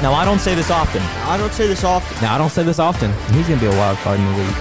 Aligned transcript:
Now, 0.00 0.12
I 0.12 0.24
don't 0.24 0.38
say 0.38 0.54
this 0.54 0.70
often. 0.70 1.02
I 1.28 1.36
don't 1.36 1.52
say 1.52 1.66
this 1.66 1.82
often. 1.82 2.22
Now, 2.22 2.32
I 2.32 2.38
don't 2.38 2.50
say 2.50 2.62
this 2.62 2.78
often. 2.78 3.10
He's 3.34 3.48
going 3.48 3.58
to 3.58 3.66
be 3.68 3.74
a 3.74 3.76
wild 3.76 3.98
card 3.98 4.20
in 4.20 4.26
the 4.26 4.38
league. 4.38 4.54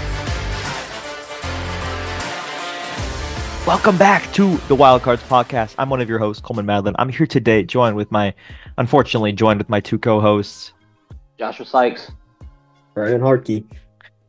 Welcome 3.67 3.99
back 3.99 4.33
to 4.33 4.57
the 4.67 4.73
Wild 4.73 5.03
Cards 5.03 5.21
podcast. 5.21 5.75
I'm 5.77 5.91
one 5.91 6.01
of 6.01 6.09
your 6.09 6.17
hosts, 6.17 6.41
Coleman 6.41 6.65
Madlin. 6.65 6.95
I'm 6.97 7.09
here 7.09 7.27
today, 7.27 7.61
joined 7.61 7.95
with 7.95 8.11
my, 8.11 8.33
unfortunately, 8.79 9.31
joined 9.31 9.59
with 9.59 9.69
my 9.69 9.79
two 9.79 9.99
co-hosts. 9.99 10.73
Joshua 11.37 11.67
Sykes. 11.67 12.11
Brian 12.95 13.21
Harkey. 13.21 13.63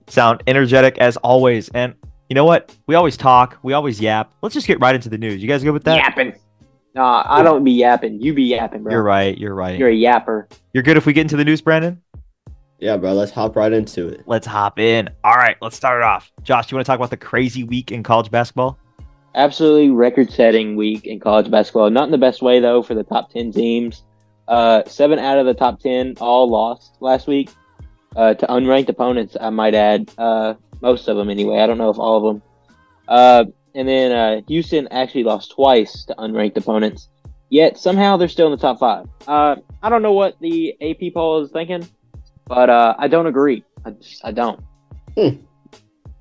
Sound 0.09 0.43
energetic 0.47 0.99
as 0.99 1.17
always, 1.19 1.71
and 1.71 1.95
you 2.29 2.35
know 2.35 2.45
what? 2.45 2.77
We 2.87 2.97
always 2.97 3.17
talk, 3.17 3.57
we 3.63 3.73
always 3.73 3.99
yap. 3.99 4.31
Let's 4.43 4.55
just 4.55 4.67
get 4.67 4.79
right 4.81 4.95
into 4.95 5.09
the 5.09 5.17
news. 5.17 5.41
You 5.41 5.49
guys 5.49 5.65
good 5.65 5.71
with 5.71 5.85
that? 5.85 5.97
Yapping. 5.97 6.35
Nah, 6.99 7.23
I 7.29 7.45
don't 7.45 7.63
be 7.63 7.71
yapping. 7.71 8.21
You 8.21 8.35
be 8.35 8.43
yapping, 8.43 8.83
bro. 8.83 8.91
You're 8.91 9.05
right. 9.05 9.39
You're 9.39 9.55
right. 9.55 9.79
You're 9.79 9.89
a 9.89 9.95
yapper. 9.95 10.51
You're 10.73 10.83
good 10.83 10.97
if 10.97 11.07
we 11.07 11.13
get 11.13 11.21
into 11.21 11.37
the 11.37 11.45
news, 11.45 11.61
Brandon. 11.61 12.03
Yeah, 12.81 12.97
bro. 12.97 13.13
Let's 13.13 13.31
hop 13.31 13.55
right 13.55 13.73
into 13.73 14.09
it. 14.09 14.25
Let's 14.27 14.49
hop 14.49 14.81
in. 14.81 15.09
All 15.23 15.37
right, 15.37 15.57
let's 15.63 15.77
start 15.77 16.01
it 16.01 16.05
off. 16.05 16.33
Josh, 16.43 16.73
you 16.73 16.77
want 16.77 16.85
to 16.85 16.91
talk 16.91 16.99
about 16.99 17.11
the 17.11 17.17
crazy 17.17 17.63
week 17.63 17.93
in 17.93 18.03
college 18.03 18.33
basketball? 18.33 18.81
Absolutely 19.37 19.91
record-setting 19.91 20.75
week 20.75 21.07
in 21.07 21.21
college 21.21 21.49
basketball. 21.49 21.89
Not 21.89 22.07
in 22.07 22.11
the 22.11 22.19
best 22.19 22.43
way 22.43 22.59
though 22.59 22.83
for 22.83 22.97
the 22.97 23.05
top 23.05 23.31
ten 23.31 23.53
teams. 23.53 24.03
Uh, 24.49 24.83
seven 24.87 25.21
out 25.21 25.39
of 25.39 25.47
the 25.47 25.55
top 25.55 25.79
ten 25.79 26.15
all 26.21 26.51
lost 26.51 26.97
last 26.99 27.29
week 27.29 27.49
uh, 28.17 28.35
to 28.35 28.47
unranked 28.49 28.89
opponents. 28.89 29.37
I 29.41 29.51
might 29.51 29.77
add, 29.77 30.11
uh, 30.19 30.55
most 30.81 31.07
of 31.07 31.17
them 31.17 31.31
anyway. 31.31 31.59
I 31.59 31.69
don't 31.69 31.79
know 31.79 31.91
if 31.91 31.99
all 32.01 32.17
of 32.27 32.35
them. 32.35 32.43
And 33.79 33.89
then 33.89 34.11
uh, 34.11 34.41
Houston 34.49 34.89
actually 34.89 35.23
lost 35.23 35.53
twice 35.53 36.05
to 36.07 36.15
unranked 36.17 36.57
opponents. 36.57 37.09
Yet 37.49 37.79
somehow 37.79 38.17
they're 38.17 38.27
still 38.27 38.49
in 38.49 38.51
the 38.51 38.59
top 38.59 38.81
five. 38.81 39.07
Uh, 39.29 39.55
I 39.81 39.89
don't 39.89 40.03
know 40.03 40.15
what 40.15 40.35
the 40.41 40.75
AP 40.83 41.15
poll 41.15 41.43
is 41.43 41.53
thinking, 41.53 41.89
but 42.47 42.69
uh, 42.69 42.97
I 42.99 43.07
don't 43.07 43.29
agree. 43.29 43.63
I 43.85 43.93
just 43.93 44.25
I 44.25 44.33
don't. 44.33 44.61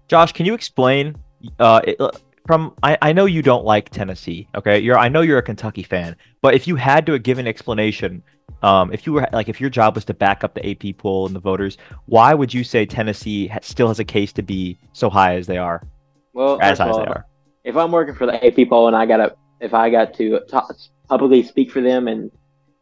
Josh, 0.07 0.33
can 0.33 0.45
you 0.45 0.53
explain? 0.53 1.15
Uh, 1.57 1.81
it, 1.83 1.99
from 2.45 2.75
I, 2.83 2.95
I 3.01 3.11
know 3.11 3.25
you 3.25 3.41
don't 3.41 3.65
like 3.65 3.89
Tennessee. 3.89 4.47
Okay, 4.53 4.77
you're 4.77 4.99
I 4.99 5.09
know 5.09 5.21
you're 5.21 5.39
a 5.39 5.43
Kentucky 5.43 5.83
fan, 5.83 6.15
but 6.43 6.53
if 6.53 6.67
you 6.67 6.75
had 6.75 7.07
to 7.07 7.17
give 7.17 7.39
an 7.39 7.47
explanation, 7.47 8.21
um, 8.61 8.93
if 8.93 9.07
you 9.07 9.13
were 9.13 9.27
like 9.33 9.49
if 9.49 9.59
your 9.59 9.71
job 9.71 9.95
was 9.95 10.05
to 10.05 10.13
back 10.13 10.43
up 10.43 10.53
the 10.53 10.69
AP 10.69 10.95
poll 10.99 11.25
and 11.25 11.35
the 11.35 11.39
voters, 11.39 11.79
why 12.05 12.35
would 12.35 12.53
you 12.53 12.63
say 12.63 12.85
Tennessee 12.85 13.47
ha- 13.47 13.59
still 13.63 13.87
has 13.87 13.97
a 13.97 14.05
case 14.05 14.31
to 14.33 14.43
be 14.43 14.77
so 14.93 15.09
high 15.09 15.35
as 15.35 15.47
they 15.47 15.57
are, 15.57 15.81
Well, 16.33 16.59
as 16.61 16.77
high 16.77 16.85
of 16.85 16.91
as 16.91 16.97
they 16.97 17.05
are? 17.05 17.25
If 17.67 17.75
I'm 17.75 17.91
working 17.91 18.15
for 18.15 18.25
the 18.25 18.45
AP 18.45 18.69
poll 18.69 18.87
and 18.87 18.95
I 18.95 19.05
gotta, 19.05 19.35
if 19.59 19.73
I 19.73 19.89
got 19.89 20.13
to 20.15 20.39
ta 20.49 20.67
publicly 21.09 21.43
speak 21.43 21.69
for 21.69 21.81
them 21.81 22.07
and 22.07 22.31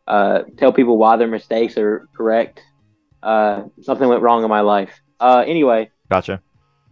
uh, 0.08 0.44
tell 0.58 0.72
people 0.72 0.97
why 0.97 1.17
their 1.17 1.28
mistakes 1.28 1.75
are 1.78 2.08
correct, 2.16 2.61
uh, 3.23 3.63
something 3.81 4.08
went 4.08 4.22
wrong 4.22 4.44
in 4.44 4.50
my 4.50 4.61
life. 4.61 5.02
Uh, 5.19 5.44
anyway, 5.45 5.89
Gotcha. 6.11 6.39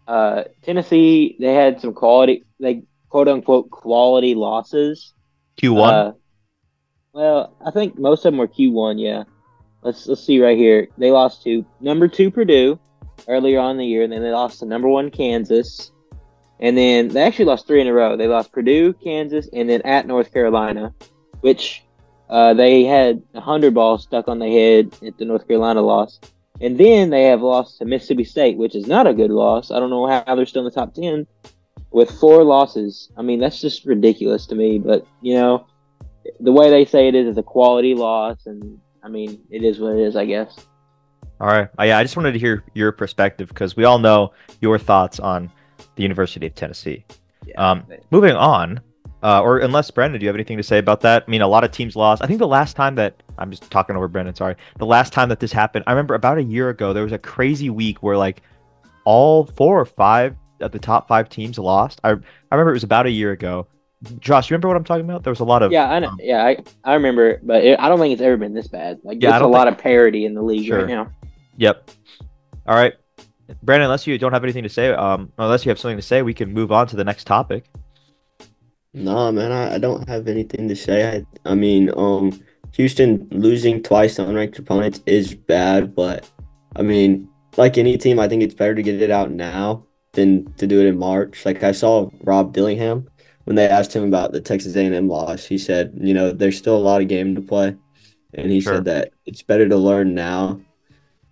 uh, 0.08 0.46
Tennessee, 0.64 1.38
they 1.40 1.54
had 1.54 1.80
some 1.82 1.94
quality, 1.94 2.44
they 2.60 2.84
quote 3.10 3.28
unquote 3.28 3.70
quality 3.70 4.34
losses. 4.34 5.14
Q 5.58 5.74
one. 5.74 5.94
Uh, 5.94 6.12
well, 7.14 7.56
I 7.64 7.70
think 7.70 8.00
most 8.00 8.26
of 8.26 8.32
them 8.34 8.40
were 8.40 8.48
Q1. 8.48 9.00
Yeah. 9.00 9.24
Let's 9.84 10.08
let's 10.08 10.26
see 10.26 10.42
right 10.42 10.58
here. 10.58 10.88
They 10.98 11.12
lost 11.12 11.44
to 11.44 11.64
number 11.80 12.08
two 12.08 12.32
Purdue 12.32 12.80
earlier 13.28 13.60
on 13.60 13.72
in 13.72 13.78
the 13.78 13.86
year, 13.86 14.02
and 14.02 14.12
then 14.12 14.24
they 14.24 14.32
lost 14.32 14.62
to 14.62 14.66
number 14.66 14.88
one 14.88 15.12
Kansas, 15.12 15.92
and 16.64 16.78
then 16.78 17.10
they 17.10 17.22
actually 17.22 17.46
lost 17.46 17.68
three 17.68 17.82
in 17.82 17.88
a 17.88 17.94
row. 17.94 18.16
They 18.16 18.28
lost 18.28 18.54
Purdue, 18.54 18.94
Kansas, 18.94 19.50
and 19.52 19.70
then 19.70 19.82
at 19.82 20.08
North 20.08 20.32
Carolina, 20.32 20.94
which 21.42 21.84
uh, 22.30 22.54
they 22.54 22.86
had 22.86 23.22
a 23.34 23.42
hundred 23.42 23.74
ball 23.74 23.98
stuck 23.98 24.30
on 24.30 24.40
their 24.40 24.50
head 24.50 24.96
at 25.06 25.18
the 25.18 25.26
North 25.26 25.46
Carolina 25.46 25.82
loss, 25.82 26.22
and 26.62 26.78
then 26.78 27.10
they 27.10 27.24
have 27.24 27.42
lost 27.42 27.80
to 27.80 27.86
Mississippi 27.86 28.24
State, 28.24 28.58
which 28.58 28.76
is 28.76 28.88
not 28.88 29.06
a 29.06 29.14
good 29.14 29.30
loss. 29.30 29.72
I 29.72 29.80
don't 29.80 29.90
know 29.90 30.08
how 30.08 30.36
they're 30.36 30.46
still 30.46 30.66
in 30.66 30.66
the 30.66 30.72
top 30.72 30.94
ten 30.94 31.28
with 31.92 32.10
four 32.10 32.46
losses. 32.46 33.10
I 33.18 33.24
mean, 33.24 33.42
that's 33.42 33.60
just 33.60 33.86
ridiculous 33.86 34.46
to 34.48 34.56
me. 34.56 34.80
But 34.80 35.06
you 35.22 35.34
know, 35.34 35.68
the 36.40 36.54
way 36.54 36.70
they 36.70 36.86
say 36.86 37.10
it 37.10 37.16
is, 37.16 37.28
it's 37.28 37.38
a 37.38 37.44
quality 37.44 37.94
loss, 37.94 38.46
and 38.46 38.80
I 39.04 39.10
mean, 39.10 39.42
it 39.50 39.66
is 39.66 39.82
what 39.82 39.98
it 39.98 40.00
is, 40.00 40.16
I 40.16 40.24
guess. 40.24 40.66
All 41.42 41.48
right. 41.48 41.68
Uh, 41.78 41.84
yeah, 41.84 41.98
I 41.98 42.04
just 42.04 42.16
wanted 42.16 42.32
to 42.32 42.40
hear 42.40 42.64
your 42.74 42.94
perspective 42.94 43.50
because 43.50 43.76
we 43.76 43.84
all 43.84 44.00
know 44.00 44.32
your 44.62 44.80
thoughts 44.80 45.20
on 45.20 45.52
the 45.96 46.04
University 46.04 46.48
of 46.48 46.56
Tennessee. 46.56 47.06
Um, 47.58 47.86
moving 48.12 48.36
on, 48.36 48.80
uh, 49.22 49.42
or 49.42 49.60
unless 49.60 49.92
Brandon, 49.92 50.20
do 50.20 50.24
you 50.24 50.28
have 50.30 50.36
anything 50.36 50.58
to 50.58 50.64
say 50.64 50.78
about 50.78 51.02
that? 51.02 51.24
I 51.28 51.32
mean, 51.32 51.42
a 51.42 51.48
lot 51.48 51.64
of 51.64 51.72
teams 51.72 51.96
lost. 51.96 52.24
I 52.24 52.28
think 52.28 52.40
the 52.40 52.48
last 52.48 52.76
time 52.76 52.96
that 52.96 53.22
I'm 53.38 53.52
just 53.52 53.70
talking 53.70 53.96
over 53.96 54.08
Brandon, 54.08 54.36
sorry. 54.36 54.56
The 54.80 54.86
last 54.86 55.14
time 55.14 55.30
that 55.30 55.40
this 55.40 55.52
happened, 55.52 55.84
I 55.88 55.92
remember 55.92 56.16
about 56.16 56.38
a 56.38 56.44
year 56.44 56.70
ago, 56.70 56.94
there 56.94 57.04
was 57.04 57.12
a 57.14 57.18
crazy 57.18 57.70
week 57.70 58.02
where 58.04 58.18
like 58.18 58.42
all 59.06 59.46
four 59.46 59.80
or 59.80 59.86
five 59.86 60.36
of 60.62 60.72
the 60.72 60.80
top 60.80 61.08
five 61.08 61.30
teams 61.30 61.58
lost. 61.58 62.00
I 62.04 62.10
I 62.12 62.16
remember 62.52 62.72
it 62.72 62.76
was 62.76 62.84
about 62.84 63.06
a 63.06 63.12
year 63.12 63.32
ago. 63.32 63.68
Josh, 64.20 64.50
you 64.50 64.54
remember 64.56 64.68
what 64.68 64.76
I'm 64.78 64.84
talking 64.84 65.06
about? 65.06 65.24
There 65.24 65.32
was 65.32 65.40
a 65.40 65.46
lot 65.46 65.64
of 65.64 65.72
yeah, 65.72 65.90
I 65.90 66.00
know. 66.00 66.10
um, 66.10 66.20
Yeah, 66.22 66.44
I, 66.46 66.58
I 66.84 66.94
remember, 66.96 67.40
but 67.42 67.64
it, 67.64 67.80
I 67.80 67.88
don't 67.88 68.00
think 68.00 68.12
it's 68.12 68.22
ever 68.22 68.36
been 68.36 68.54
this 68.54 68.68
bad. 68.68 69.00
Like, 69.04 69.20
Yeah, 69.22 69.32
there's 69.32 69.44
a 69.44 69.48
lot 69.48 69.70
of 69.70 69.78
parity 69.78 70.26
in 70.26 70.34
the 70.34 70.42
league 70.42 70.66
Sure. 70.68 70.80
right 70.80 70.88
now. 70.88 71.10
Yep. 71.56 71.90
All 72.68 72.76
right, 72.76 72.94
Brandon. 73.62 73.86
Unless 73.86 74.08
you 74.08 74.18
don't 74.18 74.34
have 74.34 74.44
anything 74.44 74.64
to 74.64 74.70
say, 74.70 74.90
um, 74.92 75.32
unless 75.38 75.66
you 75.66 75.70
have 75.70 75.80
something 75.80 75.98
to 75.98 76.02
say, 76.04 76.22
we 76.22 76.34
can 76.34 76.52
move 76.54 76.72
on 76.72 76.88
to 76.88 76.96
the 76.96 77.04
next 77.04 77.26
topic. 77.26 77.66
Nah, 78.94 79.32
man, 79.32 79.52
I, 79.52 79.76
I 79.76 79.78
don't 79.80 80.08
have 80.08 80.28
anything 80.28 80.68
to 80.68 80.76
say. 80.76 81.24
I, 81.46 81.52
I 81.52 81.56
mean, 81.56 81.92
um, 81.98 82.40
Houston 82.74 83.28
losing 83.32 83.82
twice 83.82 84.16
to 84.16 84.22
unranked 84.24 84.60
opponents 84.60 85.02
is 85.06 85.34
bad, 85.34 85.96
but 85.96 86.30
I 86.76 86.84
mean, 86.84 87.28
like 87.58 87.78
any 87.78 87.98
team, 87.98 88.20
I 88.20 88.28
think 88.28 88.44
it's 88.44 88.54
better 88.54 88.76
to 88.76 88.84
get 88.84 89.02
it 89.02 89.12
out 89.12 89.32
now 89.32 89.86
than 90.14 90.52
to 90.54 90.68
do 90.68 90.80
it 90.80 90.86
in 90.88 90.98
March. 90.98 91.46
Like 91.46 91.64
I 91.64 91.72
saw 91.72 92.10
Rob 92.22 92.54
Dillingham 92.54 93.08
when 93.46 93.56
they 93.56 93.68
asked 93.68 93.96
him 93.96 94.04
about 94.04 94.32
the 94.32 94.42
Texas 94.42 94.76
A&M 94.76 95.08
loss. 95.08 95.44
He 95.46 95.58
said, 95.58 95.94
you 96.00 96.14
know, 96.14 96.32
there's 96.32 96.58
still 96.58 96.76
a 96.76 96.80
lot 96.80 97.02
of 97.02 97.08
game 97.08 97.34
to 97.36 97.42
play, 97.42 97.76
and 98.36 98.52
he 98.52 98.62
Sure. 98.62 98.76
said 98.76 98.86
that 98.86 99.12
it's 99.26 99.42
better 99.42 99.68
to 99.68 99.76
learn 99.76 100.14
now 100.14 100.62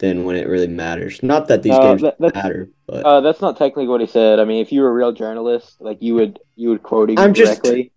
than 0.01 0.25
when 0.25 0.35
it 0.35 0.47
really 0.47 0.67
matters. 0.67 1.21
Not 1.23 1.47
that 1.47 1.61
these 1.63 1.77
No, 1.77 1.81
games 1.95 2.01
that- 2.01 2.19
matter, 2.19 2.69
but 2.87 3.05
Uh, 3.05 3.21
that's 3.21 3.39
not 3.39 3.55
technically 3.55 3.87
what 3.87 4.01
he 4.01 4.07
said. 4.07 4.39
I 4.39 4.45
mean, 4.45 4.59
if 4.61 4.71
you 4.71 4.81
were 4.81 4.89
a 4.89 4.93
real 4.93 5.11
journalist, 5.13 5.77
like 5.79 5.99
you 6.01 6.15
would, 6.15 6.39
you 6.55 6.69
would 6.69 6.83
quote 6.83 7.09
him 7.11 7.19
I'm 7.19 7.33
just- 7.33 7.65
I'm 7.65 7.87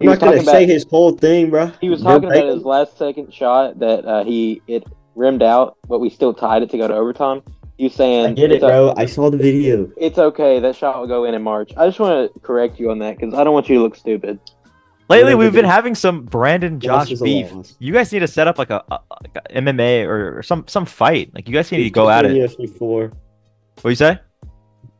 not 0.00 0.18
gonna 0.20 0.32
talking 0.36 0.44
say 0.44 0.66
his 0.66 0.84
whole 0.88 1.12
thing, 1.12 1.48
bro. 1.50 1.72
He 1.80 1.88
was 1.88 2.02
talking 2.02 2.28
about 2.30 2.46
his 2.46 2.64
last 2.64 2.98
second 2.98 3.32
shot 3.32 3.78
that 3.78 4.04
uh, 4.04 4.24
he 4.24 4.60
it 4.68 4.84
rimmed 5.14 5.42
out, 5.42 5.76
but 5.88 5.98
we 6.00 6.10
still 6.10 6.34
tied 6.34 6.62
it 6.62 6.68
to 6.70 6.76
go 6.76 6.86
to 6.86 6.94
overtime. 6.94 7.40
You 7.78 7.88
saying, 7.88 8.26
I 8.26 8.32
get 8.32 8.52
it, 8.52 8.60
bro. 8.60 8.92
I 8.96 9.06
saw 9.06 9.30
the 9.30 9.38
video. 9.38 9.90
it's 9.96 10.18
okay. 10.18 10.60
That 10.60 10.76
shot 10.76 11.00
will 11.00 11.06
go 11.06 11.24
in 11.24 11.34
in 11.34 11.42
March. 11.42 11.72
I 11.78 11.86
just 11.86 11.98
want 11.98 12.32
to 12.32 12.40
correct 12.40 12.78
you 12.78 12.90
on 12.90 12.98
that 12.98 13.18
because 13.18 13.32
I 13.34 13.42
don't 13.44 13.54
want 13.54 13.68
you 13.70 13.76
to 13.76 13.82
look 13.82 13.96
stupid. 13.96 14.38
Lately, 15.08 15.34
we've 15.34 15.52
been 15.52 15.64
having 15.64 15.94
some 15.94 16.24
Brandon 16.24 16.80
Josh 16.80 17.12
is 17.12 17.22
beef. 17.22 17.52
You 17.78 17.92
guys 17.92 18.12
need 18.12 18.20
to 18.20 18.28
set 18.28 18.48
up 18.48 18.58
like 18.58 18.70
a, 18.70 18.82
a, 18.90 18.98
like 19.22 19.36
a 19.36 19.60
MMA 19.60 20.04
or, 20.04 20.38
or 20.38 20.42
some 20.42 20.64
some 20.66 20.84
fight. 20.84 21.32
Like 21.34 21.48
you 21.48 21.54
guys 21.54 21.70
need 21.70 21.84
to 21.84 21.90
go 21.90 22.10
at 22.10 22.24
it. 22.24 22.32
UFC 22.32 22.68
four, 22.68 23.12
What 23.82 23.90
you 23.90 23.96
say? 23.96 24.18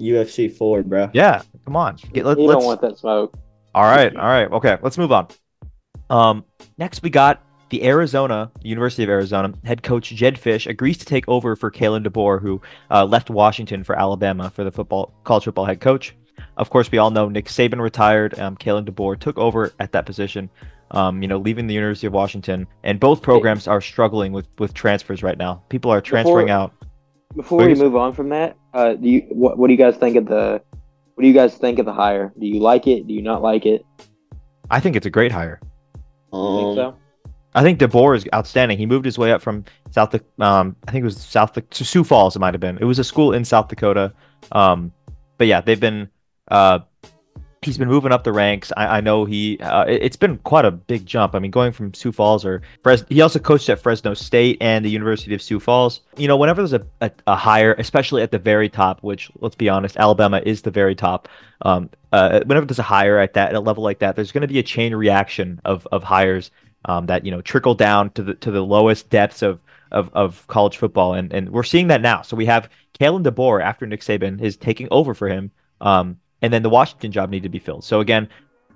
UFC 0.01 0.53
four, 0.53 0.83
bro. 0.83 1.11
Yeah, 1.13 1.43
come 1.65 1.77
on. 1.77 1.97
Get, 2.13 2.25
let, 2.25 2.39
you 2.39 2.45
let's. 2.45 2.59
don't 2.59 2.67
want 2.67 2.81
that 2.83 2.99
smoke. 2.99 3.37
All 3.75 3.85
right, 3.85 4.15
all 4.15 4.29
right, 4.29 4.51
okay. 4.53 4.79
Let's 4.81 4.97
move 4.97 5.13
on. 5.13 5.29
Um, 6.09 6.45
next 6.79 7.03
we 7.03 7.11
got 7.11 7.43
the 7.71 7.85
Arizona 7.85 8.51
University 8.63 9.03
of 9.03 9.09
Arizona 9.09 9.53
head 9.65 9.83
coach 9.83 10.11
Jedd 10.11 10.37
Fisch 10.37 10.69
agrees 10.69 10.99
to 10.99 11.05
take 11.05 11.29
over 11.29 11.57
for 11.57 11.71
Kalen 11.71 12.07
DeBoer, 12.07 12.41
who 12.41 12.63
uh, 12.91 13.05
left 13.05 13.29
Washington 13.29 13.83
for 13.83 13.99
Alabama 13.99 14.51
for 14.51 14.63
the 14.63 14.71
football 14.71 15.13
college 15.25 15.45
football 15.45 15.65
head 15.65 15.81
coach. 15.81 16.15
Of 16.57 16.71
course, 16.71 16.91
we 16.91 16.99
all 16.99 17.11
know 17.11 17.29
Nick 17.29 17.47
Saban 17.47 17.81
retired. 17.81 18.39
Um, 18.39 18.57
Kalen 18.57 18.89
DeBoer 18.89 19.19
took 19.19 19.39
over 19.39 19.73
at 19.81 19.93
that 19.93 20.07
position. 20.07 20.49
Um, 20.93 21.21
you 21.21 21.27
know, 21.29 21.39
leaving 21.39 21.67
the 21.67 21.75
University 21.75 22.07
of 22.07 22.13
Washington, 22.13 22.67
and 22.85 23.01
both 23.01 23.21
programs 23.21 23.67
are 23.67 23.81
struggling 23.81 24.33
with 24.33 24.47
with 24.59 24.73
transfers 24.73 25.23
right 25.23 25.37
now. 25.37 25.63
People 25.69 25.91
are 25.91 26.01
transferring 26.01 26.47
Before- 26.47 26.59
out. 26.61 26.73
Before 27.35 27.59
What 27.59 27.67
we 27.67 27.73
is- 27.73 27.81
move 27.81 27.97
on 27.97 28.13
from 28.13 28.29
that, 28.31 28.57
uh, 28.73 28.95
do 28.95 29.09
you 29.09 29.27
what, 29.31 29.59
what 29.59 29.67
do 29.67 29.73
you 29.73 29.79
guys 29.79 29.97
think 29.97 30.17
of 30.17 30.27
the 30.27 30.63
what 31.15 31.23
do 31.23 31.29
you 31.29 31.35
guys 31.35 31.57
think 31.57 31.79
of 31.81 31.87
the 31.87 31.93
hire? 31.93 32.33
Do 32.39 32.47
you 32.47 32.61
like 32.61 32.87
it? 32.87 33.07
Do 33.09 33.15
you 33.15 33.23
not 33.23 33.43
like 33.43 33.67
it? 33.67 33.85
I 34.71 34.79
think 34.81 34.95
it's 34.97 35.07
a 35.07 35.11
great 35.11 35.33
hire. 35.33 35.59
Think 36.31 36.35
Um, 36.35 36.75
so? 36.77 36.95
I 37.55 37.63
think 37.63 37.79
DeBoer 37.81 38.17
is 38.17 38.27
outstanding. 38.35 38.77
He 38.79 38.85
moved 38.87 39.05
his 39.07 39.19
way 39.19 39.33
up 39.33 39.41
from 39.41 39.65
South, 39.91 40.15
um, 40.41 40.77
I 40.87 40.91
think 40.93 41.03
it 41.03 41.05
was 41.07 41.17
South 41.21 41.53
to 41.55 41.85
Sioux 41.85 42.05
Falls. 42.05 42.37
It 42.37 42.39
might 42.39 42.53
have 42.55 42.61
been. 42.61 42.77
It 42.79 42.85
was 42.85 42.99
a 42.99 43.05
school 43.05 43.33
in 43.33 43.45
South 43.45 43.69
Dakota. 43.69 44.13
Um, 44.53 44.93
but 45.39 45.47
yeah, 45.47 45.61
they've 45.63 45.81
been. 45.81 46.09
Uh, 46.49 46.81
he's 47.63 47.77
been 47.77 47.89
moving 47.89 48.13
up 48.13 48.25
the 48.25 48.33
ranks. 48.33 48.73
I, 48.77 48.99
I 48.99 49.01
know 49.01 49.25
he. 49.25 49.59
Uh, 49.59 49.85
it, 49.85 50.03
has 50.03 50.17
been 50.17 50.39
quite 50.39 50.65
a 50.65 50.71
big 50.71 51.05
jump. 51.05 51.35
I 51.35 51.39
mean, 51.39 51.51
going 51.51 51.73
from 51.73 51.93
Sioux 51.93 52.13
Falls 52.13 52.45
or 52.45 52.63
Fres. 52.83 53.05
He 53.09 53.21
also 53.21 53.39
coached 53.39 53.69
at 53.69 53.81
Fresno 53.81 54.15
State 54.15 54.59
and 54.61 54.85
the 54.85 54.91
University 54.91 55.35
of 55.35 55.43
Sioux 55.43 55.61
Falls. 55.61 56.01
You 56.17 56.29
know, 56.29 56.37
whenever 56.37 56.63
there's 56.63 56.73
a, 56.73 56.87
a, 57.01 57.11
a 57.27 57.37
hire, 57.37 57.75
especially 57.75 58.23
at 58.23 58.31
the 58.31 58.39
very 58.39 58.69
top, 58.69 59.03
which 59.03 59.31
let's 59.41 59.57
be 59.57 59.69
honest, 59.69 59.97
Alabama 59.97 60.41
is 60.45 60.63
the 60.63 60.71
very 60.71 60.95
top. 60.95 61.29
Um, 61.63 61.91
uh, 62.13 62.41
whenever 62.45 62.67
there's 62.67 62.79
a 62.79 62.85
hire 62.85 63.19
at 63.19 63.35
that 63.35 63.51
at 63.51 63.55
a 63.55 63.61
level 63.61 63.83
like 63.83 63.99
that, 63.99 64.17
there's 64.17 64.33
going 64.33 64.43
to 64.43 64.49
be 64.49 64.59
a 64.59 64.63
chain 64.63 64.95
reaction 64.95 65.61
of 65.65 65.87
of 65.93 66.03
hires 66.03 66.51
um, 66.87 67.07
that 67.07 67.25
you 67.25 67.31
know 67.31 67.43
trickle 67.43 67.75
down 67.75 68.11
to 68.11 68.23
the 68.23 68.35
to 68.35 68.51
the 68.51 68.63
lowest 68.63 69.11
depths 69.11 69.43
of 69.43 69.61
of, 69.93 70.11
of 70.15 70.47
college 70.49 70.77
football, 70.77 71.15
and, 71.15 71.33
and 71.33 71.51
we're 71.51 71.63
seeing 71.63 71.89
that 71.89 72.03
now. 72.03 72.23
So 72.23 72.37
we 72.37 72.47
have 72.47 72.69
Kalen 72.99 73.23
DeBoer 73.23 73.63
after 73.63 73.87
Nick 73.87 74.01
Saban 74.01 74.41
is 74.41 74.57
taking 74.57 74.89
over 74.91 75.15
for 75.15 75.29
him, 75.29 75.53
um, 75.81 76.19
and 76.43 76.53
then 76.53 76.63
the 76.63 76.71
Washington 76.71 77.13
job 77.13 77.31
needed 77.31 77.45
to 77.45 77.49
be 77.49 77.59
filled. 77.59 77.85
So 77.85 78.01
again, 78.01 78.29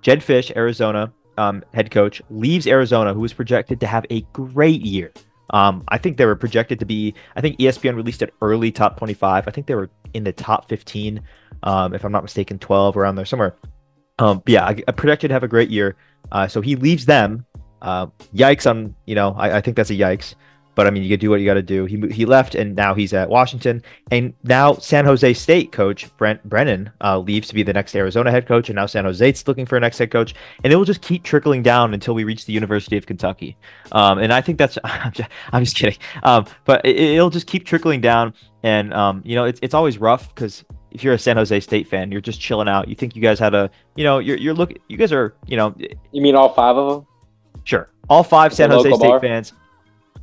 Jedd 0.03 0.21
Fisch, 0.21 0.55
Arizona 0.57 1.13
um, 1.39 1.63
head 1.73 1.91
coach, 1.91 2.23
leaves 2.31 2.67
Arizona, 2.67 3.15
who 3.15 3.21
was 3.21 3.33
projected 3.33 3.81
to 3.81 3.87
have 3.87 4.07
a 4.11 4.23
great 4.33 4.83
year. 4.83 5.13
Um, 5.51 5.83
I 5.89 5.99
think 5.99 6.17
they 6.17 6.27
were 6.27 6.37
projected 6.37 6.79
to 6.79 6.85
be. 6.85 7.15
I 7.35 7.41
think 7.41 7.59
ESPN 7.59 7.97
released 7.97 8.23
it 8.23 8.33
early 8.41 8.71
top 8.71 8.99
25. 8.99 9.49
I 9.49 9.51
think 9.51 9.67
they 9.67 9.75
were 9.75 9.91
in 10.15 10.25
the 10.25 10.33
top 10.33 10.69
15, 10.69 11.21
um, 11.65 11.95
if 11.95 12.05
I'm 12.05 12.13
not 12.13 12.23
mistaken, 12.23 12.59
12 12.59 12.97
around 12.97 13.17
there 13.17 13.25
somewhere. 13.25 13.57
Um, 14.19 14.43
yeah, 14.47 14.65
I, 14.65 14.77
I 14.87 14.93
projected 14.93 15.31
to 15.31 15.35
have 15.35 15.43
a 15.43 15.49
great 15.49 15.71
year. 15.71 15.97
Uh, 16.31 16.47
so 16.47 16.61
he 16.61 16.77
leaves 16.77 17.07
them. 17.07 17.47
Uh, 17.83 18.07
yikes 18.35 18.69
on 18.69 18.95
you 19.07 19.15
know 19.15 19.35
I, 19.39 19.57
I 19.57 19.61
think 19.63 19.77
that's 19.77 19.89
a 19.89 19.95
yikes. 19.95 20.35
But 20.75 20.87
I 20.87 20.91
mean, 20.91 21.03
you 21.03 21.09
can 21.09 21.19
do 21.19 21.31
what 21.31 21.41
you 21.41 21.47
got 21.47 21.55
to 21.55 21.63
do. 21.63 21.85
He 21.85 22.01
he 22.13 22.25
left, 22.25 22.55
and 22.55 22.75
now 22.77 22.95
he's 22.95 23.13
at 23.13 23.29
Washington, 23.29 23.83
and 24.11 24.33
now 24.45 24.75
San 24.75 25.05
Jose 25.05 25.35
State 25.35 25.73
coach 25.73 26.15
Brent 26.17 26.43
Brennan 26.49 26.91
uh, 27.03 27.19
leaves 27.19 27.49
to 27.49 27.55
be 27.55 27.63
the 27.63 27.73
next 27.73 27.95
Arizona 27.95 28.31
head 28.31 28.47
coach, 28.47 28.69
and 28.69 28.77
now 28.77 28.87
San 28.87 29.05
Jose's 29.05 29.47
looking 29.49 29.67
for 29.67 29.77
a 29.77 29.81
next 29.81 29.99
head 29.99 30.11
coach, 30.11 30.35
and 30.63 30.73
it 30.73 30.77
will 30.77 30.85
just 30.85 31.03
keep 31.03 31.23
trickling 31.23 31.63
down 31.63 31.93
until 31.93 32.15
we 32.15 32.25
reach 32.25 32.47
the 32.47 32.53
University 32.53 32.97
of 32.97 33.07
Kentucky. 33.07 33.57
Um, 33.93 34.19
and 34.19 34.33
I 34.33 34.41
think 34.41 34.59
that's 34.59 34.79
I'm 34.85 35.13
just, 35.13 35.29
I'm 35.53 35.65
just 35.65 35.77
kidding, 35.77 35.99
um, 36.23 36.47
but 36.65 36.85
it, 36.87 37.21
will 37.21 37.31
just 37.31 37.47
keep 37.47 37.67
trickling 37.67 38.01
down, 38.01 38.33
and 38.63 38.95
um, 38.95 39.23
you 39.25 39.35
know, 39.35 39.45
it's 39.45 39.59
it's 39.63 39.75
always 39.75 39.99
rough 39.99 40.35
because 40.35 40.65
if 40.93 41.03
you're 41.05 41.15
a 41.15 41.19
San 41.19 41.37
Jose 41.37 41.59
State 41.61 41.89
fan, 41.89 42.13
you're 42.13 42.21
just 42.21 42.41
chilling 42.41 42.69
out. 42.69 42.89
You 42.89 42.95
think 42.95 43.15
you 43.15 43.23
guys 43.23 43.39
had 43.39 43.55
a, 43.55 43.71
you 43.97 44.05
know, 44.05 44.19
you're 44.19 44.37
you're 44.37 44.55
looking, 44.55 44.79
you 44.89 44.97
guys 44.97 45.13
are, 45.13 45.35
you 45.47 45.57
know, 45.57 45.75
you 46.13 46.23
mean 46.23 46.37
all 46.37 46.55
five 46.55 46.77
of 46.77 46.91
them? 46.91 47.07
Sure, 47.65 47.91
all 48.09 48.23
five 48.23 48.53
San 48.53 48.71
Jose 48.71 48.89
State 48.89 49.01
bar? 49.01 49.21
fans 49.21 49.53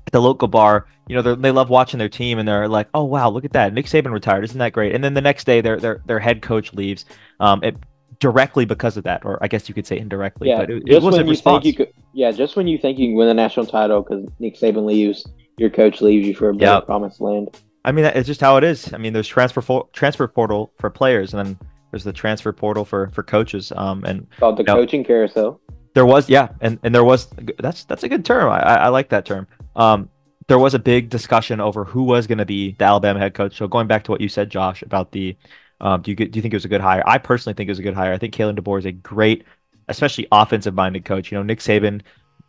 at 0.07 0.13
the 0.13 0.21
local 0.21 0.47
bar, 0.47 0.87
you 1.07 1.15
know, 1.15 1.35
they 1.35 1.51
love 1.51 1.69
watching 1.69 1.99
their 1.99 2.09
team 2.09 2.39
and 2.39 2.47
they're 2.47 2.67
like, 2.67 2.87
"Oh 2.93 3.03
wow, 3.03 3.29
look 3.29 3.45
at 3.45 3.53
that! 3.53 3.73
Nick 3.73 3.85
Saban 3.85 4.11
retired. 4.11 4.43
Isn't 4.45 4.57
that 4.59 4.71
great?" 4.73 4.95
And 4.95 5.03
then 5.03 5.13
the 5.13 5.21
next 5.21 5.43
day, 5.43 5.61
their 5.61 5.77
their 5.77 6.01
their 6.05 6.19
head 6.19 6.41
coach 6.41 6.73
leaves, 6.73 7.05
um, 7.39 7.61
it, 7.63 7.75
directly 8.19 8.65
because 8.65 8.97
of 8.97 9.03
that, 9.03 9.23
or 9.25 9.37
I 9.43 9.47
guess 9.47 9.67
you 9.69 9.75
could 9.75 9.85
say 9.85 9.97
indirectly. 9.97 10.47
Yeah, 10.49 10.59
but 10.61 10.69
it, 10.71 10.85
just 10.85 10.91
it 10.97 11.03
was 11.05 11.15
when 11.17 11.25
you 11.25 11.31
response. 11.31 11.63
think 11.63 11.77
you 11.77 11.85
could, 11.85 11.93
yeah, 12.13 12.31
just 12.31 12.55
when 12.55 12.67
you 12.67 12.77
think 12.77 12.97
you 12.97 13.07
can 13.09 13.15
win 13.15 13.27
the 13.27 13.33
national 13.33 13.65
title 13.67 14.01
because 14.01 14.27
Nick 14.39 14.57
Saban 14.57 14.85
leaves, 14.85 15.25
your 15.57 15.69
coach 15.69 16.01
leaves 16.01 16.25
you 16.25 16.33
for 16.33 16.49
a 16.49 16.53
better 16.53 16.71
Yep. 16.77 16.85
promised 16.85 17.21
land. 17.21 17.49
I 17.85 17.91
mean, 17.91 18.05
it's 18.05 18.27
just 18.27 18.41
how 18.41 18.57
it 18.57 18.63
is. 18.63 18.93
I 18.93 18.97
mean, 18.97 19.13
there's 19.13 19.27
transfer 19.27 19.61
fo- 19.61 19.89
transfer 19.93 20.27
portal 20.27 20.71
for 20.79 20.89
players, 20.89 21.33
and 21.33 21.45
then 21.45 21.59
there's 21.91 22.03
the 22.03 22.13
transfer 22.13 22.51
portal 22.53 22.83
for 22.85 23.09
for 23.13 23.23
coaches. 23.23 23.71
Um, 23.75 24.03
and 24.05 24.27
Called 24.39 24.57
the 24.57 24.63
Yep. 24.63 24.75
coaching 24.75 25.03
carousel. 25.03 25.59
There 25.97 26.05
was 26.05 26.29
yeah 26.29 26.49
and 26.61 26.77
and 26.83 26.93
there 26.93 27.03
was 27.03 27.27
that's 27.57 27.83
that's 27.85 28.03
a 28.03 28.09
good 28.09 28.23
term. 28.23 28.51
I 28.51 28.59
i 28.59 28.87
like 28.89 29.09
that 29.09 29.25
term. 29.25 29.47
Um 29.75 30.09
there 30.45 30.59
was 30.59 30.75
a 30.75 30.79
big 30.79 31.09
discussion 31.09 31.59
over 31.59 31.83
who 31.83 32.03
was 32.03 32.27
going 32.27 32.37
to 32.37 32.45
be 32.45 32.73
the 32.73 32.85
alabama 32.85 33.19
head 33.19 33.33
coach. 33.33 33.57
So 33.57 33.67
going 33.67 33.87
back 33.87 34.03
to 34.03 34.11
what 34.11 34.21
you 34.21 34.29
said 34.29 34.51
josh 34.51 34.83
about 34.83 35.11
the 35.11 35.35
um 35.81 36.03
do 36.03 36.11
you 36.11 36.15
do 36.15 36.37
you 36.37 36.41
think 36.43 36.53
it 36.53 36.55
was 36.55 36.65
a 36.65 36.73
good 36.75 36.81
hire? 36.81 37.01
I 37.07 37.17
personally 37.17 37.55
think 37.55 37.67
it 37.67 37.71
was 37.71 37.79
a 37.79 37.87
good 37.89 37.95
hire. 37.95 38.13
I 38.13 38.19
think 38.19 38.35
Kalen 38.35 38.59
DeBoer 38.59 38.77
is 38.77 38.85
a 38.85 38.91
great 38.91 39.43
especially 39.87 40.27
offensive 40.31 40.75
minded 40.75 41.03
coach. 41.03 41.31
You 41.31 41.39
know 41.39 41.43
nick 41.43 41.61
saban 41.61 42.03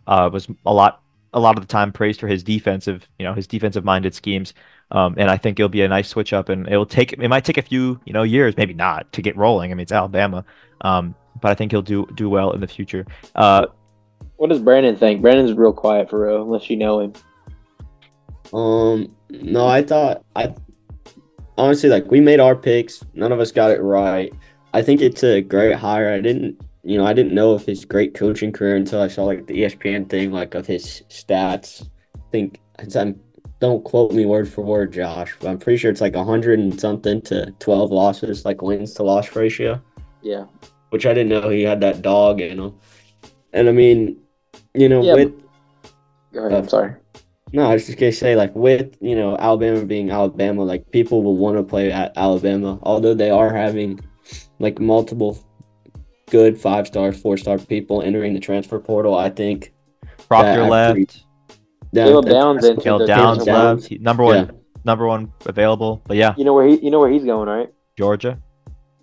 uh 0.06 0.28
was 0.30 0.46
a 0.66 0.74
lot 0.74 1.00
a 1.32 1.40
lot 1.40 1.56
of 1.56 1.62
the 1.66 1.72
time 1.72 1.90
praised 1.90 2.20
for 2.20 2.28
his 2.28 2.42
defensive 2.42 3.08
you 3.18 3.24
know 3.24 3.32
his 3.32 3.46
defensive 3.46 3.84
minded 3.84 4.14
schemes. 4.14 4.52
Um, 4.90 5.14
and 5.18 5.30
I 5.30 5.38
think 5.38 5.58
it'll 5.58 5.68
be 5.68 5.82
a 5.82 5.88
nice 5.88 6.08
switch 6.08 6.32
up, 6.32 6.48
and 6.48 6.66
it'll 6.66 6.86
take 6.86 7.12
it 7.12 7.28
might 7.28 7.44
take 7.44 7.58
a 7.58 7.62
few 7.62 8.00
you 8.04 8.12
know 8.12 8.24
years, 8.24 8.56
maybe 8.58 8.74
not, 8.74 9.10
to 9.12 9.22
get 9.22 9.36
rolling. 9.36 9.70
I 9.70 9.74
mean, 9.74 9.82
it's 9.82 9.92
Alabama, 9.92 10.46
um, 10.80 11.14
but 11.40 11.50
I 11.50 11.54
think 11.54 11.72
he'll 11.72 11.82
do 11.82 12.06
do 12.14 12.28
well 12.28 12.52
in 12.52 12.60
the 12.60 12.68
future. 12.68 13.06
Uh, 13.34 13.66
What 14.36 14.50
does 14.50 14.60
Brandon 14.60 14.96
think? 14.96 15.20
Brandon's 15.22 15.52
real 15.56 15.72
quiet 15.72 16.10
for 16.10 16.26
real, 16.26 16.42
unless 16.42 16.68
you 16.70 16.76
know 16.76 17.00
him. 17.00 17.12
Um, 18.52 19.14
no, 19.30 19.66
I 19.66 19.82
thought 19.82 20.24
I 20.36 20.54
honestly 21.56 21.88
like 21.90 22.10
we 22.10 22.20
made 22.20 22.40
our 22.40 22.56
picks. 22.56 23.04
None 23.14 23.32
of 23.32 23.40
us 23.40 23.52
got 23.52 23.70
it 23.70 23.80
right. 23.80 24.32
I 24.74 24.82
think 24.82 25.00
it's 25.00 25.22
a 25.24 25.40
great 25.40 25.74
hire. 25.74 26.12
I 26.12 26.20
didn't, 26.20 26.60
you 26.82 26.98
know, 26.98 27.06
I 27.06 27.12
didn't 27.12 27.34
know 27.34 27.52
of 27.52 27.64
his 27.64 27.84
great 27.84 28.14
coaching 28.14 28.52
career 28.52 28.76
until 28.76 29.00
I 29.00 29.08
saw 29.08 29.24
like 29.24 29.46
the 29.46 29.62
ESPN 29.62 30.08
thing, 30.08 30.30
like 30.30 30.54
of 30.54 30.66
his 30.66 31.02
stats. 31.08 31.88
I 32.16 32.20
think 32.30 32.60
it's, 32.78 32.94
I'm, 32.96 33.18
don't 33.60 33.82
quote 33.82 34.12
me 34.12 34.24
word 34.24 34.48
for 34.48 34.62
word, 34.62 34.92
Josh, 34.92 35.34
but 35.40 35.48
I'm 35.48 35.58
pretty 35.58 35.78
sure 35.78 35.90
it's 35.90 36.00
like 36.00 36.14
hundred 36.14 36.58
and 36.60 36.78
something 36.78 37.20
to 37.22 37.50
twelve 37.58 37.90
losses, 37.90 38.44
like 38.44 38.62
wins 38.62 38.94
to 38.94 39.02
loss 39.02 39.34
ratio 39.34 39.82
Yeah. 40.22 40.44
Which 40.90 41.06
I 41.06 41.14
didn't 41.14 41.28
know 41.28 41.48
he 41.48 41.62
had 41.62 41.80
that 41.80 42.02
dog 42.02 42.40
in 42.40 42.58
him. 42.58 42.74
And 43.52 43.68
I 43.68 43.72
mean, 43.72 44.16
you 44.74 44.88
know, 44.88 45.02
Yeah, 45.02 45.14
with 45.14 45.32
Go 46.32 46.46
ahead. 46.46 46.58
I'm 46.58 46.68
sorry. 46.68 46.94
no, 47.52 47.68
I 47.70 47.72
was 47.74 47.86
just 47.86 47.98
gonna 47.98 48.12
say, 48.12 48.36
like 48.36 48.54
with 48.54 48.96
you 49.00 49.16
know 49.16 49.36
Alabama 49.38 49.84
being 49.84 50.10
Alabama, 50.10 50.62
like 50.64 50.90
people 50.90 51.22
will 51.22 51.36
want 51.36 51.56
to 51.56 51.62
play 51.62 51.90
at 51.90 52.12
Alabama, 52.16 52.78
although 52.82 53.14
they 53.14 53.30
are 53.30 53.52
having 53.52 53.98
like 54.58 54.78
multiple 54.78 55.38
good 56.30 56.60
five 56.60 56.86
star, 56.86 57.12
four 57.12 57.36
star 57.38 57.56
people 57.58 58.02
entering 58.02 58.34
the 58.34 58.40
transfer 58.40 58.78
portal. 58.78 59.14
I 59.16 59.30
think 59.30 59.72
Proctor 60.28 60.64
left. 60.68 60.98
actually- 61.00 61.24
that- 61.94 62.04
Caleb 62.08 62.24
that's- 62.26 62.42
Downs 62.44 62.64
entered 62.66 62.82
Caleb 62.84 63.06
Downs 63.06 63.46
left. 63.46 63.86
He- 63.86 63.96
number 63.98 64.22
one, 64.22 64.36
Yeah. 64.36 64.50
number 64.84 65.06
one 65.06 65.32
available. 65.46 66.02
But 66.06 66.18
yeah, 66.18 66.34
You 66.36 66.44
know 66.44 66.52
where 66.52 66.66
he? 66.66 66.76
You 66.76 66.90
know 66.90 67.00
where 67.00 67.08
he's 67.10 67.24
going, 67.24 67.48
right? 67.48 67.70
Georgia. 67.96 68.38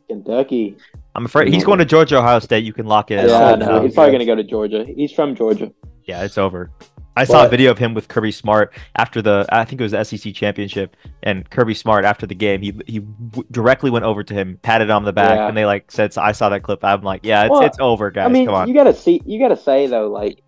Kentucky. 0.07 0.75
I'm 1.15 1.25
afraid 1.25 1.53
he's 1.53 1.63
going 1.63 1.79
to 1.79 1.85
Georgia, 1.85 2.17
Ohio 2.17 2.39
State. 2.39 2.63
You 2.65 2.73
can 2.73 2.85
lock 2.85 3.09
it. 3.09 3.15
Yeah, 3.15 3.55
Yeah, 3.57 3.65
so 3.65 3.77
I 3.79 3.83
He's 3.83 3.93
probably 3.93 4.11
gonna 4.11 4.25
go 4.25 4.35
to 4.35 4.43
Georgia. 4.43 4.85
He's 4.85 5.11
from 5.13 5.33
Georgia. 5.35 5.71
Yeah, 6.03 6.23
it's 6.23 6.37
over. 6.37 6.71
I 7.17 7.23
saw 7.23 7.45
a 7.45 7.49
video 7.49 7.71
of 7.71 7.77
him 7.77 7.93
with 7.93 8.09
Kirby 8.09 8.33
Smart 8.33 8.73
after 8.97 9.21
the 9.21 9.45
I 9.49 9.63
think 9.63 9.79
it 9.79 9.83
was 9.83 9.93
the 9.93 10.03
SEC 10.03 10.33
championship, 10.33 10.97
and 11.23 11.49
Kirby 11.49 11.73
Smart 11.73 12.03
after 12.03 12.27
the 12.27 12.35
game, 12.35 12.61
he 12.61 12.73
he 12.85 12.99
w- 12.99 13.47
directly 13.51 13.89
went 13.89 14.03
over 14.03 14.21
to 14.21 14.33
him, 14.33 14.59
patted 14.61 14.89
him 14.89 14.97
on 14.97 15.05
the 15.05 15.13
back, 15.13 15.37
Yeah. 15.37 15.47
and 15.47 15.55
they 15.55 15.65
like 15.65 15.89
said, 15.89 16.15
"I 16.17 16.33
saw 16.33 16.49
that 16.49 16.63
clip." 16.63 16.83
I'm 16.83 17.01
like, 17.03 17.21
"Yeah, 17.23 17.43
it's 17.45 17.51
Well, 17.51 17.61
it's 17.61 17.77
over, 17.79 18.11
guys. 18.11 18.25
I 18.25 18.29
mean, 18.33 18.47
Come 18.47 18.55
on." 18.55 18.67
you 18.67 18.73
gotta 18.73 18.93
see. 18.93 19.21
You 19.25 19.39
gotta 19.39 19.55
say 19.55 19.87
though, 19.87 20.09
like 20.09 20.41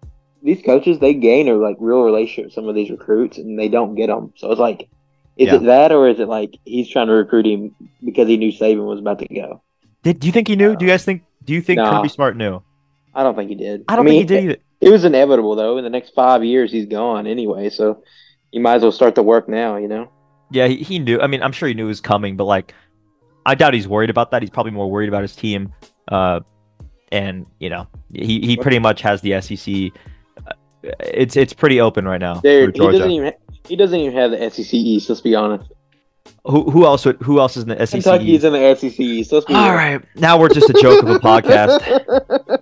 these 0.44 0.62
coaches, 0.62 1.00
they 1.00 1.14
gain 1.14 1.48
a 1.48 1.54
like 1.56 1.78
real 1.80 2.02
relationship 2.02 2.46
with 2.48 2.54
some 2.54 2.68
of 2.68 2.76
these 2.76 2.90
recruits, 2.92 3.38
and 3.38 3.58
they 3.58 3.70
don't 3.70 3.96
get 3.96 4.08
them. 4.08 4.34
So 4.36 4.52
it's 4.52 4.60
like, 4.60 4.90
is 5.38 5.48
Yeah. 5.48 5.56
it 5.56 5.64
that, 5.64 5.94
or 5.94 6.10
is 6.10 6.20
it 6.20 6.28
like 6.28 6.58
he's 6.66 6.90
trying 6.90 7.08
to 7.08 7.14
recruit 7.14 7.46
him 7.48 7.74
because 8.04 8.28
he 8.28 8.36
knew 8.36 8.52
Saban 8.52 8.86
was 8.86 9.00
about 9.00 9.20
to 9.20 9.28
go? 9.34 9.62
Did 10.08 10.22
do 10.22 10.28
you 10.28 10.32
think 10.32 10.48
he 10.48 10.56
knew? 10.56 10.74
Do 10.74 10.86
you 10.86 10.92
guys 10.92 11.04
think? 11.04 11.24
Do 11.44 11.52
you 11.54 11.62
think 11.62 11.80
Nah. 11.80 11.98
Kirby 11.98 12.08
Smart 12.08 12.38
knew? 12.38 12.62
I 13.14 13.24
don't 13.24 13.36
think 13.36 13.50
he 13.50 13.56
did. 13.56 13.84
I 13.90 13.98
don't 13.98 14.06
mean, 14.06 14.26
think 14.26 14.30
he 14.30 14.36
did 14.36 14.44
either. 14.52 14.62
It 14.80 14.90
was 14.90 15.04
inevitable 15.04 15.54
though. 15.56 15.78
In 15.78 15.84
the 15.84 15.90
next 15.90 16.12
five 16.14 16.46
years, 16.46 16.72
he's 16.72 16.86
gone 16.86 17.28
anyway. 17.28 17.70
So 17.70 18.04
you 18.54 18.62
might 18.62 18.76
as 18.76 18.84
well 18.84 18.94
start 18.94 19.16
the 19.16 19.24
work 19.24 19.50
now. 19.50 19.76
You 19.76 19.90
know. 19.90 20.10
Yeah, 20.50 20.68
he, 20.68 20.78
he 20.78 21.00
knew. 21.00 21.20
I 21.20 21.28
mean, 21.28 21.44
I'm 21.44 21.52
sure 21.52 21.68
he 21.68 21.74
knew 21.74 21.86
it 21.86 21.90
was 21.90 22.00
coming, 22.00 22.38
but 22.38 22.46
like, 22.46 22.74
I 23.46 23.54
doubt 23.56 23.74
he's 23.74 23.86
worried 23.88 24.10
about 24.10 24.32
that. 24.32 24.42
He's 24.42 24.50
probably 24.50 24.72
more 24.72 24.90
worried 24.90 25.10
about 25.10 25.24
his 25.24 25.36
team. 25.36 25.74
Uh, 26.08 26.40
and 27.12 27.46
you 27.60 27.70
know, 27.70 27.86
he, 28.14 28.40
he 28.40 28.56
pretty 28.56 28.80
much 28.80 29.02
has 29.02 29.20
the 29.20 29.42
SEC. 29.42 29.92
uh, 30.48 30.54
It's 31.02 31.36
it's 31.36 31.52
pretty 31.52 31.82
open 31.82 32.08
right 32.08 32.22
now 32.22 32.36
for 32.40 32.48
he 32.48 32.68
doesn't 32.72 33.12
even 33.12 33.34
he 33.68 33.76
doesn't 33.76 34.00
even 34.00 34.16
have 34.16 34.32
the 34.32 34.50
SEC 34.50 34.74
East. 34.74 35.10
Let's 35.10 35.20
be 35.20 35.36
honest. 35.36 35.70
Who 36.46 36.70
who 36.72 36.86
else 36.86 37.06
would, 37.06 37.18
who 37.22 37.40
else 37.40 37.58
is 37.58 37.64
in 37.64 37.70
the 37.70 37.86
SEC? 37.86 38.04
Kentucky's 38.04 38.44
in 38.44 38.54
the 38.54 38.76
SEC 38.76 39.00
East. 39.00 39.32
Let's 39.32 39.46
All 39.48 39.56
real. 39.66 39.74
right, 39.74 40.02
now 40.16 40.40
we're 40.40 40.50
just 40.50 40.70
a 40.70 40.74
joke 40.82 41.04
of 41.04 41.10
a 41.10 41.20
podcast. 41.20 41.80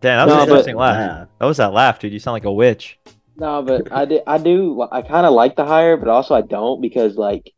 Damn, 0.00 0.26
that 0.26 0.26
was 0.26 0.28
No, 0.28 0.32
an 0.34 0.38
but- 0.38 0.48
interesting 0.48 0.76
laugh. 0.76 1.28
That 1.40 1.46
was 1.46 1.56
that 1.58 1.72
laugh, 1.72 1.98
dude. 1.98 2.12
You 2.12 2.18
sound 2.18 2.34
like 2.34 2.44
a 2.44 2.52
witch. 2.52 2.98
No, 3.36 3.62
but 3.62 3.90
I 3.90 4.04
do. 4.04 4.20
I 4.26 4.38
do. 4.38 4.86
I 4.92 5.02
kind 5.02 5.26
of 5.26 5.32
like 5.32 5.56
the 5.56 5.64
hire, 5.64 5.96
but 5.96 6.08
also 6.08 6.34
I 6.34 6.42
don't 6.42 6.80
because, 6.80 7.16
like, 7.16 7.52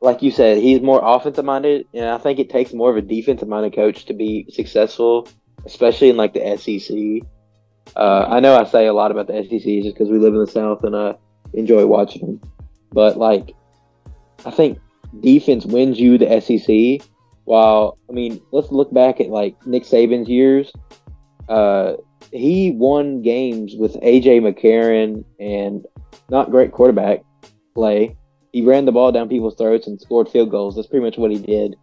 like 0.00 0.22
you 0.22 0.30
said, 0.30 0.58
he's 0.58 0.80
more 0.80 1.00
offensive 1.02 1.44
minded, 1.44 1.86
and 1.94 2.06
I 2.06 2.18
think 2.18 2.38
it 2.38 2.48
takes 2.50 2.72
more 2.72 2.90
of 2.90 2.96
a 2.96 3.02
defensive 3.02 3.48
minded 3.48 3.74
coach 3.74 4.04
to 4.06 4.14
be 4.14 4.46
successful, 4.50 5.26
especially 5.66 6.10
in 6.10 6.16
like 6.16 6.34
the 6.34 6.56
SEC. 6.56 7.26
Uh, 7.96 8.26
I 8.28 8.38
know 8.40 8.54
I 8.56 8.64
say 8.64 8.86
a 8.86 8.92
lot 8.92 9.10
about 9.10 9.26
the 9.26 9.42
SEC 9.42 9.62
just 9.82 9.94
because 9.96 10.08
we 10.10 10.18
live 10.18 10.34
in 10.34 10.40
the 10.40 10.46
South 10.46 10.84
and 10.84 10.94
uh, 10.94 11.14
enjoy 11.54 11.86
watching 11.86 12.22
them, 12.22 12.40
but 12.92 13.16
like, 13.18 13.52
I 14.44 14.50
think 14.50 14.78
defense 15.20 15.66
wins 15.66 15.98
you 15.98 16.18
the 16.18 16.40
SEC. 16.40 17.06
While 17.44 17.98
I 18.08 18.12
mean, 18.12 18.40
let's 18.52 18.70
look 18.70 18.92
back 18.92 19.20
at 19.20 19.28
like 19.28 19.66
Nick 19.66 19.84
Saban's 19.84 20.28
years. 20.28 20.72
Uh, 21.48 21.94
he 22.32 22.70
won 22.70 23.22
games 23.22 23.74
with 23.76 23.94
AJ 23.94 24.40
McCarron 24.40 25.24
and 25.40 25.84
not 26.28 26.50
great 26.50 26.72
quarterback 26.72 27.22
play. 27.74 28.16
He 28.52 28.62
ran 28.62 28.84
the 28.84 28.92
ball 28.92 29.10
down 29.12 29.28
people's 29.28 29.56
throats 29.56 29.86
and 29.86 30.00
scored 30.00 30.28
field 30.28 30.50
goals. 30.50 30.76
That's 30.76 30.86
pretty 30.86 31.04
much 31.04 31.18
what 31.18 31.30
he 31.30 31.38
did. 31.38 31.76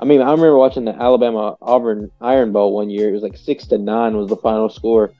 I 0.00 0.04
mean, 0.04 0.20
I 0.20 0.30
remember 0.32 0.56
watching 0.56 0.84
the 0.84 0.94
Alabama 0.94 1.56
Auburn 1.62 2.10
Iron 2.20 2.52
Bowl 2.52 2.74
one 2.74 2.90
year. 2.90 3.08
It 3.08 3.12
was 3.12 3.22
like 3.22 3.36
six 3.36 3.66
to 3.68 3.78
nine 3.78 4.16
was 4.16 4.28
the 4.28 4.36
final 4.36 4.68
score. 4.68 5.12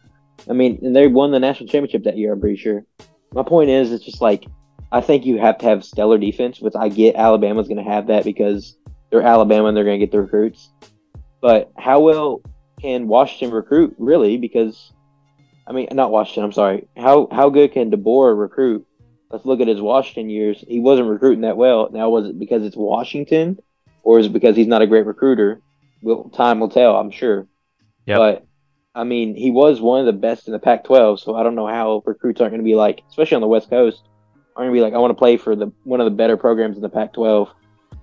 I 0.50 0.52
mean, 0.52 0.80
and 0.82 0.96
they 0.96 1.06
won 1.06 1.30
the 1.30 1.38
national 1.38 1.68
championship 1.68 2.02
that 2.04 2.18
year. 2.18 2.32
I'm 2.32 2.40
pretty 2.40 2.56
sure. 2.56 2.84
My 3.32 3.44
point 3.44 3.70
is, 3.70 3.92
it's 3.92 4.04
just 4.04 4.20
like 4.20 4.44
I 4.92 5.00
think 5.00 5.26
you 5.26 5.38
have 5.38 5.58
to 5.58 5.66
have 5.66 5.84
stellar 5.84 6.18
defense, 6.18 6.60
which 6.60 6.74
I 6.78 6.88
get 6.88 7.16
Alabama's 7.16 7.66
going 7.66 7.82
to 7.82 7.90
have 7.90 8.06
that 8.08 8.24
because 8.24 8.76
they're 9.10 9.22
Alabama 9.22 9.68
and 9.68 9.76
they're 9.76 9.84
going 9.84 9.98
to 9.98 10.06
get 10.06 10.12
the 10.12 10.20
recruits. 10.20 10.70
But 11.40 11.72
how 11.76 12.00
well 12.00 12.42
can 12.80 13.08
Washington 13.08 13.54
recruit 13.54 13.94
really? 13.98 14.36
Because 14.36 14.92
I 15.66 15.72
mean, 15.72 15.88
not 15.92 16.10
Washington. 16.10 16.44
I'm 16.44 16.52
sorry. 16.52 16.88
How 16.96 17.28
how 17.32 17.48
good 17.48 17.72
can 17.72 17.90
DeBoer 17.90 18.38
recruit? 18.38 18.86
let's 19.32 19.46
look 19.46 19.60
at 19.60 19.68
his 19.68 19.80
Washington 19.80 20.30
years. 20.30 20.62
He 20.68 20.78
wasn't 20.78 21.08
recruiting 21.08 21.40
that 21.40 21.56
well. 21.56 21.88
Now, 21.90 22.10
was 22.10 22.26
it 22.26 22.38
because 22.38 22.64
it's 22.64 22.76
Washington, 22.76 23.58
or 24.02 24.18
is 24.18 24.26
it 24.26 24.32
because 24.32 24.54
he's 24.54 24.66
not 24.66 24.82
a 24.82 24.86
great 24.86 25.06
recruiter? 25.06 25.60
Well, 26.02 26.30
time 26.34 26.60
will 26.60 26.68
tell, 26.68 26.96
I'm 26.96 27.10
sure. 27.10 27.46
Yep. 28.06 28.18
But 28.18 28.46
I 28.94 29.04
mean, 29.04 29.34
he 29.34 29.50
was 29.50 29.80
one 29.80 30.00
of 30.00 30.06
the 30.06 30.12
best 30.12 30.46
in 30.46 30.52
the 30.52 30.58
Pac-12, 30.58 31.20
so 31.20 31.34
I 31.34 31.42
don't 31.42 31.54
know 31.54 31.66
how 31.66 32.02
recruits 32.04 32.40
aren't 32.40 32.52
going 32.52 32.60
to 32.60 32.64
be 32.64 32.74
like, 32.74 33.02
especially 33.08 33.36
on 33.36 33.40
the 33.40 33.48
West 33.48 33.70
Coast, 33.70 34.02
going 34.56 34.68
to 34.68 34.72
be 34.72 34.80
like, 34.80 34.94
I 34.94 34.98
want 34.98 35.10
to 35.10 35.18
play 35.18 35.36
for 35.36 35.56
the 35.56 35.72
one 35.84 36.00
of 36.00 36.04
the 36.04 36.10
better 36.10 36.36
programs 36.36 36.76
in 36.76 36.82
the 36.82 36.88
Pac-12. 36.88 37.50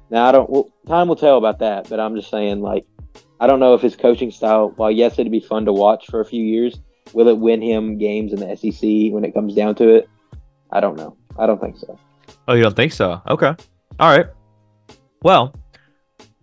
Now, 0.10 0.26
I 0.26 0.32
don't. 0.32 0.50
Well, 0.50 0.72
time 0.88 1.08
will 1.08 1.16
tell 1.16 1.38
about 1.38 1.60
that, 1.60 1.90
but 1.90 2.00
I'm 2.00 2.16
just 2.16 2.30
saying, 2.30 2.62
like, 2.62 2.86
I 3.40 3.48
don't 3.48 3.60
know 3.60 3.74
if 3.74 3.82
his 3.82 3.96
coaching 3.96 4.32
style, 4.32 4.74
while 4.76 4.92
yes, 4.92 5.20
it'd 5.20 5.32
be 5.32 5.40
fun 5.40 5.66
to 5.66 5.74
watch 5.74 6.08
for 6.08 6.20
a 6.20 6.26
few 6.26 6.44
years, 6.44 6.80
will 7.14 7.28
it 7.28 7.38
win 7.38 7.62
him 7.62 7.98
games 7.98 8.34
in 8.34 8.40
the 8.40 8.56
SEC 8.56 9.14
when 9.14 9.24
it 9.24 9.34
comes 9.34 9.54
down 9.54 9.76
to 9.76 9.90
it? 9.90 10.10
I 10.72 10.80
don't 10.80 10.98
know. 10.98 11.16
I 11.38 11.46
don't 11.46 11.62
think 11.62 11.78
so. 11.78 11.98
Oh, 12.48 12.54
you 12.54 12.64
don't 12.64 12.76
think 12.76 12.92
so? 12.92 13.22
Okay. 13.28 13.56
All 14.00 14.18
right. 14.18 14.28
Well, 15.22 15.54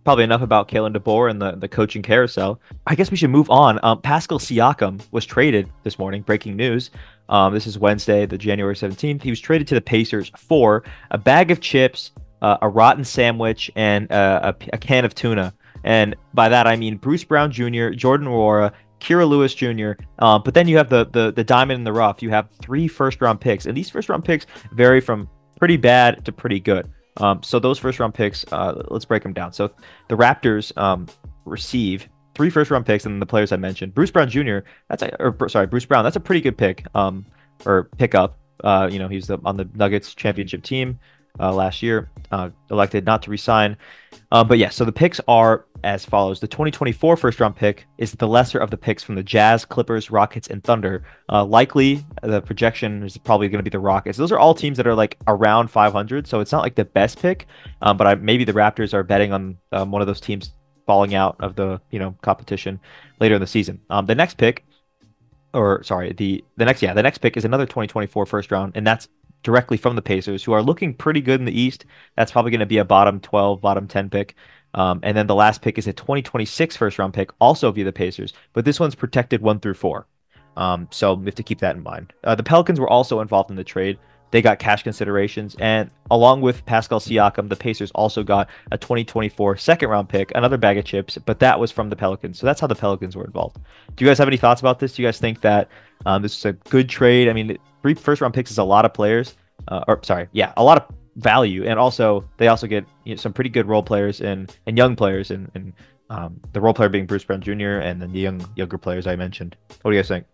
probably 0.03 0.23
enough 0.23 0.41
about 0.41 0.69
Kalen 0.69 0.95
DeBoer 0.95 1.29
and 1.29 1.41
the, 1.41 1.51
the 1.51 1.67
coaching 1.67 2.01
carousel. 2.01 2.59
I 2.85 2.95
guess 2.95 3.11
we 3.11 3.17
should 3.17 3.29
move 3.29 3.49
on. 3.49 3.79
Um, 3.83 4.01
Pascal 4.01 4.39
Siakam 4.39 5.01
was 5.11 5.25
traded 5.25 5.69
this 5.83 5.99
morning. 5.99 6.21
Breaking 6.21 6.55
news. 6.55 6.91
Um, 7.29 7.53
this 7.53 7.67
is 7.67 7.77
Wednesday, 7.77 8.25
the 8.25 8.37
January 8.37 8.75
17th. 8.75 9.21
He 9.21 9.29
was 9.29 9.39
traded 9.39 9.67
to 9.67 9.75
the 9.75 9.81
Pacers 9.81 10.31
for 10.37 10.83
a 11.11 11.17
bag 11.17 11.51
of 11.51 11.59
chips, 11.59 12.11
uh, 12.41 12.57
a 12.61 12.69
rotten 12.69 13.03
sandwich, 13.03 13.71
and 13.75 14.11
uh, 14.11 14.53
a, 14.53 14.65
a, 14.73 14.77
can 14.77 15.05
of 15.05 15.13
tuna. 15.13 15.53
And 15.83 16.15
by 16.33 16.49
that, 16.49 16.67
I 16.67 16.75
mean 16.75 16.97
Bruce 16.97 17.23
Brown 17.23 17.51
Jr., 17.51 17.89
Jordan 17.89 18.27
Nwora, 18.27 18.71
Kira 18.99 19.27
Lewis 19.27 19.53
Jr. 19.53 19.91
Um, 20.19 20.41
but 20.43 20.53
then 20.53 20.67
you 20.67 20.77
have 20.77 20.89
the, 20.89 21.05
the 21.05 21.31
the 21.31 21.43
diamond 21.43 21.79
in 21.79 21.83
the 21.83 21.93
rough. 21.93 22.21
You 22.21 22.29
have 22.31 22.49
three 22.61 22.87
first 22.87 23.21
round 23.21 23.39
picks, 23.39 23.65
and 23.65 23.77
these 23.77 23.89
first 23.89 24.09
round 24.09 24.25
picks 24.25 24.45
vary 24.73 25.01
from 25.01 25.29
pretty 25.57 25.77
bad 25.77 26.25
to 26.25 26.31
pretty 26.31 26.59
good. 26.59 26.91
Um, 27.17 27.41
so 27.43 27.59
those 27.59 27.79
first 27.79 27.99
round 27.99 28.13
picks, 28.13 28.45
uh, 28.51 28.83
let's 28.89 29.05
break 29.05 29.23
them 29.23 29.33
down. 29.33 29.53
So 29.53 29.71
the 30.07 30.15
Raptors 30.15 30.75
um, 30.77 31.07
receive 31.45 32.07
three 32.37 32.51
first 32.51 32.69
round 32.69 32.85
picks, 32.85 33.05
and 33.05 33.19
the 33.19 33.25
players 33.25 33.51
I 33.51 33.57
mentioned, 33.57 33.95
Bruce 33.95 34.11
Brown 34.11 34.29
Jr. 34.29 34.59
That's 34.89 35.01
a, 35.01 35.21
or 35.21 35.49
sorry, 35.49 35.65
Bruce 35.65 35.85
Brown. 35.85 36.03
That's 36.03 36.15
a 36.15 36.21
pretty 36.21 36.39
good 36.39 36.57
pick 36.57 36.85
um, 36.95 37.25
or 37.65 37.89
pickup. 37.97 38.37
Uh, 38.63 38.87
you 38.91 38.99
know, 38.99 39.07
he's 39.07 39.27
the, 39.27 39.39
on 39.43 39.57
the 39.57 39.67
Nuggets 39.73 40.13
championship 40.13 40.63
team 40.63 40.99
uh, 41.39 41.51
last 41.53 41.83
year, 41.83 42.09
uh, 42.31 42.49
elected 42.69 43.05
not 43.05 43.23
to 43.23 43.31
resign. 43.31 43.75
Uh, 44.31 44.43
but 44.43 44.57
yeah, 44.57 44.69
so 44.69 44.85
the 44.85 44.91
picks 44.91 45.19
are 45.27 45.65
as 45.83 46.05
follows: 46.05 46.39
the 46.39 46.47
2024 46.47 47.17
first 47.17 47.39
round 47.39 47.55
pick 47.55 47.85
is 47.97 48.11
the 48.11 48.27
lesser 48.27 48.59
of 48.59 48.69
the 48.69 48.77
picks 48.77 49.01
from 49.01 49.15
the 49.15 49.23
Jazz, 49.23 49.65
Clippers, 49.65 50.11
Rockets, 50.11 50.47
and 50.47 50.63
Thunder. 50.63 51.05
Uh, 51.31 51.43
likely, 51.43 52.05
the 52.21 52.41
projection 52.41 53.03
is 53.03 53.17
probably 53.17 53.47
going 53.49 53.59
to 53.59 53.63
be 53.63 53.69
the 53.69 53.79
Rockets. 53.79 54.17
Those 54.17 54.31
are 54.31 54.39
all 54.39 54.53
teams 54.53 54.77
that 54.77 54.85
are 54.85 54.95
like 54.95 55.17
around 55.27 55.69
500, 55.69 56.27
so 56.27 56.39
it's 56.39 56.51
not 56.51 56.61
like 56.61 56.75
the 56.75 56.85
best 56.85 57.19
pick. 57.19 57.47
Um, 57.81 57.97
but 57.97 58.05
I, 58.05 58.15
maybe 58.15 58.43
the 58.43 58.53
Raptors 58.53 58.93
are 58.93 59.03
betting 59.03 59.33
on 59.33 59.57
um, 59.71 59.91
one 59.91 60.01
of 60.01 60.07
those 60.07 60.21
teams 60.21 60.51
falling 60.87 61.13
out 61.13 61.35
of 61.39 61.55
the 61.55 61.79
you 61.91 61.99
know 61.99 62.15
competition 62.23 62.79
later 63.19 63.35
in 63.35 63.41
the 63.41 63.47
season. 63.47 63.79
Um, 63.91 64.07
the 64.07 64.15
next 64.15 64.37
pick 64.37 64.65
or 65.53 65.83
sorry, 65.83 66.13
the 66.13 66.43
the 66.57 66.65
next 66.65 66.81
yeah, 66.81 66.93
the 66.93 67.03
next 67.03 67.19
pick 67.19 67.37
is 67.37 67.45
another 67.45 67.65
2024 67.65 68.25
first 68.25 68.51
round, 68.51 68.73
and 68.75 68.85
that's 68.85 69.07
directly 69.43 69.77
from 69.77 69.95
the 69.95 70.01
Pacers, 70.01 70.43
who 70.43 70.51
are 70.51 70.61
looking 70.61 70.93
pretty 70.93 71.21
good 71.21 71.39
in 71.39 71.45
the 71.45 71.59
East. 71.59 71.85
That's 72.15 72.31
probably 72.31 72.51
going 72.51 72.59
to 72.59 72.65
be 72.65 72.79
a 72.79 72.85
bottom 72.85 73.19
12, 73.19 73.61
bottom 73.61 73.87
10 73.87 74.09
pick. 74.09 74.35
Um, 74.73 74.99
and 75.03 75.15
then 75.15 75.27
the 75.27 75.35
last 75.35 75.61
pick 75.61 75.77
is 75.77 75.87
a 75.87 75.93
2026 75.93 76.75
first 76.75 76.99
round 76.99 77.13
pick, 77.13 77.31
also 77.39 77.71
via 77.71 77.85
the 77.85 77.93
Pacers, 77.93 78.33
but 78.53 78.65
this 78.65 78.79
one's 78.79 78.95
protected 78.95 79.41
one 79.41 79.59
through 79.59 79.75
four. 79.75 80.07
Um, 80.57 80.87
so 80.91 81.13
we 81.13 81.25
have 81.25 81.35
to 81.35 81.43
keep 81.43 81.59
that 81.59 81.75
in 81.75 81.83
mind. 81.83 82.13
Uh, 82.23 82.35
the 82.35 82.43
Pelicans 82.43 82.79
were 82.79 82.89
also 82.89 83.21
involved 83.21 83.49
in 83.49 83.55
the 83.55 83.63
trade. 83.63 83.97
They 84.31 84.41
got 84.41 84.59
cash 84.59 84.83
considerations, 84.83 85.55
and 85.59 85.89
along 86.11 86.41
with 86.41 86.65
Pascal 86.65 86.99
Siakam, 86.99 87.49
the 87.49 87.55
Pacers 87.55 87.91
also 87.91 88.23
got 88.23 88.49
a 88.71 88.77
2024 88.77 89.57
second 89.57 89.89
round 89.89 90.09
pick, 90.09 90.31
another 90.35 90.57
bag 90.57 90.77
of 90.77 90.85
chips, 90.85 91.17
but 91.25 91.39
that 91.39 91.59
was 91.59 91.71
from 91.71 91.89
the 91.89 91.95
Pelicans. 91.95 92.37
So 92.37 92.45
that's 92.45 92.59
how 92.59 92.67
the 92.67 92.75
Pelicans 92.75 93.15
were 93.15 93.25
involved. 93.25 93.57
Do 93.95 94.03
you 94.03 94.09
guys 94.09 94.17
have 94.17 94.27
any 94.27 94.37
thoughts 94.37 94.61
about 94.61 94.79
this? 94.79 94.95
Do 94.95 95.01
you 95.01 95.07
guys 95.07 95.19
think 95.19 95.41
that 95.41 95.69
um, 96.05 96.21
this 96.21 96.37
is 96.37 96.45
a 96.45 96.53
good 96.53 96.89
trade? 96.89 97.29
I 97.29 97.33
mean, 97.33 97.57
three 97.81 97.93
first 97.93 98.21
round 98.21 98.33
picks 98.33 98.51
is 98.51 98.57
a 98.57 98.63
lot 98.63 98.85
of 98.85 98.93
players, 98.93 99.35
uh, 99.69 99.83
or 99.87 99.99
sorry, 100.03 100.27
yeah, 100.33 100.53
a 100.57 100.63
lot 100.63 100.77
of 100.77 100.95
value, 101.15 101.65
and 101.65 101.79
also 101.79 102.27
they 102.37 102.47
also 102.47 102.67
get 102.67 102.85
you 103.05 103.15
know, 103.15 103.17
some 103.17 103.33
pretty 103.33 103.49
good 103.49 103.67
role 103.67 103.83
players 103.83 104.21
and 104.21 104.55
and 104.67 104.77
young 104.77 104.95
players, 104.95 105.31
and, 105.31 105.49
and 105.55 105.73
um, 106.09 106.39
the 106.53 106.61
role 106.61 106.73
player 106.73 106.89
being 106.89 107.05
Bruce 107.05 107.23
Brown 107.23 107.41
Jr. 107.41 107.79
and 107.79 108.01
then 108.01 108.11
the 108.11 108.19
young 108.19 108.45
younger 108.55 108.77
players 108.77 109.07
I 109.07 109.15
mentioned. 109.15 109.55
What 109.81 109.91
do 109.91 109.97
you 109.97 110.01
guys 110.01 110.09
think? 110.09 110.25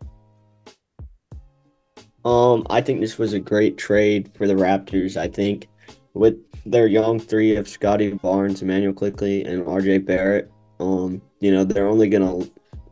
Um, 2.26 2.66
I 2.70 2.82
think 2.82 3.02
this 3.02 3.18
was 3.18 3.34
a 3.34 3.40
great 3.40 3.78
trade 3.78 4.32
for 4.36 4.48
the 4.48 4.54
Raptors. 4.54 5.18
I 5.18 5.28
think 5.28 5.68
with 6.14 6.38
their 6.66 6.88
young 6.88 7.20
three 7.20 7.56
of 7.56 7.68
Scottie 7.68 8.14
Barnes, 8.14 8.62
Immanuel 8.62 8.94
Quickley, 8.94 9.44
and 9.44 9.66
RJ 9.66 10.06
Barrett, 10.06 10.52
um, 10.80 11.22
you 11.40 11.52
know, 11.52 11.64
they're 11.64 11.88
only 11.88 12.08
gonna, 12.08 12.46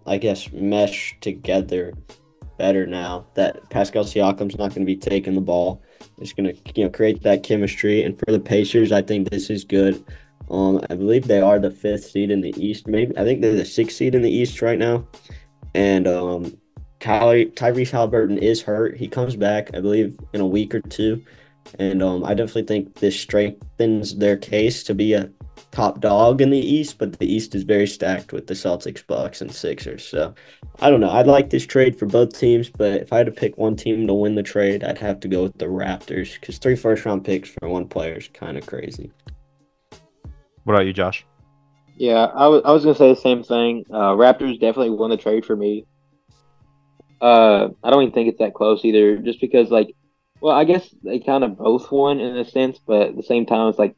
I 0.06 0.18
guess, 0.18 0.52
mesh 0.52 1.18
together 1.22 1.94
better 2.58 2.86
now 2.86 3.26
that 3.34 3.70
Pascal 3.70 4.04
Siakam's 4.04 4.58
not 4.58 4.74
gonna 4.74 4.86
be 4.86 4.98
taking 4.98 5.36
the 5.36 5.42
ball. 5.42 5.82
It's 6.18 6.34
gonna, 6.34 6.54
you 6.76 6.84
know, 6.84 6.90
create 6.90 7.24
that 7.24 7.44
chemistry. 7.44 8.04
And 8.04 8.20
for 8.20 8.32
the 8.32 8.40
Pacers, 8.40 8.92
I 8.92 9.02
think 9.02 9.30
this 9.30 9.50
is 9.50 9.64
good. 9.64 10.04
Um, 10.50 10.82
I 10.90 10.96
believe 10.96 11.28
they 11.28 11.40
are 11.40 11.60
the 11.60 11.72
fifth 11.72 12.06
seed 12.06 12.30
in 12.30 12.42
the 12.42 12.54
East. 12.58 12.88
Maybe 12.88 13.18
I 13.18 13.24
think 13.24 13.42
they're 13.42 13.56
the 13.56 13.66
sixth 13.66 13.98
seed 13.98 14.16
in 14.16 14.22
the 14.22 14.30
East 14.30 14.62
right 14.62 14.78
now. 14.78 15.08
And 15.74 16.08
um, 16.08 16.58
Ty- 17.02 17.46
Tyrese 17.56 17.92
Halliburton 17.92 18.38
is 18.38 18.62
hurt. 18.62 18.96
He 18.96 19.08
comes 19.08 19.36
back, 19.36 19.72
I 19.74 19.82
believe, 19.82 20.18
in 20.34 20.42
a 20.42 20.48
week 20.48 20.74
or 20.76 20.82
two. 20.82 21.24
And 21.80 22.02
um, 22.02 22.24
I 22.24 22.34
definitely 22.34 22.64
think 22.64 22.96
this 22.96 23.20
strengthens 23.20 24.16
their 24.18 24.38
case 24.38 24.84
to 24.84 24.94
be 24.94 25.14
a 25.14 25.30
top 25.72 26.00
dog 26.00 26.42
in 26.42 26.50
the 26.50 26.60
East, 26.60 26.98
but 26.98 27.18
the 27.18 27.32
East 27.32 27.56
is 27.56 27.64
very 27.64 27.88
stacked 27.88 28.34
with 28.34 28.48
the 28.48 28.54
Celtics, 28.54 29.06
Bucks, 29.06 29.42
and 29.42 29.52
Sixers. 29.52 30.06
So 30.06 30.34
I 30.80 30.90
don't 30.90 31.00
know. 31.00 31.10
I'd 31.10 31.28
like 31.28 31.50
this 31.50 31.66
trade 31.66 31.98
for 31.98 32.06
both 32.06 32.38
teams, 32.38 32.70
but 32.70 33.02
if 33.02 33.14
I 33.14 33.18
had 33.18 33.26
to 33.28 33.32
pick 33.32 33.58
one 33.58 33.76
team 33.76 34.06
to 34.08 34.14
win 34.14 34.36
the 34.36 34.44
trade, 34.44 34.84
I'd 34.84 34.98
have 34.98 35.20
to 35.22 35.28
go 35.28 35.44
with 35.44 35.58
the 35.58 35.66
Raptors 35.66 36.40
because 36.40 36.58
three 36.58 36.76
first 36.76 37.06
round 37.06 37.24
picks 37.24 37.50
for 37.50 37.70
one 37.70 37.88
player 37.88 38.16
is 38.16 38.28
kind 38.28 38.58
of 38.58 38.66
crazy. 38.66 39.12
What 40.64 40.74
about 40.74 40.86
you, 40.86 40.94
Josh? 40.94 41.26
Yeah, 41.96 42.26
I 42.26 42.48
was 42.48 42.62
I 42.66 42.72
was 42.72 42.84
gonna 42.84 42.96
say 42.96 43.10
the 43.10 43.20
same 43.20 43.44
thing. 43.44 43.86
Uh, 43.90 44.14
Raptors 44.14 44.60
definitely 44.60 44.92
won 44.92 45.10
the 45.10 45.18
trade 45.18 45.46
for 45.46 45.56
me. 45.56 45.86
Uh, 47.22 47.70
I 47.84 47.90
don't 47.90 48.02
even 48.02 48.14
think 48.14 48.30
it's 48.30 48.40
that 48.40 48.54
close 48.54 48.84
either. 48.84 49.18
Just 49.18 49.40
because, 49.40 49.70
like, 49.70 49.96
well, 50.42 50.56
I 50.56 50.64
guess 50.64 50.90
they 51.04 51.20
kind 51.20 51.44
of 51.44 51.58
both 51.58 51.92
won 51.92 52.20
in 52.20 52.36
a 52.38 52.46
sense, 52.46 52.80
but 52.86 53.10
at 53.10 53.16
the 53.16 53.24
same 53.24 53.46
time, 53.46 53.70
it's 53.70 53.80
like 53.80 53.96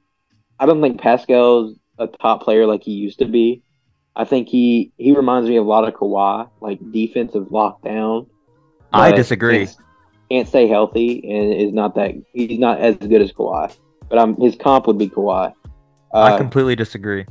I 0.60 0.66
don't 0.66 0.82
think 0.82 1.00
Pascal's 1.00 1.78
a 1.98 2.08
top 2.08 2.44
player 2.44 2.66
like 2.66 2.84
he 2.84 2.92
used 2.92 3.20
to 3.20 3.26
be. 3.26 3.64
I 4.16 4.26
think 4.26 4.48
he 4.48 4.92
he 4.98 5.16
reminds 5.16 5.50
me 5.50 5.58
of 5.58 5.66
a 5.66 5.70
lot 5.70 5.88
of 5.88 5.94
Kawhi, 5.94 6.50
like 6.62 6.80
defensive 6.92 7.46
lockdown. 7.46 8.28
I 8.92 9.12
disagree. 9.12 9.66
Can't, 9.66 9.78
can't 10.30 10.48
stay 10.48 10.68
healthy 10.68 11.24
and 11.28 11.54
is 11.54 11.74
not 11.74 11.96
that 11.96 12.14
he's 12.34 12.60
not 12.60 12.80
as 12.80 12.96
good 12.98 13.22
as 13.22 13.32
Kawhi. 13.32 13.76
But 14.10 14.20
um, 14.20 14.36
his 14.36 14.56
comp 14.56 14.86
would 14.86 15.00
be 15.00 15.10
Kawhi. 15.10 15.54
Uh, 16.14 16.22
I 16.22 16.38
completely 16.38 16.76
disagree. 16.76 17.26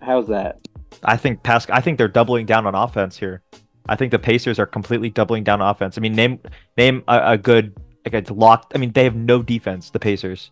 How's 0.00 0.28
that? 0.28 0.60
I 1.02 1.16
think 1.16 1.42
Pascal. 1.42 1.76
I 1.76 1.80
think 1.80 1.98
they're 1.98 2.08
doubling 2.08 2.46
down 2.46 2.66
on 2.66 2.74
offense 2.74 3.18
here. 3.18 3.42
I 3.88 3.96
think 3.96 4.10
the 4.10 4.18
Pacers 4.18 4.58
are 4.58 4.66
completely 4.66 5.10
doubling 5.10 5.44
down 5.44 5.60
offense. 5.60 5.98
I 5.98 6.00
mean, 6.00 6.14
name 6.14 6.38
name 6.76 7.04
a, 7.08 7.32
a 7.32 7.38
good 7.38 7.76
like 8.04 8.28
a 8.28 8.32
locked. 8.32 8.72
I 8.74 8.78
mean, 8.78 8.92
they 8.92 9.04
have 9.04 9.14
no 9.16 9.42
defense. 9.42 9.90
The 9.90 9.98
Pacers. 9.98 10.50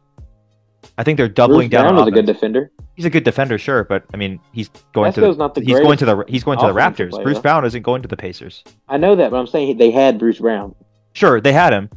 I 0.99 1.05
think 1.05 1.17
they're 1.17 1.29
doubling 1.29 1.69
Bruce 1.69 1.81
down. 1.83 1.95
Brown 1.95 2.03
is 2.03 2.09
a 2.09 2.11
good 2.11 2.27
defender. 2.27 2.71
He's 2.97 3.05
a 3.05 3.11
good 3.11 3.25
defender, 3.25 3.57
sure, 3.57 3.85
but 3.85 4.05
I 4.13 4.17
mean, 4.17 4.41
he's 4.53 4.69
going 4.93 5.13
Pascal's 5.13 5.37
to 5.37 5.39
not 5.39 5.55
the 5.55 5.63
he's 5.63 5.79
going 5.79 5.97
to 5.99 6.05
the 6.05 6.25
he's 6.29 6.45
going 6.45 6.59
to 6.59 6.67
the 6.67 6.73
Raptors. 6.75 7.11
player. 7.11 7.25
Bruce 7.25 7.39
Brown 7.39 7.65
isn't 7.65 7.83
going 7.83 8.03
to 8.03 8.09
the 8.09 8.17
Pacers. 8.17 8.65
I 8.89 8.97
know 8.99 9.15
that, 9.17 9.31
but 9.31 9.37
I'm 9.39 9.47
saying 9.47 9.79
they 9.79 9.91
had 9.91 10.19
Bruce 10.19 10.39
Brown. 10.39 10.75
Sure, 11.15 11.41
they 11.41 11.53
had 11.53 11.73
him. 11.73 11.89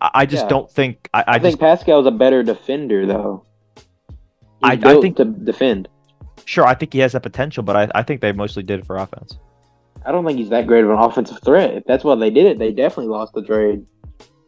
I, 0.00 0.10
I 0.14 0.26
just 0.26 0.44
Yeah. 0.44 0.48
don't 0.48 0.70
think 0.70 1.08
I, 1.14 1.20
I, 1.20 1.24
I, 1.26 1.38
just 1.38 1.42
think 1.44 1.60
Pascal's 1.60 2.06
a 2.06 2.10
better 2.10 2.42
defender, 2.42 3.06
though. 3.06 3.44
I- 4.62 4.74
He's 4.76 4.84
I 4.84 5.00
think- 5.00 5.16
to 5.16 5.24
defend. 5.24 5.88
sure 6.44 6.66
I 6.66 6.74
think 6.74 6.92
he 6.92 6.98
has 6.98 7.12
that 7.12 7.22
potential, 7.22 7.62
but 7.62 7.76
I, 7.76 7.88
I 7.94 8.02
think 8.02 8.20
they 8.20 8.32
mostly 8.32 8.62
did 8.62 8.80
it 8.80 8.86
for 8.86 8.96
offense. 8.96 9.38
I 10.04 10.12
don't 10.12 10.24
think 10.24 10.38
he's 10.38 10.48
that 10.50 10.66
great 10.66 10.84
of 10.84 10.90
an 10.90 10.96
offensive 10.98 11.38
threat. 11.44 11.74
If 11.74 11.84
that's 11.84 12.04
why 12.04 12.14
they 12.14 12.30
did 12.30 12.46
it, 12.46 12.58
they 12.58 12.72
definitely 12.72 13.08
lost 13.10 13.34
the 13.34 13.42
trade. 13.42 13.84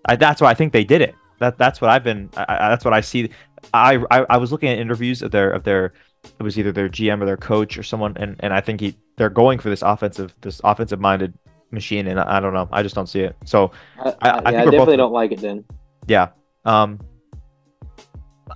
I, 0.07 0.17
that's 0.17 0.41
why 0.41 0.51
I 0.51 0.55
think 0.55 0.73
they 0.73 0.85
did 0.85 1.03
it. 1.03 1.15
That 1.41 1.59
that's 1.59 1.81
what 1.81 1.91
I've 1.91 2.05
been. 2.05 2.31
I, 2.37 2.45
I, 2.49 2.69
that's 2.71 2.85
what 2.85 2.95
I 2.95 3.01
see. 3.01 3.29
I, 3.75 4.03
I 4.11 4.27
I 4.31 4.37
was 4.39 4.51
looking 4.53 4.69
at 4.71 4.79
interviews 4.79 5.23
of 5.23 5.31
their 5.31 5.51
of 5.51 5.65
their. 5.65 5.93
It 6.39 6.43
was 6.43 6.59
either 6.59 6.71
their 6.73 6.89
GM 6.89 7.21
or 7.21 7.27
their 7.27 7.37
coach 7.37 7.77
or 7.77 7.83
someone, 7.83 8.17
and, 8.17 8.37
and 8.41 8.55
I 8.55 8.61
think 8.61 8.81
he 8.81 8.97
they're 9.17 9.29
going 9.31 9.59
for 9.59 9.69
this 9.69 9.83
offensive 9.83 10.33
this 10.41 10.61
offensive 10.63 11.01
minded 11.01 11.35
machine, 11.73 12.07
and 12.07 12.21
I, 12.21 12.37
I 12.37 12.41
don't 12.41 12.55
know. 12.55 12.69
I 12.71 12.83
just 12.83 12.95
don't 12.95 13.09
see 13.09 13.21
it. 13.21 13.35
So 13.45 13.73
I, 13.99 14.03
I- 14.03 14.09
I, 14.09 14.11
think 14.11 14.23
yeah, 14.23 14.31
I 14.31 14.53
we're 14.53 14.57
both- 14.65 14.71
definitely 14.73 14.97
don't 14.99 15.13
like 15.13 15.33
it 15.33 15.41
then. 15.41 15.65
yeah, 16.07 16.29
um, 16.65 17.01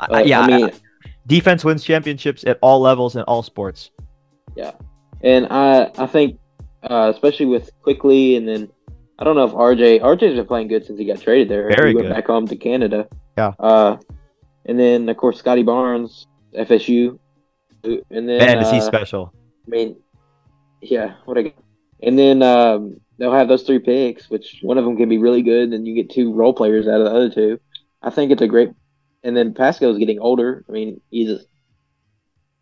I- 0.01 0.23
yeah. 0.23 0.41
I 0.41 0.47
mean, 0.47 0.71
defense 1.27 1.65
wins 1.65 1.83
championships 1.85 2.45
at 2.45 2.59
all 2.63 2.81
levels 2.81 3.17
in 3.17 3.23
all 3.23 3.43
sports. 3.43 3.91
Yeah, 4.55 4.73
and 5.23 5.47
I 5.51 5.91
I 5.99 6.07
think 6.07 6.39
uh, 6.89 7.11
especially 7.15 7.47
with 7.47 7.71
Quickley, 7.83 8.37
and 8.37 8.47
then 8.49 8.71
I 9.19 9.25
don't 9.25 9.37
know 9.37 9.45
if 9.45 9.53
RJ 9.53 10.01
RJ's 10.01 10.37
been 10.37 10.47
playing 10.47 10.69
good 10.69 10.85
since 10.85 10.99
he 10.99 11.05
got 11.05 11.21
traded 11.21 11.49
there. 11.49 11.69
Very 11.69 11.91
he 11.91 11.97
went 11.97 12.09
good. 12.09 12.15
back 12.15 12.27
home 12.27 12.47
to 12.49 12.57
Canada. 12.57 13.09
Yeah. 13.37 13.53
Uh, 13.59 13.97
and 14.65 14.79
then 14.79 15.09
of 15.09 15.17
course 15.17 15.39
Scottie 15.39 15.63
Barnes, 15.63 16.27
FSU, 16.57 17.19
and 17.85 18.29
then 18.29 18.59
he 18.65 18.79
uh, 18.79 18.81
special? 18.81 19.33
I 19.67 19.71
mean, 19.71 19.97
yeah, 20.81 21.15
what 21.25 21.39
I 21.39 21.53
and 22.03 22.19
then 22.19 22.43
um, 22.43 23.01
they'll 23.19 23.33
have 23.33 23.49
those 23.49 23.63
three 23.63 23.79
picks, 23.79 24.29
which 24.29 24.59
one 24.63 24.79
of 24.79 24.85
them 24.85 24.97
can 24.97 25.09
be 25.09 25.19
really 25.19 25.43
good, 25.43 25.73
and 25.73 25.87
you 25.87 25.95
get 25.95 26.11
two 26.11 26.33
role 26.33 26.53
players 26.53 26.87
out 26.87 27.01
of 27.01 27.07
the 27.07 27.11
other 27.11 27.31
two. 27.31 27.61
I 28.03 28.11
think 28.11 28.31
it's 28.31 28.43
a 28.43 28.49
great. 28.49 28.71
And 29.23 29.37
then 29.37 29.55
Pascal's 29.55 29.99
getting 29.99 30.21
older. 30.21 30.65
I 30.69 30.73
mean, 30.73 31.01
he's 31.11 31.41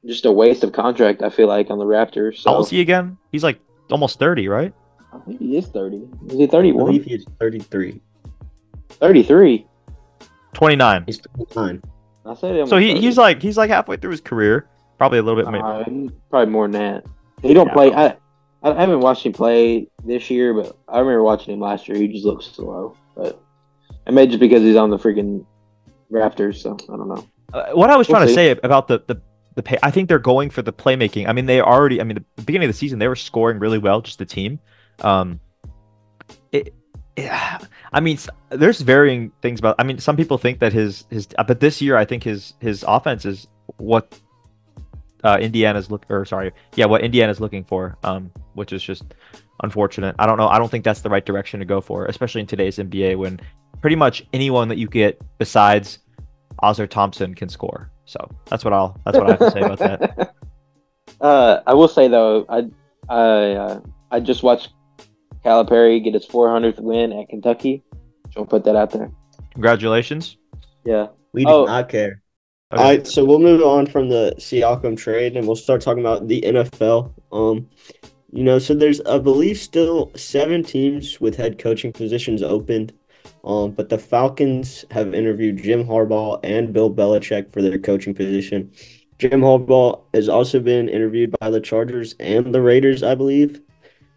just 0.06 0.24
a 0.24 0.32
waste 0.32 0.64
of 0.64 0.72
contract. 0.72 1.22
I 1.22 1.28
feel 1.28 1.48
like 1.48 1.70
on 1.70 1.78
the 1.78 1.84
Raptors. 1.84 2.38
So 2.38 2.50
How 2.50 2.56
old 2.56 2.66
is 2.66 2.70
he 2.70 2.80
again? 2.80 3.18
He's 3.32 3.44
like 3.44 3.60
almost 3.90 4.18
30, 4.18 4.48
right? 4.48 4.72
I 5.12 5.18
think 5.20 5.38
he 5.38 5.56
is 5.56 5.66
thirty. 5.68 6.02
Is 6.26 6.38
he 6.38 6.46
31? 6.46 6.82
I 6.82 6.86
31? 6.92 7.04
he 7.04 7.14
is 7.14 7.24
33. 7.38 8.00
33. 8.88 9.66
29. 10.52 11.02
He's 11.06 11.20
29. 11.50 11.82
I 12.26 12.34
said. 12.34 12.68
So 12.68 12.76
he, 12.78 12.98
he's 12.98 13.18
like 13.18 13.40
he's 13.42 13.56
like 13.56 13.70
halfway 13.70 13.96
through 13.96 14.10
his 14.12 14.20
career. 14.20 14.68
Probably 14.98 15.18
a 15.18 15.22
little 15.22 15.42
bit. 15.42 15.50
maybe. 15.50 15.62
Uh, 15.62 16.10
probably 16.30 16.50
more 16.52 16.64
than 16.68 16.72
that. 16.80 17.04
He 17.42 17.52
don't 17.54 17.66
Yeah. 17.68 17.72
play. 17.74 17.92
I 17.92 18.16
I 18.62 18.72
haven't 18.80 19.00
watched 19.00 19.26
him 19.26 19.32
play 19.32 19.88
this 20.04 20.30
year, 20.30 20.54
but 20.54 20.76
I 20.88 20.98
remember 21.00 21.22
watching 21.22 21.52
him 21.54 21.60
last 21.60 21.86
year. 21.86 21.98
He 21.98 22.08
just 22.08 22.24
looks 22.24 22.46
slow, 22.46 22.96
but 23.14 23.40
it 24.06 24.12
may 24.12 24.26
just 24.26 24.40
because 24.40 24.62
he's 24.62 24.76
on 24.76 24.90
the 24.90 24.98
freaking 24.98 25.44
Raptors. 26.10 26.56
So 26.56 26.76
I 26.92 26.96
don't 26.96 27.08
know. 27.08 27.26
Uh, 27.52 27.66
what 27.74 27.90
I 27.90 27.96
was 27.96 28.08
We'll 28.08 28.16
trying 28.16 28.28
to 28.28 28.34
say 28.34 28.50
about 28.50 28.88
the 28.88 29.02
the 29.06 29.20
the 29.54 29.62
pay, 29.62 29.78
I 29.82 29.90
think 29.90 30.08
they're 30.08 30.18
going 30.18 30.50
for 30.50 30.62
the 30.62 30.72
playmaking. 30.72 31.28
I 31.28 31.32
mean, 31.32 31.46
they 31.46 31.60
already. 31.60 32.00
I 32.00 32.04
mean, 32.04 32.24
the 32.36 32.42
beginning 32.42 32.68
of 32.68 32.74
the 32.74 32.78
season 32.78 32.98
they 32.98 33.08
were 33.08 33.16
scoring 33.16 33.58
really 33.58 33.78
well, 33.78 34.00
just 34.00 34.18
the 34.18 34.26
team. 34.26 34.58
Um, 35.00 35.40
it, 36.52 36.74
yeah, 37.16 37.58
I 37.92 38.00
mean, 38.00 38.18
there's 38.50 38.80
varying 38.80 39.30
things 39.42 39.60
about. 39.60 39.76
I 39.78 39.84
mean, 39.84 39.98
some 39.98 40.16
people 40.16 40.38
think 40.38 40.58
that 40.60 40.72
his 40.72 41.04
his, 41.10 41.28
uh, 41.38 41.44
but 41.44 41.60
this 41.60 41.80
year 41.80 41.96
I 41.96 42.04
think 42.04 42.24
his 42.24 42.54
his 42.60 42.84
offense 42.86 43.24
is 43.24 43.46
what 43.76 44.18
uh, 45.22 45.38
Indiana's 45.40 45.90
look 45.90 46.04
or 46.08 46.24
sorry, 46.24 46.52
yeah, 46.74 46.86
what 46.86 47.02
Indiana's 47.02 47.40
looking 47.40 47.64
for. 47.64 47.96
Um, 48.02 48.32
which 48.54 48.72
is 48.72 48.82
just 48.82 49.04
unfortunate. 49.62 50.16
I 50.18 50.26
don't 50.26 50.38
know. 50.38 50.48
I 50.48 50.58
don't 50.58 50.70
think 50.70 50.84
that's 50.84 51.02
the 51.02 51.10
right 51.10 51.24
direction 51.24 51.60
to 51.60 51.66
go 51.66 51.80
for, 51.80 52.06
especially 52.06 52.40
in 52.40 52.46
today's 52.46 52.78
NBA 52.78 53.16
when 53.16 53.40
pretty 53.80 53.96
much 53.96 54.26
anyone 54.32 54.68
that 54.68 54.78
you 54.78 54.88
get 54.88 55.20
besides 55.38 55.98
Ausar 56.62 56.88
Thompson 56.88 57.34
can 57.34 57.48
score. 57.48 57.90
So 58.06 58.28
that's 58.46 58.64
what 58.64 58.72
I'll 58.74 59.00
that's 59.04 59.16
what 59.18 59.26
I 59.26 59.30
have 59.30 59.38
to 59.38 59.50
say 59.50 59.60
about 59.60 59.78
that. 59.78 60.34
Uh, 61.20 61.62
I 61.66 61.72
will 61.74 61.88
say 61.88 62.08
though, 62.08 62.44
I 62.48 62.64
I 63.08 63.52
uh, 63.52 63.80
I 64.10 64.20
just 64.20 64.42
watched 64.42 64.70
Calipari 65.44 66.02
get 66.02 66.12
his 66.12 66.26
400th 66.26 66.80
win 66.80 67.12
at 67.12 67.28
Kentucky. 67.30 67.82
Just 68.26 68.36
want 68.36 68.50
to 68.50 68.56
put 68.56 68.64
that 68.64 68.76
out 68.76 68.90
there. 68.90 69.10
Congratulations. 69.52 70.36
Yeah. 70.84 71.06
We 71.32 71.44
do 71.44 71.50
Oh. 71.50 71.64
not 71.64 71.88
care. 71.88 72.20
Okay. 72.72 72.82
All 72.82 72.88
right, 72.88 73.06
so 73.06 73.24
we'll 73.24 73.38
move 73.38 73.62
on 73.62 73.86
from 73.86 74.08
the 74.08 74.34
Siakam 74.38 74.96
trade 74.98 75.36
and 75.36 75.46
we'll 75.46 75.56
start 75.56 75.80
talking 75.80 76.02
about 76.02 76.26
the 76.28 76.42
NFL. 76.42 77.12
Um, 77.32 77.68
you 78.32 78.42
know, 78.42 78.58
so 78.58 78.74
there's 78.74 79.00
I 79.02 79.18
believe 79.18 79.56
still 79.58 80.10
seven 80.16 80.62
teams 80.64 81.20
with 81.20 81.36
head 81.36 81.58
coaching 81.58 81.92
positions 81.92 82.42
opened. 82.42 82.92
Um, 83.44 83.72
but 83.72 83.90
the 83.90 83.98
Falcons 83.98 84.84
have 84.90 85.14
interviewed 85.14 85.62
Jim 85.62 85.84
Harbaugh 85.84 86.40
and 86.42 86.72
Bill 86.72 86.92
Belichick 86.92 87.52
for 87.52 87.60
their 87.60 87.78
coaching 87.78 88.14
position. 88.14 88.72
Jim 89.18 89.42
Harbaugh 89.42 90.00
has 90.14 90.28
also 90.28 90.58
been 90.60 90.88
interviewed 90.88 91.34
by 91.40 91.50
the 91.50 91.60
Chargers 91.60 92.14
and 92.18 92.54
the 92.54 92.62
Raiders, 92.62 93.02
I 93.02 93.14
believe. 93.14 93.60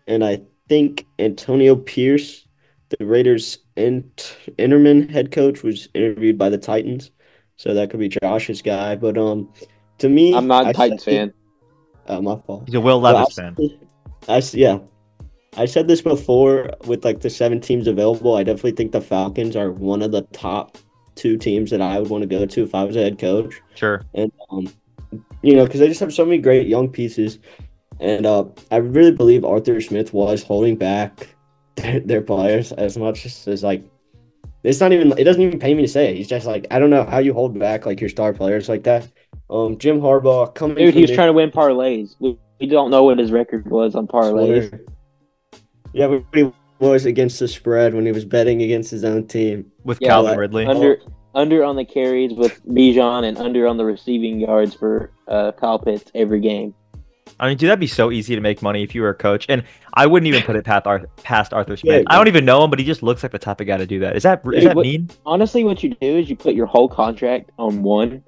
And 0.07 0.23
I 0.23 0.41
think 0.69 1.05
Antonio 1.19 1.75
Pierce, 1.75 2.47
the 2.97 3.05
Raiders' 3.05 3.59
int- 3.75 4.37
interim 4.57 5.09
head 5.09 5.31
coach, 5.31 5.61
was 5.61 5.89
interviewed 5.93 6.37
by 6.37 6.49
the 6.49 6.57
Titans. 6.57 7.11
So 7.57 7.73
that 7.73 7.89
could 7.89 7.99
be 7.99 8.07
Josh's 8.09 8.61
guy. 8.61 8.95
But 8.95 9.17
um, 9.17 9.51
to 9.97 10.07
me, 10.09 10.33
I'm 10.33 10.47
not 10.47 10.67
I 10.67 10.69
a 10.69 10.73
Titans 10.73 11.03
said- 11.03 11.13
fan. 11.13 11.33
Uh, 12.07 12.21
my 12.21 12.37
fault. 12.47 12.63
He's 12.65 12.75
a 12.75 12.79
Will 12.79 13.01
Well, 13.01 13.15
Levis 13.15 13.37
I 13.37 13.41
fan. 13.41 13.55
s- 13.59 14.29
I 14.29 14.37
s- 14.37 14.55
yeah. 14.55 14.79
I 15.57 15.65
said 15.65 15.87
this 15.87 16.01
before 16.01 16.69
with 16.85 17.03
like 17.03 17.21
the 17.21 17.29
seven 17.29 17.59
teams 17.59 17.87
available. 17.87 18.35
I 18.35 18.43
definitely 18.43 18.73
think 18.73 18.91
the 18.91 19.01
Falcons 19.01 19.55
are 19.55 19.71
one 19.71 20.03
of 20.03 20.11
the 20.11 20.21
top 20.31 20.77
two 21.15 21.35
teams 21.35 21.71
that 21.71 21.81
I 21.81 21.99
would 21.99 22.09
want 22.09 22.21
to 22.21 22.27
go 22.27 22.45
to 22.45 22.63
if 22.63 22.75
I 22.75 22.83
was 22.83 22.95
a 22.95 23.01
head 23.01 23.17
coach. 23.17 23.59
Sure. 23.73 24.03
And 24.13 24.31
um, 24.51 24.69
you 25.41 25.55
know, 25.55 25.65
because 25.65 25.79
they 25.79 25.87
just 25.87 25.99
have 25.99 26.13
so 26.13 26.25
many 26.25 26.37
great 26.37 26.67
young 26.67 26.89
pieces, 26.89 27.39
and 27.99 28.25
uh, 28.25 28.45
I 28.71 28.77
really 28.77 29.11
believe 29.11 29.43
Arthur 29.43 29.81
Smith 29.81 30.13
was 30.13 30.43
holding 30.43 30.75
back 30.75 31.35
their, 31.75 31.99
their 32.01 32.21
players 32.21 32.71
as 32.73 32.95
much 32.95 33.25
as, 33.25 33.47
as 33.47 33.63
like 33.63 33.83
it's 34.63 34.79
not 34.79 34.93
even 34.93 35.17
it 35.17 35.23
doesn't 35.23 35.41
even 35.41 35.59
pay 35.59 35.73
me 35.73 35.81
to 35.81 35.87
say 35.87 36.11
it. 36.11 36.17
He's 36.17 36.27
just 36.27 36.45
like 36.45 36.67
I 36.69 36.77
don't 36.77 36.91
know 36.91 37.03
how 37.03 37.17
you 37.17 37.33
hold 37.33 37.57
back 37.57 37.87
like 37.87 37.99
your 37.99 38.11
star 38.11 38.31
players 38.31 38.69
like 38.69 38.83
that. 38.83 39.07
Um, 39.49 39.77
Jim 39.79 40.01
Harbaugh 40.01 40.53
coming. 40.53 40.77
Dude, 40.77 40.93
he 40.93 41.01
was 41.01 41.09
Mich- 41.09 41.17
trying 41.17 41.29
to 41.29 41.33
win 41.33 41.49
parlays. 41.49 42.15
We, 42.19 42.37
we 42.59 42.67
don't 42.67 42.91
know 42.91 43.03
what 43.03 43.17
his 43.17 43.31
record 43.31 43.67
was 43.69 43.95
on 43.95 44.07
parlays. 44.07 44.69
Swear. 44.69 44.81
Yeah, 45.93 46.07
but 46.07 46.23
he 46.33 46.51
was 46.79 47.05
against 47.05 47.39
the 47.39 47.47
spread 47.47 47.93
when 47.93 48.05
he 48.05 48.11
was 48.11 48.25
betting 48.25 48.61
against 48.61 48.91
his 48.91 49.03
own 49.03 49.27
team. 49.27 49.71
With 49.83 49.99
Yeah, 50.01 50.09
Calvin 50.09 50.31
like- 50.31 50.39
Ridley. 50.39 50.65
Under 50.65 50.97
under 51.35 51.63
on 51.63 51.75
the 51.75 51.85
carries 51.85 52.33
with 52.33 52.65
Bijan 52.67 53.23
and 53.27 53.37
under 53.37 53.67
on 53.67 53.77
the 53.77 53.85
receiving 53.85 54.39
yards 54.39 54.73
for 54.73 55.11
uh, 55.27 55.51
Kyle 55.51 55.77
Pitts 55.77 56.11
every 56.15 56.39
game. 56.39 56.73
I 57.39 57.47
mean, 57.49 57.57
dude, 57.57 57.69
that'd 57.69 57.79
be 57.79 57.85
so 57.85 58.09
easy 58.11 58.33
to 58.33 58.41
make 58.41 58.63
money 58.63 58.81
if 58.81 58.95
you 58.95 59.01
were 59.01 59.09
a 59.09 59.13
coach. 59.13 59.45
And 59.47 59.63
I 59.93 60.07
wouldn't 60.07 60.27
even 60.27 60.41
put 60.41 60.55
it 60.55 60.63
past, 60.63 60.87
Ar- 60.87 61.05
past 61.17 61.53
Arthur 61.53 61.77
Smith. 61.77 62.03
Yeah, 62.07 62.11
I 62.11 62.15
don't 62.17 62.27
even 62.27 62.45
know 62.45 62.63
him, 62.63 62.71
but 62.71 62.79
he 62.79 62.85
just 62.85 63.03
looks 63.03 63.21
like 63.21 63.31
the 63.33 63.37
type 63.37 63.61
of 63.61 63.67
guy 63.67 63.77
to 63.77 63.85
do 63.85 63.99
that. 63.99 64.15
Is 64.15 64.23
that 64.23 64.41
is 64.47 64.61
Dude, 64.61 64.69
that 64.71 64.75
what- 64.75 64.85
mean? 64.85 65.09
Honestly, 65.25 65.63
what 65.63 65.83
you 65.83 65.91
do 65.91 66.17
is 66.17 66.29
you 66.29 66.35
put 66.35 66.55
your 66.55 66.65
whole 66.65 66.89
contract 66.89 67.51
on 67.59 67.83
one, 67.83 68.23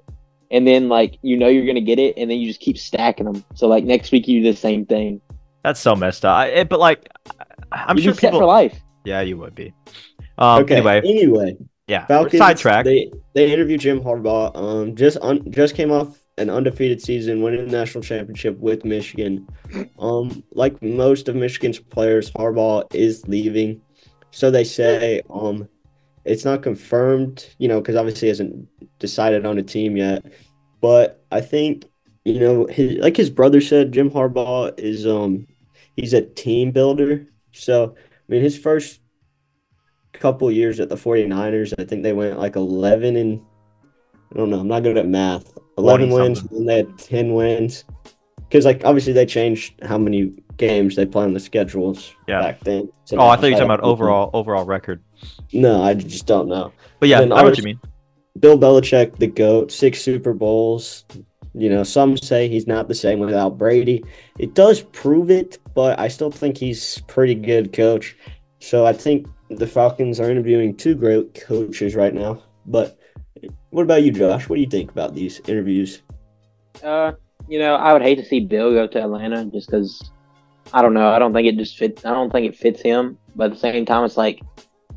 and 0.52 0.64
then 0.66 0.88
like 0.88 1.18
you 1.22 1.36
know 1.36 1.48
you're 1.48 1.66
gonna 1.66 1.80
get 1.80 1.98
it, 1.98 2.14
and 2.16 2.30
then 2.30 2.38
you 2.38 2.46
just 2.46 2.60
keep 2.60 2.78
stacking 2.78 3.24
them. 3.26 3.42
So 3.54 3.66
like 3.66 3.82
next 3.84 4.12
week 4.12 4.28
you 4.28 4.42
do 4.42 4.52
the 4.52 4.56
same 4.56 4.86
thing. 4.86 5.20
That's 5.64 5.80
so 5.80 5.96
messed 5.96 6.24
up. 6.24 6.36
I, 6.36 6.46
it, 6.48 6.68
but 6.68 6.78
like, 6.78 7.08
I- 7.40 7.44
I'm 7.72 7.96
You'd 7.96 8.04
sure 8.04 8.12
be 8.12 8.18
set 8.18 8.28
people. 8.28 8.40
for 8.40 8.46
life. 8.46 8.80
Yeah, 9.04 9.20
you 9.20 9.36
would 9.38 9.54
be. 9.54 9.72
Um, 10.38 10.62
okay. 10.62 10.76
Anyway, 10.76 10.98
Anyway, 11.04 11.56
yeah. 11.86 12.06
Falcons. 12.06 12.38
Sidetrack. 12.38 12.84
They 12.84 13.10
they 13.34 13.52
interviewed 13.52 13.80
Jim 13.80 14.00
Harbaugh. 14.00 14.54
Um, 14.56 14.96
just 14.96 15.18
un, 15.22 15.50
just 15.50 15.74
came 15.74 15.90
off 15.90 16.18
an 16.38 16.50
undefeated 16.50 17.02
season, 17.02 17.42
winning 17.42 17.66
the 17.66 17.72
national 17.76 18.02
championship 18.02 18.58
with 18.58 18.84
Michigan. 18.84 19.46
Um, 19.98 20.42
like 20.52 20.80
most 20.82 21.28
of 21.28 21.36
Michigan's 21.36 21.78
players, 21.78 22.30
Harbaugh 22.30 22.86
is 22.94 23.26
leaving. 23.28 23.80
So 24.30 24.50
they 24.50 24.64
say. 24.64 25.22
Um, 25.30 25.68
it's 26.24 26.44
not 26.44 26.62
confirmed, 26.62 27.46
you 27.58 27.66
know, 27.66 27.80
because 27.80 27.96
obviously 27.96 28.26
he 28.26 28.28
hasn't 28.28 28.68
decided 28.98 29.46
on 29.46 29.58
a 29.58 29.62
team 29.62 29.96
yet. 29.96 30.24
But 30.80 31.24
I 31.32 31.40
think, 31.40 31.86
you 32.24 32.38
know, 32.38 32.66
his 32.66 32.98
like 32.98 33.16
his 33.16 33.30
brother 33.30 33.60
said, 33.60 33.92
Jim 33.92 34.10
Harbaugh 34.10 34.78
is 34.78 35.06
um 35.06 35.46
he's 35.96 36.12
a 36.12 36.22
team 36.22 36.72
builder. 36.72 37.26
So 37.60 37.94
I 37.96 38.32
mean 38.32 38.42
his 38.42 38.58
first 38.58 39.00
couple 40.12 40.50
years 40.50 40.80
at 40.80 40.88
the 40.88 40.96
49ers, 40.96 41.74
I 41.78 41.84
think 41.84 42.02
they 42.02 42.12
went 42.12 42.38
like 42.38 42.56
11 42.56 43.16
and 43.16 43.40
I 44.32 44.38
don't 44.38 44.50
know, 44.50 44.60
I'm 44.60 44.68
not 44.68 44.82
good 44.82 44.96
at 44.96 45.06
math. 45.06 45.52
11 45.78 46.10
wins, 46.10 46.42
and 46.50 46.68
they 46.68 46.78
had 46.78 46.98
10 46.98 47.34
wins. 47.34 47.84
Because 48.36 48.64
like 48.64 48.84
obviously 48.84 49.12
they 49.12 49.26
changed 49.26 49.74
how 49.82 49.98
many 49.98 50.32
games 50.56 50.96
they 50.96 51.06
play 51.06 51.24
on 51.24 51.34
the 51.34 51.40
schedules 51.40 52.14
Yeah. 52.26 52.40
back 52.40 52.60
then. 52.60 52.90
So 53.04 53.16
oh, 53.18 53.28
I 53.28 53.36
thought 53.36 53.46
you 53.46 53.52
were 53.52 53.60
talking 53.60 53.64
about 53.66 53.80
overall 53.80 54.30
overall 54.32 54.64
record. 54.64 55.02
No, 55.52 55.82
I 55.82 55.94
just 55.94 56.26
don't 56.26 56.48
know. 56.48 56.72
But 56.98 57.08
yeah, 57.08 57.20
I 57.20 57.24
know 57.24 57.42
what 57.42 57.58
you 57.58 57.64
mean. 57.64 57.80
Bill 58.38 58.58
Belichick, 58.58 59.16
the 59.18 59.26
GOAT, 59.26 59.70
six 59.70 60.00
Super 60.00 60.32
Bowls. 60.32 61.04
You 61.54 61.68
know, 61.68 61.82
some 61.82 62.16
say 62.16 62.48
he's 62.48 62.66
not 62.66 62.88
the 62.88 62.94
same 62.94 63.18
without 63.18 63.58
Brady. 63.58 64.04
It 64.38 64.54
does 64.54 64.82
prove 64.82 65.30
it, 65.30 65.58
but 65.74 65.98
I 65.98 66.08
still 66.08 66.30
think 66.30 66.56
he's 66.56 67.00
pretty 67.08 67.34
good 67.34 67.72
coach. 67.72 68.16
So 68.60 68.86
I 68.86 68.92
think 68.92 69.26
the 69.48 69.66
Falcons 69.66 70.20
are 70.20 70.30
interviewing 70.30 70.76
two 70.76 70.94
great 70.94 71.34
coaches 71.34 71.96
right 71.96 72.14
now. 72.14 72.42
But 72.66 72.98
what 73.70 73.82
about 73.82 74.02
you, 74.02 74.12
Josh? 74.12 74.48
What 74.48 74.56
do 74.56 74.62
you 74.62 74.68
think 74.68 74.90
about 74.90 75.14
these 75.14 75.40
interviews? 75.48 76.02
Uh, 76.84 77.12
you 77.48 77.58
know, 77.58 77.74
I 77.74 77.92
would 77.92 78.02
hate 78.02 78.16
to 78.16 78.24
see 78.24 78.40
Bill 78.40 78.72
go 78.72 78.86
to 78.86 79.02
Atlanta 79.02 79.44
just 79.46 79.66
because 79.66 80.10
I 80.72 80.82
don't 80.82 80.94
know. 80.94 81.08
I 81.10 81.18
don't 81.18 81.32
think 81.32 81.48
it 81.48 81.56
just 81.56 81.76
fits. 81.76 82.04
I 82.04 82.12
don't 82.12 82.30
think 82.30 82.46
it 82.46 82.56
fits 82.56 82.80
him. 82.80 83.18
But 83.34 83.46
at 83.46 83.52
the 83.52 83.58
same 83.58 83.84
time, 83.84 84.04
it's 84.04 84.16
like, 84.16 84.40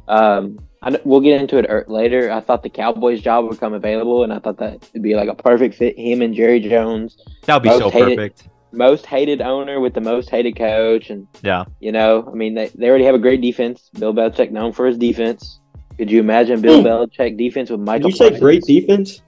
um, 0.08 0.60
I, 0.84 0.90
kn- 0.92 1.02
we'll 1.06 1.22
get 1.22 1.40
into 1.42 1.58
it 1.58 1.66
er- 1.70 1.86
later. 1.88 2.32
I 2.32 2.42
thought 2.42 2.62
the 2.62 2.70
Cowboys 2.70 3.22
job 3.22 3.46
would 3.46 3.60
come 3.60 3.74
available, 3.74 4.24
and 4.24 4.34
I 4.34 4.40
thought 4.40 4.58
that 4.58 4.88
would 4.94 5.02
be 5.02 5.16
like 5.16 5.30
a 5.30 5.36
perfect 5.36 5.76
fit. 5.76 5.98
Him 5.98 6.22
and 6.22 6.34
Jerry 6.34 6.60
Jones, 6.60 7.18
That 7.46 7.56
would 7.56 7.64
be 7.64 7.70
so 7.78 7.90
hated- 7.90 8.18
perfect. 8.18 8.50
most 8.72 9.06
hated 9.06 9.42
owner 9.42 9.80
with 9.80 9.94
the 9.94 10.02
most 10.02 10.30
hated 10.30 10.56
coach, 10.58 11.10
and 11.10 11.28
Yeah. 11.42 11.66
you 11.80 11.92
know, 11.92 12.28
I 12.30 12.36
mean, 12.36 12.54
they, 12.54 12.68
they 12.76 12.90
already 12.90 13.06
have 13.06 13.16
a 13.16 13.20
great 13.20 13.40
defense. 13.42 13.90
Bill 13.98 14.14
Belichick 14.14 14.52
known 14.52 14.74
for 14.74 14.86
his 14.86 14.98
defense. 14.98 15.60
Could 15.98 16.10
you 16.12 16.20
imagine 16.20 16.60
Bill 16.60 16.82
Hmm. 16.82 16.88
Belichick 16.88 17.38
defense 17.38 17.70
with 17.70 17.80
Did 17.80 17.86
Michael? 17.86 18.10
you 18.10 18.16
say 18.16 18.38
great 18.40 18.64
defense? 18.64 19.22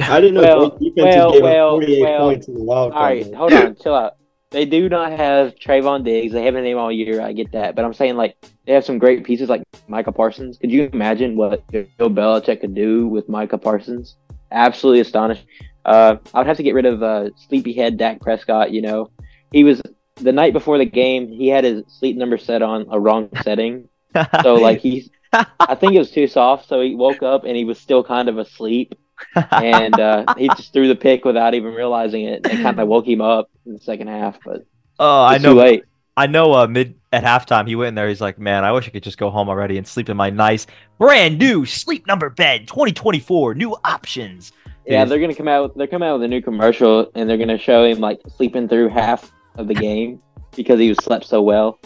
I 0.00 0.20
didn't 0.20 0.34
know 0.34 0.42
Well, 0.42 0.68
great 0.70 0.94
defenses 0.94 1.16
well, 1.18 1.32
gave 1.32 1.42
well, 1.42 1.66
up 1.68 1.72
48 1.82 2.00
well, 2.02 2.18
points 2.20 2.48
in 2.48 2.54
the 2.54 2.62
wild 2.64 2.92
All 2.92 2.98
card. 2.98 3.02
right, 3.16 3.24
game. 3.24 3.34
hold 3.34 3.52
on, 3.52 3.76
chill 3.82 3.94
out. 3.94 4.12
They 4.56 4.64
do 4.64 4.88
not 4.88 5.12
have 5.12 5.54
Trevon 5.56 6.02
Diggs. 6.02 6.32
They 6.32 6.42
haven't 6.42 6.64
named 6.64 6.78
all 6.78 6.90
year. 6.90 7.20
I 7.20 7.34
get 7.34 7.52
that, 7.52 7.76
but 7.76 7.84
I'm 7.84 7.92
saying 7.92 8.16
like 8.16 8.38
they 8.64 8.72
have 8.72 8.86
some 8.86 8.96
great 8.96 9.22
pieces 9.22 9.50
like 9.50 9.62
Micah 9.86 10.12
Parsons. 10.12 10.56
Could 10.56 10.72
you 10.72 10.88
imagine 10.94 11.36
what 11.36 11.70
Bill 11.70 11.84
Belichick 12.08 12.62
could 12.62 12.74
do 12.74 13.06
with 13.06 13.28
Micah 13.28 13.58
Parsons? 13.58 14.16
Absolutely 14.50 15.00
astonishing. 15.00 15.46
Uh, 15.84 16.16
I 16.32 16.38
would 16.38 16.46
have 16.46 16.56
to 16.56 16.62
get 16.62 16.72
rid 16.72 16.86
of 16.86 17.02
uh, 17.02 17.28
sleepyhead 17.36 17.98
Dak 17.98 18.22
Prescott. 18.22 18.70
You 18.70 18.80
know, 18.80 19.10
he 19.52 19.62
was 19.62 19.82
the 20.14 20.32
night 20.32 20.54
before 20.54 20.78
the 20.78 20.86
game. 20.86 21.28
He 21.28 21.48
had 21.48 21.64
his 21.64 21.82
sleep 21.88 22.16
number 22.16 22.38
set 22.38 22.62
on 22.62 22.86
a 22.90 22.98
wrong 22.98 23.28
setting, 23.42 23.90
so 24.42 24.54
like 24.54 24.78
he's. 24.78 25.10
I 25.34 25.74
think 25.74 25.92
it 25.92 25.98
was 25.98 26.12
too 26.12 26.28
soft, 26.28 26.66
so 26.66 26.80
he 26.80 26.94
woke 26.94 27.22
up 27.22 27.44
and 27.44 27.58
he 27.58 27.66
was 27.66 27.78
still 27.78 28.02
kind 28.02 28.30
of 28.30 28.38
asleep 28.38 28.94
and 29.34 29.98
uh, 29.98 30.34
he 30.36 30.48
just 30.48 30.72
threw 30.72 30.88
the 30.88 30.94
pick 30.96 31.24
without 31.24 31.54
even 31.54 31.72
realizing 31.74 32.24
it, 32.24 32.46
and 32.46 32.62
kind 32.62 32.78
of 32.80 32.88
woke 32.88 33.06
him 33.06 33.20
up 33.20 33.50
in 33.66 33.72
the 33.74 33.78
second 33.80 34.08
half. 34.08 34.38
But 34.44 34.66
Oh, 34.98 35.24
I 35.24 35.38
know. 35.38 35.52
late. 35.54 35.84
I 36.16 36.26
know. 36.26 36.54
Uh, 36.54 36.66
mid 36.66 36.94
at 37.12 37.22
halftime, 37.24 37.68
he 37.68 37.74
went 37.76 37.88
in 37.88 37.94
there. 37.94 38.08
He's 38.08 38.20
like, 38.22 38.38
"Man, 38.38 38.64
I 38.64 38.72
wish 38.72 38.86
I 38.88 38.90
could 38.90 39.02
just 39.02 39.18
go 39.18 39.28
home 39.30 39.48
already 39.50 39.76
and 39.78 39.86
sleep 39.86 40.08
in 40.08 40.16
my 40.16 40.30
nice, 40.30 40.66
brand 40.98 41.38
new 41.38 41.66
sleep 41.66 42.06
number 42.06 42.30
bed, 42.30 42.66
2024, 42.68 43.54
new 43.54 43.76
options." 43.84 44.52
Yeah, 44.86 45.04
Dude, 45.04 45.12
they're 45.12 45.20
gonna 45.20 45.34
come 45.34 45.48
out. 45.48 45.76
They're 45.76 45.86
coming 45.88 46.08
out 46.08 46.14
with 46.14 46.22
a 46.22 46.28
new 46.28 46.40
commercial, 46.40 47.10
and 47.14 47.28
they're 47.28 47.36
gonna 47.38 47.58
show 47.58 47.84
him 47.84 47.98
like 48.00 48.20
sleeping 48.36 48.68
through 48.68 48.88
half 48.88 49.30
of 49.56 49.68
the 49.68 49.74
game 49.74 50.22
because 50.54 50.78
he 50.80 50.88
was 50.88 50.98
slept 50.98 51.26
so 51.26 51.42
well. 51.42 51.78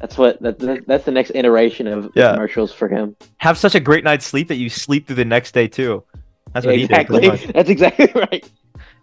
That's 0.00 0.18
what 0.18 0.40
that, 0.42 0.58
that- 0.58 0.86
that's 0.88 1.04
the 1.04 1.12
next 1.12 1.30
iteration 1.36 1.86
of 1.86 2.10
Yeah. 2.16 2.32
commercials 2.32 2.72
for 2.72 2.88
him. 2.88 3.14
have 3.36 3.56
such 3.58 3.74
a 3.76 3.80
great 3.80 4.02
night's 4.02 4.26
sleep 4.26 4.48
that 4.48 4.56
you 4.56 4.68
sleep 4.68 5.06
through 5.06 5.16
the 5.16 5.24
next 5.24 5.52
day 5.52 5.68
too. 5.68 6.02
That's 6.52 6.66
what 6.66 6.74
he 6.76 6.86
did. 6.86 6.90
exactly. 6.98 7.52
That's 7.52 7.68
exactly 7.70 8.12
right. 8.14 8.50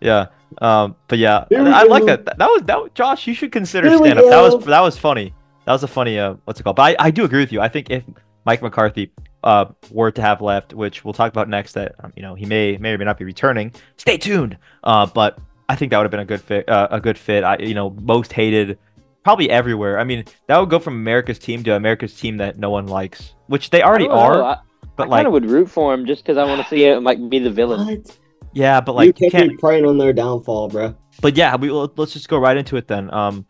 Yeah. 0.01 0.27
Um. 0.61 0.95
But 1.07 1.19
yeah, 1.19 1.45
Here 1.49 1.63
we 1.63 1.69
I 1.69 1.83
like 1.83 2.05
that. 2.05 2.25
That 2.25 2.37
was 2.47 2.63
that. 2.65 2.81
was- 2.81 2.91
Josh, 2.95 3.27
you 3.27 3.33
should 3.33 3.51
consider 3.51 3.89
Here 3.89 3.97
stand 3.97 4.19
up. 4.19 4.25
That 4.25 4.41
was 4.41 4.65
that 4.65 4.81
was 4.81 4.97
funny. 4.97 5.33
That 5.65 5.73
was 5.73 5.83
a 5.83 5.87
funny. 5.87 6.17
Uh, 6.19 6.35
what's 6.45 6.59
it 6.59 6.63
called? 6.63 6.75
But 6.77 6.99
I, 6.99 7.07
I 7.07 7.11
do 7.11 7.23
agree 7.23 7.39
with 7.39 7.51
you. 7.51 7.61
I 7.61 7.67
think 7.67 7.89
if 7.89 8.03
Mike 8.45 8.61
McCarthy 8.61 9.11
uh 9.43 9.65
were 9.91 10.11
to 10.11 10.21
have 10.21 10.41
left, 10.41 10.73
which 10.73 11.05
we'll 11.05 11.13
talk 11.13 11.31
about 11.31 11.47
next, 11.47 11.73
that 11.73 11.95
um, 12.03 12.11
you 12.15 12.21
know 12.21 12.33
he 12.35 12.45
may 12.45 12.77
may 12.77 12.93
or 12.93 12.97
may 12.97 13.05
not 13.05 13.17
be 13.17 13.25
returning. 13.25 13.73
Stay 13.97 14.17
tuned. 14.17 14.57
Uh, 14.83 15.05
but 15.05 15.37
I 15.67 15.75
think 15.75 15.91
that 15.91 15.97
would 15.97 16.03
have 16.05 16.11
been 16.11 16.19
a 16.21 16.25
good 16.25 16.41
fit. 16.41 16.67
Uh, 16.67 16.87
a 16.91 16.99
good 16.99 17.17
fit. 17.17 17.43
I 17.43 17.57
you 17.57 17.73
know 17.73 17.91
most 18.01 18.33
hated. 18.33 18.79
Probably 19.23 19.49
everywhere. 19.51 19.99
I 19.99 20.05
mean, 20.05 20.23
that 20.47 20.57
would 20.57 20.69
go 20.69 20.79
from 20.79 20.95
America's 20.95 21.37
team 21.37 21.61
to 21.65 21.75
America's 21.75 22.15
team 22.15 22.37
that 22.37 22.57
no 22.57 22.69
one 22.69 22.87
likes, 22.87 23.33
which 23.47 23.69
they 23.69 23.83
already 23.83 24.05
I 24.05 24.07
don't 24.07 24.17
are. 24.17 24.61
Know. 24.99 25.03
I, 25.03 25.07
but 25.07 25.07
I 25.07 25.11
like, 25.11 25.17
kind 25.17 25.27
of 25.27 25.33
would 25.33 25.45
root 25.45 25.69
for 25.69 25.93
him 25.93 26.05
just 26.05 26.23
because 26.23 26.37
I 26.37 26.45
want 26.45 26.61
to 26.61 26.67
see 26.67 26.85
him 26.85 27.03
like 27.03 27.29
be 27.29 27.39
the 27.39 27.51
villain. 27.51 27.85
What? 27.85 28.17
yeah, 28.53 28.81
but 28.81 28.93
like, 28.93 29.07
you 29.07 29.13
can't, 29.13 29.31
can't 29.31 29.49
be 29.49 29.57
preying 29.57 29.85
on 29.85 29.97
their 29.97 30.13
downfall, 30.13 30.69
bro. 30.69 30.95
but 31.21 31.35
yeah, 31.35 31.55
we 31.55 31.71
let's 31.71 32.13
just 32.13 32.29
go 32.29 32.37
right 32.37 32.57
into 32.57 32.77
it 32.77 32.87
then. 32.87 33.13
Um, 33.13 33.45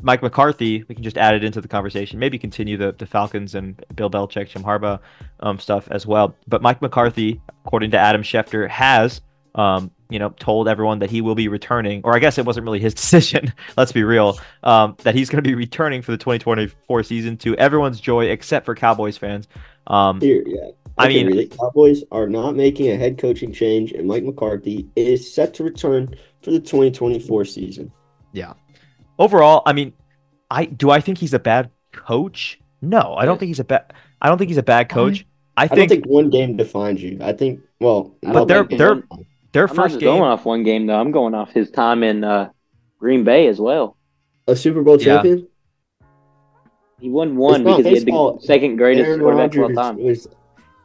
Mike 0.00 0.22
McCarthy, 0.22 0.84
we 0.88 0.94
can 0.94 1.04
just 1.04 1.18
add 1.18 1.34
it 1.34 1.44
into 1.44 1.60
the 1.60 1.68
conversation. 1.68 2.18
Maybe 2.18 2.38
continue 2.38 2.76
the, 2.76 2.92
the 2.92 3.06
Falcons 3.06 3.54
and 3.54 3.84
Bill 3.94 4.10
Belichick, 4.10 4.48
Jim 4.48 4.62
Harbaugh, 4.62 4.98
um, 5.40 5.58
stuff 5.58 5.86
as 5.90 6.06
well. 6.06 6.34
But 6.48 6.62
Mike 6.62 6.82
McCarthy, 6.82 7.40
according 7.64 7.90
to 7.92 7.98
Adam 7.98 8.22
Schefter, 8.22 8.68
has 8.68 9.20
um, 9.54 9.90
you 10.08 10.18
know, 10.18 10.30
told 10.30 10.68
everyone 10.68 10.98
that 11.00 11.10
he 11.10 11.20
will 11.20 11.34
be 11.34 11.48
returning, 11.48 12.02
or 12.04 12.14
I 12.14 12.18
guess 12.18 12.38
it 12.38 12.44
wasn't 12.44 12.64
really 12.64 12.80
his 12.80 12.94
decision. 13.02 13.52
let's 13.76 13.92
be 13.92 14.04
real. 14.04 14.38
Um, 14.62 14.96
that 15.02 15.14
he's 15.14 15.30
going 15.30 15.42
to 15.42 15.48
be 15.48 15.54
returning 15.54 16.02
for 16.02 16.12
the 16.12 16.18
2024 16.18 17.02
season 17.02 17.36
to 17.38 17.56
everyone's 17.56 18.00
joy 18.00 18.26
except 18.26 18.66
for 18.66 18.74
Cowboys 18.74 19.16
fans. 19.16 19.48
Um, 19.86 20.20
Here, 20.20 20.42
yeah. 20.46 20.70
I 20.98 21.06
Okay, 21.06 21.14
mean- 21.14 21.26
really, 21.28 21.46
Cowboys 21.46 22.04
are 22.12 22.28
not 22.28 22.54
making 22.54 22.90
a 22.90 22.96
head 22.96 23.18
coaching 23.18 23.52
change, 23.52 23.92
and 23.92 24.06
Mike 24.06 24.24
McCarthy 24.24 24.86
is 24.96 25.32
set 25.32 25.54
to 25.54 25.64
return 25.64 26.14
for 26.42 26.50
the 26.50 26.60
2024 26.60 27.44
season. 27.44 27.90
Yeah. 28.32 28.52
Overall, 29.18 29.62
I 29.66 29.72
mean, 29.72 29.92
I 30.50 30.66
do 30.66 30.90
I 30.90 31.00
think 31.00 31.18
he's 31.18 31.32
a 31.34 31.38
bad 31.38 31.70
coach? 31.92 32.60
No, 32.82 33.14
I 33.16 33.24
don't 33.24 33.34
Yes. 33.34 33.40
think 33.40 33.48
he's 33.48 33.60
a 33.60 33.64
bad. 33.64 33.92
I 34.20 34.28
don't 34.28 34.38
think 34.38 34.48
he's 34.48 34.58
a 34.58 34.62
bad 34.62 34.88
coach. 34.88 35.26
I 35.56 35.64
I 35.64 35.68
think, 35.68 35.78
don't 35.78 35.88
think 35.88 36.06
one 36.06 36.30
game 36.30 36.56
defines 36.56 37.02
you. 37.02 37.18
I 37.20 37.32
think, 37.32 37.60
well, 37.80 38.14
But 38.22 38.32
no, 38.32 38.44
they're- 38.44 38.60
like, 38.62 38.78
they're- 38.78 39.02
their 39.52 39.68
I'm 39.68 39.76
not 39.76 39.82
first 39.84 39.98
game. 40.00 40.06
going 40.08 40.22
off 40.22 40.44
one 40.46 40.62
game 40.62 40.86
though. 40.86 40.98
I'm 40.98 41.10
going 41.10 41.34
off 41.34 41.52
his 41.52 41.70
time 41.70 42.02
in 42.02 42.24
uh, 42.24 42.48
Green 42.98 43.22
Bay 43.24 43.46
as 43.48 43.60
well. 43.60 43.96
a 44.48 44.56
Super 44.56 44.82
Bowl 44.82 44.96
Yeah. 44.98 45.04
champion. 45.22 45.46
He 47.00 47.08
won 47.10 47.36
one 47.36 47.62
not 47.64 47.78
because 47.78 47.92
he 47.92 47.98
had 47.98 48.06
the 48.06 48.38
second 48.40 48.76
greatest 48.76 49.06
Aaron 49.08 49.20
quarterback 49.20 49.54
of 49.56 49.62
all 49.62 49.74
time. 49.74 50.02
was 50.02 50.26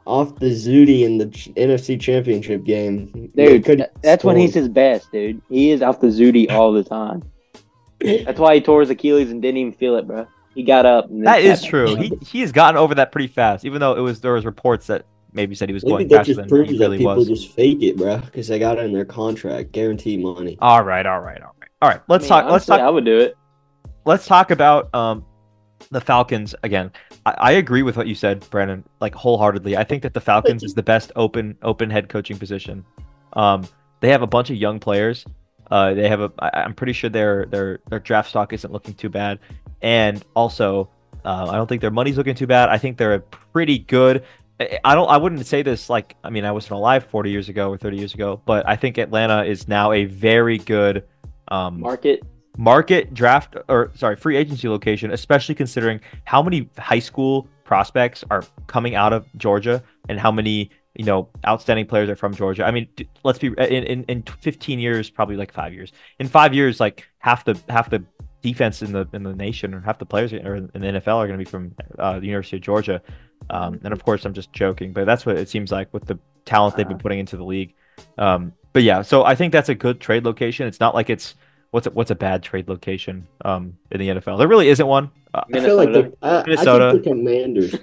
off 0.08 0.36
the 0.40 0.48
zooty 0.48 1.02
in 1.04 1.18
the 1.18 1.28
ch- 1.28 1.50
NFC 1.56 2.00
Championship 2.00 2.64
game. 2.64 3.30
Dude, 3.36 3.64
couldn't 3.66 3.80
that- 3.80 4.02
that's 4.02 4.24
when 4.24 4.38
he's 4.38 4.52
score. 4.52 4.62
his 4.64 4.70
best, 4.70 5.12
dude. 5.12 5.42
He 5.50 5.72
is 5.72 5.82
off 5.82 6.00
the 6.00 6.08
zooty 6.08 6.50
all 6.50 6.72
the 6.74 6.84
time. 6.84 7.24
That's 8.00 8.40
why 8.40 8.54
he 8.56 8.62
tore 8.62 8.82
his 8.82 8.90
Achilles 8.92 9.32
and 9.32 9.42
didn't 9.42 9.58
even 9.58 9.74
feel 9.74 9.96
it, 9.96 10.06
bro. 10.06 10.28
He 10.54 10.62
got 10.64 10.86
up. 10.86 11.10
And 11.10 11.26
That 11.26 11.42
is 11.42 11.64
true. 11.64 11.88
down. 11.96 11.98
He 12.04 12.12
he 12.24 12.42
has 12.42 12.52
gotten 12.52 12.78
over 12.78 12.94
that 12.96 13.12
pretty 13.12 13.28
fast, 13.28 13.66
even 13.66 13.80
though 13.80 13.96
it 13.96 14.02
was 14.02 14.22
there 14.22 14.34
was 14.34 14.46
reports 14.46 14.86
that 14.88 15.06
maybe 15.34 15.56
said 15.56 15.68
he 15.68 15.74
was 15.74 15.84
Maybe 15.84 15.92
going 16.06 16.08
that 16.10 16.16
faster 16.18 16.30
just 16.34 16.40
than 16.42 16.48
proves 16.50 16.70
he 16.72 16.78
that 16.78 16.84
really 16.86 16.98
people 17.00 17.16
was. 17.16 17.28
just 17.28 17.52
fake 17.54 17.82
it, 17.82 17.98
bro, 17.98 18.18
because 18.20 18.48
they 18.48 18.60
got 18.60 18.78
it 18.78 18.86
in 18.86 18.94
their 18.94 19.04
contract, 19.06 19.72
guaranteed 19.72 20.22
money. 20.22 20.58
All 20.62 20.84
right, 20.84 21.06
all 21.08 21.20
right, 21.22 21.42
all 21.42 21.56
right, 21.60 21.70
all 21.82 21.90
right. 21.90 22.02
Let's 22.08 22.24
mean, 22.24 22.30
talk. 22.30 22.52
Let's 22.52 22.66
talk. 22.68 22.80
I 22.82 22.90
would 22.90 23.04
do 23.06 23.18
it. 23.18 23.36
let's 24.06 24.26
talk 24.28 24.52
about 24.52 24.94
um 24.94 25.26
the 25.92 26.02
Falcons 26.02 26.56
again. 26.64 26.92
I, 27.26 27.36
I 27.38 27.52
agree 27.54 27.82
with 27.84 27.98
what 27.98 28.08
you 28.08 28.16
said, 28.16 28.48
Brandon, 28.50 28.84
like 29.00 29.16
wholeheartedly. 29.16 29.78
I 29.78 29.84
think 29.84 30.04
that 30.04 30.14
the 30.14 30.22
Falcons 30.22 30.64
is 30.64 30.74
the 30.74 30.84
best 30.84 31.12
open 31.16 31.58
open 31.62 31.90
head 31.90 32.10
coaching 32.10 32.38
position. 32.38 32.86
Um, 33.34 33.68
they 34.00 34.10
have 34.10 34.22
a 34.22 34.28
bunch 34.28 34.50
of 34.50 34.58
young 34.58 34.80
players. 34.80 35.26
Uh, 35.70 35.94
they 35.94 36.08
have 36.08 36.22
a. 36.22 36.32
I, 36.40 36.64
I'm 36.64 36.74
pretty 36.74 36.94
sure 36.94 37.10
their 37.10 37.46
their 37.46 37.80
their 37.90 38.00
draft 38.00 38.30
stock 38.30 38.54
isn't 38.54 38.72
looking 38.72 38.94
too 38.94 39.10
bad, 39.10 39.40
and 39.82 40.24
also 40.34 40.90
uh, 41.26 41.48
I 41.50 41.56
don't 41.56 41.68
think 41.68 41.82
their 41.82 41.92
money's 41.92 42.18
looking 42.18 42.36
too 42.36 42.48
bad. 42.48 42.70
I 42.70 42.78
think 42.78 42.98
they're 42.98 43.16
a 43.16 43.20
pretty 43.20 43.80
good. 43.80 44.24
I 44.60 44.80
I 44.84 44.96
don't. 44.96 45.10
I 45.10 45.18
wouldn't 45.18 45.46
say 45.46 45.62
this 45.62 45.90
like. 45.90 46.16
I 46.24 46.30
mean, 46.30 46.46
I 46.46 46.52
wasn't 46.52 46.74
alive 46.74 47.06
40 47.06 47.32
years 47.32 47.50
ago 47.50 47.70
or 47.70 47.78
30 47.78 47.98
years 47.98 48.14
ago, 48.14 48.42
but 48.46 48.68
I 48.68 48.76
think 48.76 48.98
Atlanta 48.98 49.44
is 49.44 49.68
now 49.68 49.92
a 49.92 50.06
very 50.06 50.58
good. 50.58 51.04
Um, 51.50 51.82
Market. 51.82 52.24
Market 52.58 53.14
draft 53.14 53.56
or 53.70 53.92
sorry 53.96 54.16
free 54.16 54.36
agency 54.36 54.68
location 54.68 55.12
especially 55.12 55.56
considering 55.56 56.00
how 56.26 56.42
many 56.42 56.70
high 56.78 57.00
school 57.00 57.48
prospects 57.64 58.24
are 58.32 58.44
coming 58.66 58.96
out 58.96 59.14
of 59.14 59.26
georgia 59.38 59.84
and 60.10 60.20
how 60.20 60.32
many 60.32 60.70
you 60.98 61.06
know 61.06 61.30
outstanding 61.48 61.86
players 61.86 62.10
are 62.10 62.16
from 62.16 62.34
georgia. 62.34 62.66
I 62.66 62.72
mean 62.72 62.88
let's 63.24 63.40
be 63.40 63.48
in, 63.48 63.84
in 63.84 64.04
in 64.06 64.24
15 64.24 64.80
years 64.80 65.10
probably 65.10 65.38
like 65.38 65.54
five 65.54 65.74
years. 65.74 65.92
In 66.20 66.28
five 66.28 66.54
years 66.54 66.80
like 66.80 67.08
half 67.20 67.46
the 67.46 67.58
half 67.70 67.90
the 67.90 68.04
defense 68.42 68.82
in 68.82 68.92
the 68.92 69.08
in 69.14 69.24
the 69.24 69.34
nation 69.34 69.74
or 69.74 69.82
half 69.82 70.00
the 70.00 70.06
players 70.06 70.34
or 70.34 70.56
in 70.56 70.68
the 70.74 71.00
nfl 71.00 71.18
are 71.18 71.28
going 71.28 71.40
to 71.40 71.46
be 71.46 71.50
from 71.50 71.74
uh, 72.00 72.20
the 72.20 72.26
university 72.26 72.58
of 72.58 72.64
georgia. 72.64 73.02
Um, 73.52 73.80
and 73.84 73.94
of 73.94 74.04
course 74.04 74.26
i'm 74.26 74.34
just 74.34 74.52
joking 74.52 74.92
but 74.92 75.06
that's 75.06 75.26
what 75.26 75.38
it 75.38 75.48
seems 75.48 75.72
like 75.72 75.94
with 75.94 76.06
the 76.06 76.18
talent 76.46 76.76
they've 76.76 76.88
been 76.88 76.98
putting 76.98 77.20
into 77.20 77.38
the 77.38 77.46
league. 77.46 77.76
Um, 78.18 78.54
but 78.74 78.84
yeah 78.84 79.02
so 79.02 79.24
i 79.24 79.36
think 79.36 79.54
that's 79.54 79.70
a 79.70 79.76
good 79.76 80.02
trade 80.02 80.26
location. 80.26 80.68
It's 80.68 80.80
not 80.80 80.96
like 80.96 81.12
it's 81.12 81.36
what's 81.72 81.88
a, 81.88 81.92
what's 81.92 82.12
a 82.12 82.16
bad 82.16 82.44
trade 82.44 82.68
location 82.70 83.28
um 83.46 83.74
in 83.92 84.00
the 84.00 84.10
NFL? 84.10 84.38
There 84.38 84.48
really 84.48 84.70
isn't 84.70 84.86
one. 84.88 85.12
Uh, 85.34 85.42
I 85.54 85.60
feel 85.60 85.76
like 85.76 85.90
Minnesota. 85.90 86.16
the, 86.22 86.28
I, 86.28 86.44
Minnesota. 86.46 86.88
I 86.88 86.92
think 86.92 87.04
the 87.04 87.10
Commanders. 87.10 87.76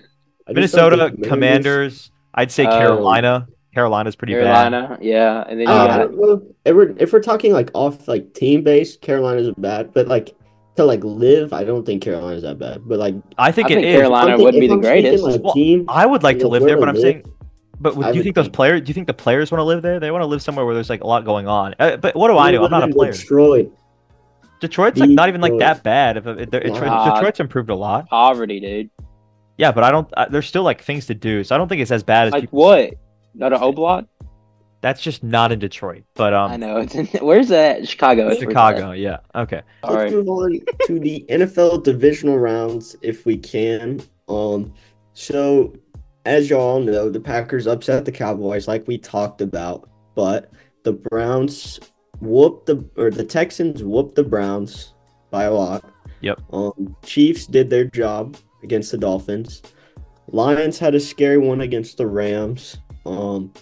I 0.49 0.53
Minnesota 0.53 0.97
Commanders. 1.11 1.29
Commanders. 1.29 2.11
I'd 2.35 2.51
say 2.53 2.67
Oh. 2.67 2.71
Carolina. 2.71 3.47
Carolina's 3.75 4.15
pretty 4.15 4.35
bad. 4.35 4.71
Carolina, 4.71 4.99
yeah, 5.03 5.43
and 5.49 5.59
then 5.59 5.67
you 5.67 5.73
Uh, 5.73 5.87
got 6.07 6.17
well, 6.17 6.43
if 6.65 6.77
we're 6.77 6.95
if 6.99 7.13
we're 7.13 7.21
talking 7.21 7.53
like 7.53 7.71
off 7.75 8.07
like 8.07 8.33
team 8.33 8.63
base, 8.63 8.97
Carolina's 8.97 9.51
bad, 9.59 9.93
but 9.93 10.07
like 10.07 10.33
to 10.77 10.85
like 10.85 11.03
live, 11.03 11.53
I 11.53 11.65
don't 11.65 11.85
think 11.85 12.01
Carolina's 12.01 12.43
that 12.43 12.57
bad. 12.61 12.83
But 12.87 13.01
like, 13.01 13.17
I 13.37 13.51
think 13.51 13.69
I 13.69 13.73
it 13.73 13.75
think 13.75 13.87
is. 13.87 13.97
Carolina 13.97 14.35
I'm 14.35 14.41
would 14.43 14.55
be 14.55 14.69
the 14.69 14.75
I'm 14.75 14.83
speaking, 14.83 15.03
greatest. 15.03 15.25
Like, 15.25 15.43
Well, 15.43 15.55
team, 15.55 15.87
I 15.89 16.07
would 16.07 16.23
like 16.23 16.39
to 16.39 16.47
live 16.49 16.63
where 16.63 16.69
there, 16.71 16.77
to 16.77 16.81
but 16.83 16.89
I'm 16.89 16.95
live, 16.95 17.03
saying. 17.03 17.25
But 17.81 17.95
do 17.95 18.17
you 18.17 18.23
think 18.23 18.35
those 18.35 18.47
think- 18.47 18.55
players? 18.55 18.81
Do 18.83 18.89
you 18.89 18.95
think 18.95 19.07
the 19.07 19.15
players 19.15 19.51
want 19.51 19.61
to 19.61 19.65
live 19.65 19.83
there? 19.83 19.99
They 20.01 20.11
want 20.11 20.23
to 20.23 20.27
live 20.27 20.43
somewhere 20.43 20.65
where 20.65 20.75
there's 20.75 20.91
like 20.91 21.03
a 21.03 21.07
lot 21.07 21.25
going 21.25 21.47
on. 21.49 21.75
Uh, 21.79 21.97
but 21.97 22.15
what 22.15 22.29
do 22.29 22.37
I 22.37 22.51
you 22.51 22.59
know? 22.59 22.65
I'm 22.65 22.71
not 22.71 22.89
a 22.89 22.93
player. 22.93 23.13
Detroit. 23.13 23.73
Detroit's 24.61 24.99
like 24.99 25.11
not 25.11 25.29
even 25.29 25.41
like 25.41 25.59
that 25.59 25.83
bad. 25.83 26.17
If, 26.17 26.27
if, 26.27 26.55
if, 26.55 26.73
Nah. 26.73 27.15
Detroit's 27.15 27.41
improved 27.41 27.71
a 27.71 27.75
lot. 27.75 28.09
poverty, 28.09 28.61
dude. 28.61 28.91
Yeah, 29.59 29.73
but 29.73 29.85
I 29.85 29.91
don't. 29.91 30.09
Uh, 30.17 30.27
there's 30.31 30.47
still 30.49 30.63
like 30.63 30.83
things 30.83 31.07
to 31.07 31.15
do, 31.15 31.45
so 31.45 31.55
I 31.55 31.59
don't 31.59 31.69
think 31.69 31.83
it's 31.83 31.91
as 31.91 32.03
bad 32.03 32.29
as 32.29 32.33
Like 32.33 32.43
people. 32.45 32.61
what? 32.61 32.95
Not 33.35 33.53
a 33.53 33.59
Oblot? 33.59 34.07
That's 34.81 35.01
just 35.01 35.23
not 35.23 35.51
in 35.53 35.59
Detroit. 35.59 36.05
But 36.15 36.35
um, 36.35 36.51
I 36.53 36.57
know. 36.57 36.77
It's 36.79 36.95
in, 36.95 37.07
where's 37.21 37.49
that? 37.49 37.87
Chicago. 37.89 38.29
That's 38.29 38.41
where 38.41 38.51
it's 38.51 38.53
Chicago. 38.53 38.93
Yeah. 38.93 39.19
Okay. 39.35 39.59
at. 39.59 39.65
All 39.83 39.95
Let's 39.95 40.13
right. 40.13 40.25
move 40.25 40.29
on 40.29 40.61
to 40.87 40.99
the 40.99 41.25
NFL 41.31 41.85
divisional 41.85 42.39
rounds 42.39 42.97
if 43.03 43.25
we 43.27 43.37
can. 43.37 44.03
Um, 44.29 44.73
so 45.13 45.75
as 46.25 46.49
y'all 46.49 46.81
know, 46.81 47.11
the 47.11 47.21
Packers 47.21 47.67
upset 47.67 48.05
the 48.05 48.13
Cowboys 48.13 48.67
like 48.67 48.87
we 48.87 48.99
talked 48.99 49.41
about, 49.41 49.89
but 50.15 50.51
the 50.83 50.93
Browns 50.93 51.81
whooped 52.21 52.67
the 52.67 52.85
or 52.97 53.11
the 53.11 53.25
Texans 53.25 53.83
whooped 53.83 54.15
the 54.15 54.25
Browns 54.25 54.95
by 55.31 55.45
a 55.45 55.53
lot. 55.53 55.85
Yep. 56.21 56.41
Um, 56.53 56.97
Chiefs 57.05 57.47
did 57.47 57.69
their 57.69 57.85
job 57.85 58.37
against 58.63 58.91
the 58.91 58.99
Dolphins. 58.99 59.63
Lions 60.29 60.79
had 60.79 60.95
a 60.95 61.01
scary 61.01 61.39
one 61.39 61.61
against 61.61 61.99
the 61.99 62.07
Rams. 62.07 62.79
Um, 63.05 63.53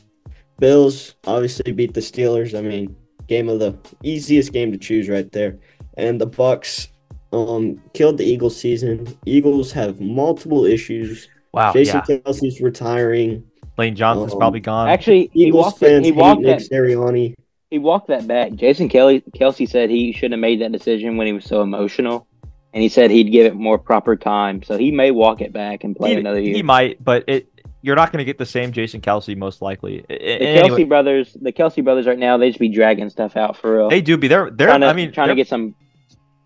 Bills 0.60 1.16
obviously 1.26 1.72
beat 1.72 1.94
the 1.94 2.00
Steelers. 2.00 2.56
I 2.56 2.62
mean, 2.62 2.94
game 3.26 3.48
of 3.48 3.58
the 3.58 3.76
easiest 4.04 4.52
game 4.52 4.70
to 4.70 4.78
choose 4.78 5.08
right 5.08 5.30
there. 5.32 5.58
And 5.96 6.20
the 6.20 6.28
Bucs 6.28 6.88
um 7.32 7.82
killed 7.94 8.18
the 8.18 8.24
Eagles 8.24 8.56
season. 8.56 9.18
Eagles 9.26 9.72
have 9.72 10.00
multiple 10.00 10.64
issues. 10.64 11.28
Wow. 11.52 11.72
Jason 11.72 12.02
yeah. 12.08 12.16
Kelce's 12.18 12.60
retiring. 12.60 13.44
Lane 13.78 13.96
Johnson's 13.96 14.32
um, 14.32 14.38
probably 14.38 14.60
gone. 14.60 14.88
Actually, 14.88 15.30
he 15.32 15.46
Eagles 15.46 15.64
walked. 15.64 15.80
That, 15.80 15.86
fans 15.86 16.06
he 16.06 16.12
hate 16.12 16.20
walked 16.20 16.42
Nick 16.42 16.58
that. 16.58 16.70
Sirianni. 16.70 17.34
He 17.70 17.78
walked 17.78 18.08
that 18.08 18.26
back. 18.26 18.52
Jason 18.54 18.88
Kelly 18.88 19.22
Kelce 19.34 19.68
said 19.68 19.88
he 19.88 20.12
shouldn't 20.12 20.34
have 20.34 20.40
made 20.40 20.60
that 20.60 20.72
decision 20.72 21.16
when 21.16 21.26
he 21.26 21.32
was 21.32 21.44
so 21.44 21.62
emotional, 21.62 22.26
and 22.74 22.82
he 22.82 22.88
said 22.90 23.10
he'd 23.10 23.30
give 23.30 23.46
it 23.46 23.54
more 23.54 23.78
proper 23.78 24.14
time. 24.14 24.62
So 24.62 24.76
he 24.76 24.90
may 24.90 25.10
walk 25.10 25.40
it 25.40 25.54
back 25.54 25.84
and 25.84 25.96
play 25.96 26.10
he, 26.10 26.16
another 26.16 26.40
year. 26.40 26.54
he 26.54 26.62
might, 26.62 27.02
but 27.02 27.24
it 27.28 27.48
you're 27.80 27.96
not 27.96 28.12
going 28.12 28.18
to 28.18 28.24
get 28.24 28.38
the 28.38 28.46
same 28.46 28.72
Jason 28.72 29.00
Kelce 29.00 29.36
most 29.36 29.60
likely. 29.62 30.04
The 30.08 30.14
a- 30.14 30.62
Kelce 30.62 30.88
brothers, 30.88 31.36
the 31.40 31.52
Kelce 31.52 31.82
brothers, 31.82 32.06
right 32.06 32.18
now 32.18 32.36
they 32.36 32.50
just 32.50 32.60
be 32.60 32.68
dragging 32.68 33.10
stuff 33.10 33.36
out 33.36 33.56
for 33.56 33.78
real. 33.78 33.88
they 33.88 34.00
do 34.00 34.16
be 34.16 34.28
they're 34.28 34.50
they're 34.50 34.68
trying 34.68 34.82
to, 34.82 34.86
I 34.86 34.92
mean 34.92 35.12
trying 35.12 35.28
to 35.28 35.34
get 35.34 35.48
some. 35.48 35.74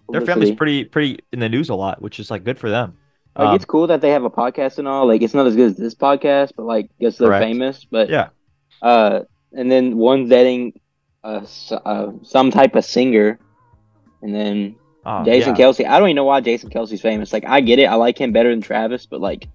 their 0.09 0.21
family's 0.21 0.55
pretty 0.55 0.85
pretty 0.85 1.19
in 1.33 1.41
the 1.41 1.49
news 1.49 1.69
a 1.69 1.75
lot, 1.75 2.01
which 2.01 2.21
is 2.21 2.31
like 2.31 2.45
good 2.45 2.59
for 2.59 2.71
them. 2.71 2.97
Like 3.39 3.49
Um, 3.49 3.55
it's 3.57 3.65
cool 3.65 3.87
that 3.89 4.01
they 4.01 4.11
have 4.11 4.25
a 4.25 4.31
podcast 4.31 4.79
and 4.79 4.89
all. 4.89 5.07
Like 5.07 5.23
it's 5.23 5.35
not 5.35 5.47
as 5.47 5.57
good 5.57 5.71
as 5.73 5.77
this 5.77 5.95
podcast, 5.95 6.53
but 6.57 6.65
like 6.65 6.91
guess 7.01 7.19
they're 7.19 7.29
Correct. 7.29 7.45
famous. 7.45 7.85
But 7.85 8.09
yeah. 8.09 8.29
uh, 8.83 9.21
and 9.53 9.71
then 9.71 9.97
one's 9.97 10.29
dating 10.31 10.81
uh, 11.25 11.45
uh 11.85 12.13
some 12.23 12.51
type 12.51 12.75
of 12.75 12.85
singer, 12.85 13.39
and 14.23 14.35
then 14.35 14.77
Oh, 15.09 15.23
Jason 15.25 15.55
yeah. 15.55 15.65
Kelce. 15.65 15.87
I 15.87 16.01
don't 16.01 16.09
even 16.09 16.17
know 16.17 16.25
why 16.25 16.41
Jason 16.41 16.69
Kelce's 16.69 17.01
famous. 17.01 17.33
Like 17.33 17.45
I 17.47 17.61
get 17.61 17.79
it, 17.79 17.85
I 17.85 17.95
like 17.95 18.19
him 18.21 18.33
better 18.33 18.51
than 18.51 18.61
Travis, 18.61 19.07
but 19.07 19.21
like, 19.21 19.47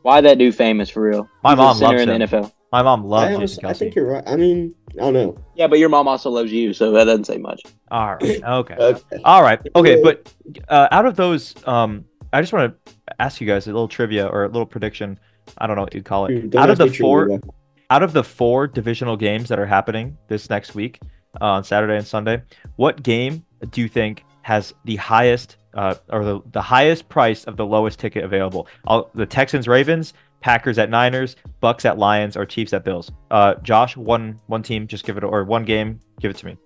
why 0.00 0.22
that 0.22 0.38
dude 0.38 0.54
famous 0.54 0.88
for 0.88 1.02
real? 1.02 1.28
My 1.44 1.50
He's 1.50 1.58
a 1.58 1.62
mom 1.62 1.76
center 1.76 1.98
loves 1.98 2.02
in 2.02 2.08
him. 2.08 2.18
the 2.20 2.26
NFL. 2.38 2.52
My 2.72 2.82
mom 2.82 3.04
loves 3.04 3.26
I, 3.36 3.38
Jason 3.38 3.64
honestly, 3.66 3.68
I 3.68 3.72
think 3.74 3.94
you're 3.94 4.06
right. 4.06 4.24
I 4.26 4.36
mean, 4.36 4.74
I 4.94 4.96
don't 4.96 5.12
know. 5.12 5.38
Yeah, 5.54 5.66
but 5.66 5.78
your 5.78 5.90
mom 5.90 6.08
also 6.08 6.30
loves 6.30 6.50
you, 6.50 6.72
so 6.72 6.92
that 6.92 7.04
doesn't 7.04 7.24
say 7.24 7.36
much. 7.36 7.60
All 7.90 8.14
right. 8.14 8.42
Okay. 8.44 8.74
Okay. 8.74 9.02
All 9.22 9.42
right. 9.42 9.60
Okay. 9.76 10.02
But 10.02 10.32
uh, 10.68 10.88
out 10.90 11.04
of 11.04 11.14
those, 11.14 11.54
um, 11.66 12.06
I 12.32 12.40
just 12.40 12.52
want 12.52 12.74
to 12.86 12.94
ask 13.18 13.40
you 13.40 13.46
guys 13.46 13.66
a 13.66 13.70
little 13.70 13.88
trivia 13.88 14.26
or 14.26 14.44
a 14.44 14.48
little 14.48 14.66
prediction. 14.66 15.18
I 15.58 15.66
don't 15.66 15.76
know 15.76 15.82
what 15.82 15.94
you'd 15.94 16.04
call 16.04 16.26
it. 16.26 16.54
Out 16.54 16.70
of 16.70 16.78
the 16.78 16.92
four, 16.92 17.26
trivia. 17.26 17.50
out 17.90 18.02
of 18.02 18.12
the 18.12 18.24
four 18.24 18.66
divisional 18.66 19.16
games 19.16 19.48
that 19.48 19.58
are 19.58 19.66
happening 19.66 20.16
this 20.28 20.50
next 20.50 20.74
week 20.74 21.00
uh, 21.40 21.44
on 21.44 21.64
Saturday 21.64 21.96
and 21.96 22.06
Sunday, 22.06 22.42
what 22.76 23.02
game 23.02 23.44
do 23.70 23.80
you 23.80 23.88
think 23.88 24.24
has 24.42 24.74
the 24.84 24.96
highest 24.96 25.56
uh, 25.74 25.94
or 26.10 26.24
the, 26.24 26.40
the 26.52 26.62
highest 26.62 27.08
price 27.08 27.44
of 27.44 27.56
the 27.56 27.66
lowest 27.66 27.98
ticket 27.98 28.24
available? 28.24 28.66
All, 28.86 29.10
the 29.14 29.26
Texans, 29.26 29.68
Ravens, 29.68 30.14
Packers 30.40 30.78
at 30.78 30.90
Niners, 30.90 31.36
Bucs 31.62 31.84
at 31.84 31.98
Lions, 31.98 32.36
or 32.36 32.44
Chiefs 32.44 32.72
at 32.72 32.84
Bills. 32.84 33.10
Uh, 33.30 33.54
Josh, 33.62 33.96
one 33.96 34.38
one 34.46 34.62
team, 34.62 34.86
just 34.86 35.04
give 35.04 35.16
it 35.16 35.24
or 35.24 35.44
one 35.44 35.64
game, 35.64 36.00
give 36.20 36.30
it 36.30 36.36
to 36.38 36.46
me. 36.46 36.56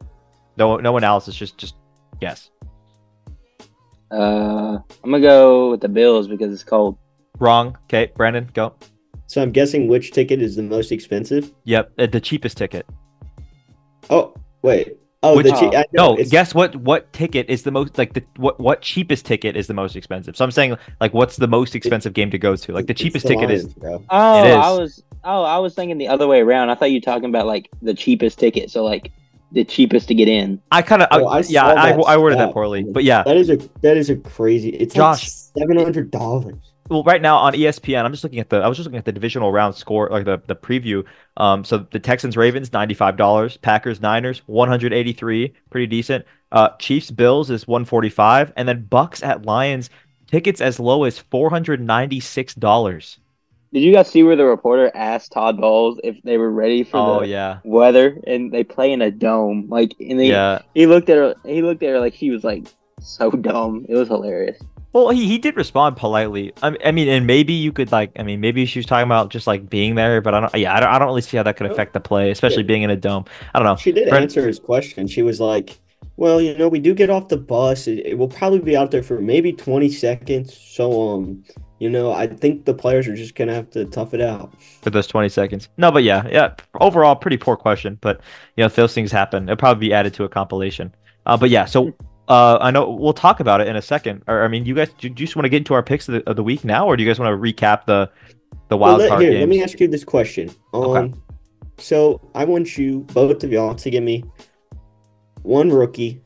No 0.57 0.77
no 0.77 0.96
analysis, 0.96 1.35
just 1.35 1.59
just 1.59 1.77
guess. 2.20 2.51
Uh, 4.11 4.79
I'm 5.05 5.11
gonna 5.11 5.20
go 5.20 5.70
with 5.70 5.81
the 5.81 5.88
Bills 5.88 6.29
because 6.29 6.53
it's 6.53 6.64
cold. 6.64 6.99
Wrong. 7.38 7.77
Okay, 7.85 8.11
Brandon, 8.16 8.49
go. 8.55 8.75
So 9.27 9.40
I'm 9.40 9.53
guessing 9.53 9.87
which 9.88 10.11
ticket 10.12 10.42
is 10.42 10.57
the 10.57 10.62
most 10.62 10.90
expensive. 10.92 11.53
Yep, 11.64 11.92
uh, 11.99 12.07
the 12.07 12.20
cheapest 12.20 12.57
ticket. 12.57 12.87
Oh 14.09 14.35
wait. 14.62 14.96
Oh, 15.23 15.37
Which- 15.37 15.46
the 15.46 15.53
che- 15.53 15.77
I 15.77 15.85
know, 15.92 16.09
No, 16.09 16.12
it's- 16.14 16.31
guess 16.31 16.55
what? 16.55 16.75
What 16.77 17.12
ticket 17.12 17.49
is 17.51 17.62
the 17.62 17.70
most 17.70 17.99
like 17.99 18.14
the 18.14 18.25
what 18.37 18.59
what 18.59 18.81
cheapest 18.81 19.27
ticket 19.27 19.55
is 19.57 19.66
the 19.66 19.75
most 19.75 19.94
expensive? 19.94 20.35
So 20.37 20.44
I'm 20.44 20.51
saying 20.51 20.77
like 21.01 21.12
what's 21.14 21.37
the 21.37 21.46
most 21.46 21.75
expensive 21.77 22.14
game 22.14 22.31
to 22.31 22.38
go 22.38 22.57
to? 22.57 22.73
Like 22.73 22.87
the 22.87 22.94
cheapest 22.94 23.27
the 23.27 23.35
ticket 23.35 23.51
is 23.51 23.75
bro. 23.75 24.03
Oh, 24.09 24.44
It 24.44 24.51
I 24.55 24.70
was 24.73 25.03
oh 25.25 25.42
I 25.44 25.59
was 25.59 25.75
thinking 25.75 25.99
the 25.99 26.09
other 26.09 26.27
way 26.27 26.40
around. 26.40 26.70
I 26.70 26.75
thought 26.75 26.90
you 26.90 26.96
were 26.96 27.01
talking 27.12 27.29
about 27.29 27.46
like 27.46 27.68
the 27.83 27.92
cheapest 27.94 28.38
ticket, 28.38 28.70
so 28.70 28.83
like 28.83 29.12
the 29.52 29.64
cheapest 29.64 30.08
to 30.08 30.14
get 30.14 30.28
in. 30.28 30.60
I 30.70 30.82
kind 30.82 31.02
of 31.02 31.08
Oh, 31.10 31.26
I 31.26 31.40
yeah 31.40 31.66
I, 31.66 31.90
I 31.92 32.16
worded 32.16 32.38
that 32.38 32.52
poorly, 32.52 32.84
but 32.84 33.04
yeah. 33.04 33.22
That 33.22 33.36
is 33.36 33.50
a 33.50 33.56
that 33.82 33.96
is 33.96 34.10
a 34.10 34.16
crazy. 34.16 34.70
It's 34.70 34.94
Josh. 34.94 35.22
like 35.22 35.30
seven 35.66 35.78
hundred 35.78 36.10
dollars. 36.10 36.56
Well, 36.88 37.04
right 37.04 37.22
now 37.22 37.36
on 37.36 37.52
ESPN, 37.52 38.04
I'm 38.04 38.10
just 38.10 38.24
looking 38.24 38.40
at 38.40 38.50
the 38.50 38.56
I 38.56 38.68
was 38.68 38.76
just 38.76 38.86
looking 38.86 38.98
at 38.98 39.04
the 39.04 39.12
divisional 39.12 39.52
round 39.52 39.74
score 39.76 40.08
like 40.10 40.24
the 40.24 40.42
the 40.46 40.56
preview. 40.56 41.04
Um, 41.36 41.64
so 41.64 41.86
the 41.90 42.00
Texans 42.00 42.36
Ravens 42.36 42.72
ninety 42.72 42.94
five 42.94 43.16
dollars, 43.16 43.56
Packers 43.58 44.00
Niners 44.00 44.42
one 44.46 44.68
hundred 44.68 44.92
eighty 44.92 45.12
three, 45.12 45.54
pretty 45.70 45.86
decent. 45.86 46.24
Uh, 46.52 46.70
Chiefs 46.78 47.10
Bills 47.12 47.48
is 47.50 47.68
one 47.68 47.84
forty 47.84 48.08
five, 48.08 48.52
and 48.56 48.68
then 48.68 48.88
Bucs 48.90 49.24
at 49.24 49.46
Lions 49.46 49.88
tickets 50.26 50.60
as 50.60 50.80
low 50.80 51.04
as 51.04 51.18
four 51.18 51.50
hundred 51.50 51.80
ninety 51.80 52.18
six 52.18 52.54
dollars. 52.54 53.18
Did 53.72 53.80
you 53.80 53.92
guys 53.92 54.09
see 54.11 54.22
where 54.24 54.35
the 54.35 54.44
reporter 54.44 54.90
asked 54.94 55.30
Todd 55.33 55.61
Bowles 55.61 56.00
if 56.02 56.20
they 56.22 56.38
were 56.38 56.50
ready 56.50 56.83
for 56.83 56.96
Oh 56.96 57.20
the 57.20 57.28
yeah, 57.28 57.59
weather? 57.64 58.18
And 58.26 58.52
they 58.52 58.64
play 58.64 58.90
in 58.90 59.00
a 59.00 59.11
dome. 59.12 59.66
Like, 59.68 59.94
and 60.00 60.18
they, 60.18 60.28
yeah. 60.28 60.62
he 60.74 60.87
looked 60.87 61.09
at 61.09 61.16
her. 61.16 61.35
He 61.44 61.62
looked 61.62 61.83
at 61.85 61.90
her 61.90 62.00
like 62.00 62.14
she 62.14 62.30
was 62.30 62.42
like 62.42 62.66
so 63.00 63.30
dumb. 63.30 63.87
It 63.88 63.94
was 63.94 64.09
hilarious. 64.09 64.61
Well, 64.92 65.11
he, 65.11 65.28
he 65.28 65.38
did 65.38 65.56
respond 65.56 65.96
politely. 65.96 66.52
I, 66.64 66.76
I 66.85 66.90
mean, 66.90 67.06
and 67.09 67.24
maybe 67.24 67.52
you 67.52 67.70
could 67.70 67.92
like, 67.92 68.11
I 68.18 68.24
mean, 68.24 68.40
maybe 68.40 68.66
she 68.66 68.80
was 68.80 68.87
talking 68.87 69.06
about 69.06 69.30
just 69.30 69.46
like 69.46 69.70
being 69.70 69.94
there, 69.94 70.20
but 70.20 70.35
I 70.35 70.40
don't. 70.40 70.54
Yeah, 70.56 70.74
I 70.74 70.80
don't, 70.80 70.88
I 70.88 70.98
don't 70.98 71.06
really 71.06 71.20
see 71.22 71.37
how 71.37 71.44
that 71.44 71.56
could 71.56 71.68
Oh, 71.68 71.72
affect 71.72 71.92
the 71.92 72.00
play, 72.00 72.33
especially 72.33 72.62
yeah. 72.62 72.66
being 72.66 72.83
in 72.83 72.90
a 72.90 72.96
dome. 72.96 73.24
I 73.54 73.61
don't 73.61 73.66
know. 73.66 73.76
She 73.76 73.92
did 73.92 74.09
Brent- 74.09 74.24
answer 74.24 74.44
his 74.48 74.59
question. 74.59 75.06
She 75.06 75.22
was 75.22 75.38
like, 75.38 75.78
"Well, 76.16 76.40
you 76.40 76.59
know, 76.59 76.66
we 76.68 76.80
do 76.80 76.92
get 76.92 77.09
off 77.09 77.28
the 77.28 77.37
bus. 77.37 77.87
It, 77.87 78.04
it 78.04 78.18
will 78.18 78.26
probably 78.26 78.59
be 78.59 78.76
out 78.76 78.90
there 78.90 79.04
for 79.04 79.20
maybe 79.20 79.52
twenty 79.52 79.92
seconds. 79.92 80.59
So, 80.59 81.09
um, 81.12 81.44
you 81.81 81.90
know, 81.90 82.12
I 82.12 82.29
think 82.29 82.64
the 82.64 82.75
players 82.75 83.09
are 83.09 83.16
just 83.16 83.35
gonna 83.35 83.55
have 83.55 83.69
to 83.71 83.85
tough 83.87 84.14
it 84.14 84.21
out." 84.21 84.53
for 84.83 84.90
those 84.90 85.07
20 85.09 85.29
seconds. 85.29 85.69
No, 85.77 85.90
but 85.90 86.05
yeah, 86.05 86.27
yeah. 86.31 86.55
Overall, 86.81 87.16
pretty 87.16 87.37
poor 87.37 87.57
question, 87.57 87.99
but 88.01 88.21
you 88.57 88.62
know, 88.62 88.66
if 88.66 88.77
those 88.77 88.95
things 88.95 89.11
happen, 89.11 89.49
it'll 89.49 89.57
probably 89.57 89.88
be 89.88 89.93
added 89.93 90.14
to 90.14 90.25
a 90.25 90.29
compilation. 90.29 90.95
Uh, 91.27 91.37
but 91.37 91.51
yeah, 91.51 91.64
so 91.64 91.93
uh, 92.29 92.59
I 92.61 92.71
know 92.71 92.88
we'll 92.90 93.12
talk 93.12 93.40
about 93.40 93.61
it 93.61 93.66
in 93.66 93.77
a 93.77 93.83
second. 93.83 94.23
Or 94.29 94.45
I 94.45 94.49
mean, 94.49 94.64
you 94.64 94.75
guys, 94.75 94.90
do 94.99 95.09
you 95.09 95.14
just 95.14 95.35
want 95.37 95.45
to 95.47 95.49
get 95.51 95.59
into 95.59 95.75
our 95.75 95.83
picks 95.83 96.09
of 96.09 96.14
the, 96.14 96.31
of 96.31 96.37
the 96.37 96.45
week 96.45 96.64
now, 96.64 96.87
or 96.87 96.97
do 96.97 97.03
you 97.03 97.09
guys 97.11 97.19
want 97.19 97.31
to 97.33 97.37
recap 97.37 97.85
the 97.87 98.09
the 98.69 98.77
Well, 98.77 98.90
wild 98.93 98.99
let, 99.01 99.09
card 99.09 99.23
here, 99.23 99.31
games? 99.33 99.40
let 99.40 99.49
me 99.49 99.62
ask 99.62 99.81
you 99.81 99.88
this 99.88 100.05
question. 100.05 100.51
Um, 100.73 100.83
Okay. 100.85 101.14
so 101.79 102.21
I 102.35 102.45
want 102.45 102.79
you 102.79 103.01
both 103.12 103.43
of 103.43 103.51
y'all 103.53 103.75
to 103.75 103.90
give 103.90 104.03
me 104.05 104.25
one 105.43 105.71
rookie 105.71 106.21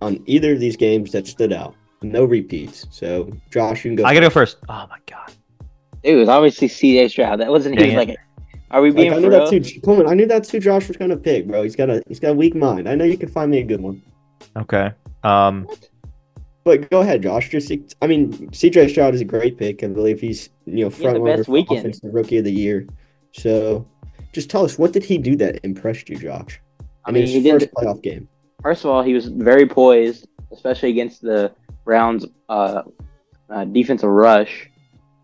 on 0.00 0.22
either 0.26 0.52
of 0.52 0.60
these 0.60 0.76
games 0.76 1.12
that 1.12 1.26
stood 1.26 1.52
out. 1.52 1.74
No 2.02 2.24
repeats. 2.24 2.86
So, 2.90 3.30
Josh, 3.50 3.84
you 3.84 3.90
can 3.90 3.96
go. 3.96 4.04
I 4.04 4.14
gotta 4.14 4.26
go 4.26 4.30
first. 4.30 4.58
Oh 4.68 4.86
my 4.90 4.98
god. 5.06 5.32
It 6.02 6.14
was 6.14 6.28
obviously 6.28 6.68
C.J. 6.68 7.08
Stroud. 7.08 7.40
That 7.40 7.50
wasn't 7.50 7.78
Dang 7.78 7.86
even 7.90 7.98
it. 8.00 8.08
like. 8.08 8.18
Are 8.70 8.80
we 8.82 8.90
Like, 8.90 8.96
being 8.96 9.12
I 9.12 9.18
knew 9.18 9.28
real? 9.30 9.50
that's 9.50 9.50
who 9.72 9.80
Coleman. 9.80 10.08
I 10.08 10.14
knew 10.14 10.26
that's 10.26 10.50
who 10.50 10.58
Josh 10.60 10.88
was 10.88 10.96
gonna 10.96 11.16
pick, 11.16 11.46
bro. 11.46 11.62
He's 11.62 11.76
got 11.76 11.88
a 11.90 12.02
he's 12.08 12.20
got 12.20 12.30
a 12.30 12.34
weak 12.34 12.54
mind. 12.54 12.88
I 12.88 12.94
know 12.94 13.04
you 13.04 13.16
can 13.16 13.28
find 13.28 13.50
me 13.50 13.58
a 13.58 13.64
good 13.64 13.80
one. 13.80 14.02
Okay. 14.56 14.90
Um. 15.24 15.68
But 16.64 16.90
go 16.90 17.00
ahead, 17.00 17.22
Josh. 17.22 17.48
Just 17.48 17.72
I 18.02 18.06
mean, 18.08 18.32
CJ 18.50 18.90
Stroud 18.90 19.14
is 19.14 19.20
a 19.20 19.24
great 19.24 19.56
pick. 19.56 19.84
I 19.84 19.86
believe 19.86 20.20
he's 20.20 20.50
you 20.64 20.84
know 20.84 20.90
front 20.90 21.20
runner 21.20 21.44
for 21.44 21.52
weekend. 21.52 21.78
offensive 21.80 22.12
rookie 22.12 22.38
of 22.38 22.44
the 22.44 22.52
year. 22.52 22.86
So, 23.32 23.86
just 24.32 24.50
tell 24.50 24.64
us 24.64 24.78
what 24.78 24.92
did 24.92 25.04
he 25.04 25.16
do 25.18 25.36
that 25.36 25.60
impressed 25.64 26.08
you, 26.08 26.16
Josh? 26.16 26.60
I 26.80 26.84
I 27.10 27.12
mean, 27.12 27.22
mean, 27.24 27.28
he 27.28 27.34
his 27.34 27.44
did. 27.44 27.70
first 27.70 27.74
playoff 27.74 28.02
game. 28.02 28.28
First 28.62 28.84
of 28.84 28.90
all, 28.90 29.02
he 29.02 29.14
was 29.14 29.26
very 29.28 29.66
poised, 29.66 30.26
especially 30.52 30.90
against 30.90 31.22
the 31.22 31.52
Browns' 31.84 32.26
uh, 32.48 32.82
uh, 33.50 33.64
defensive 33.64 34.08
rush 34.10 34.68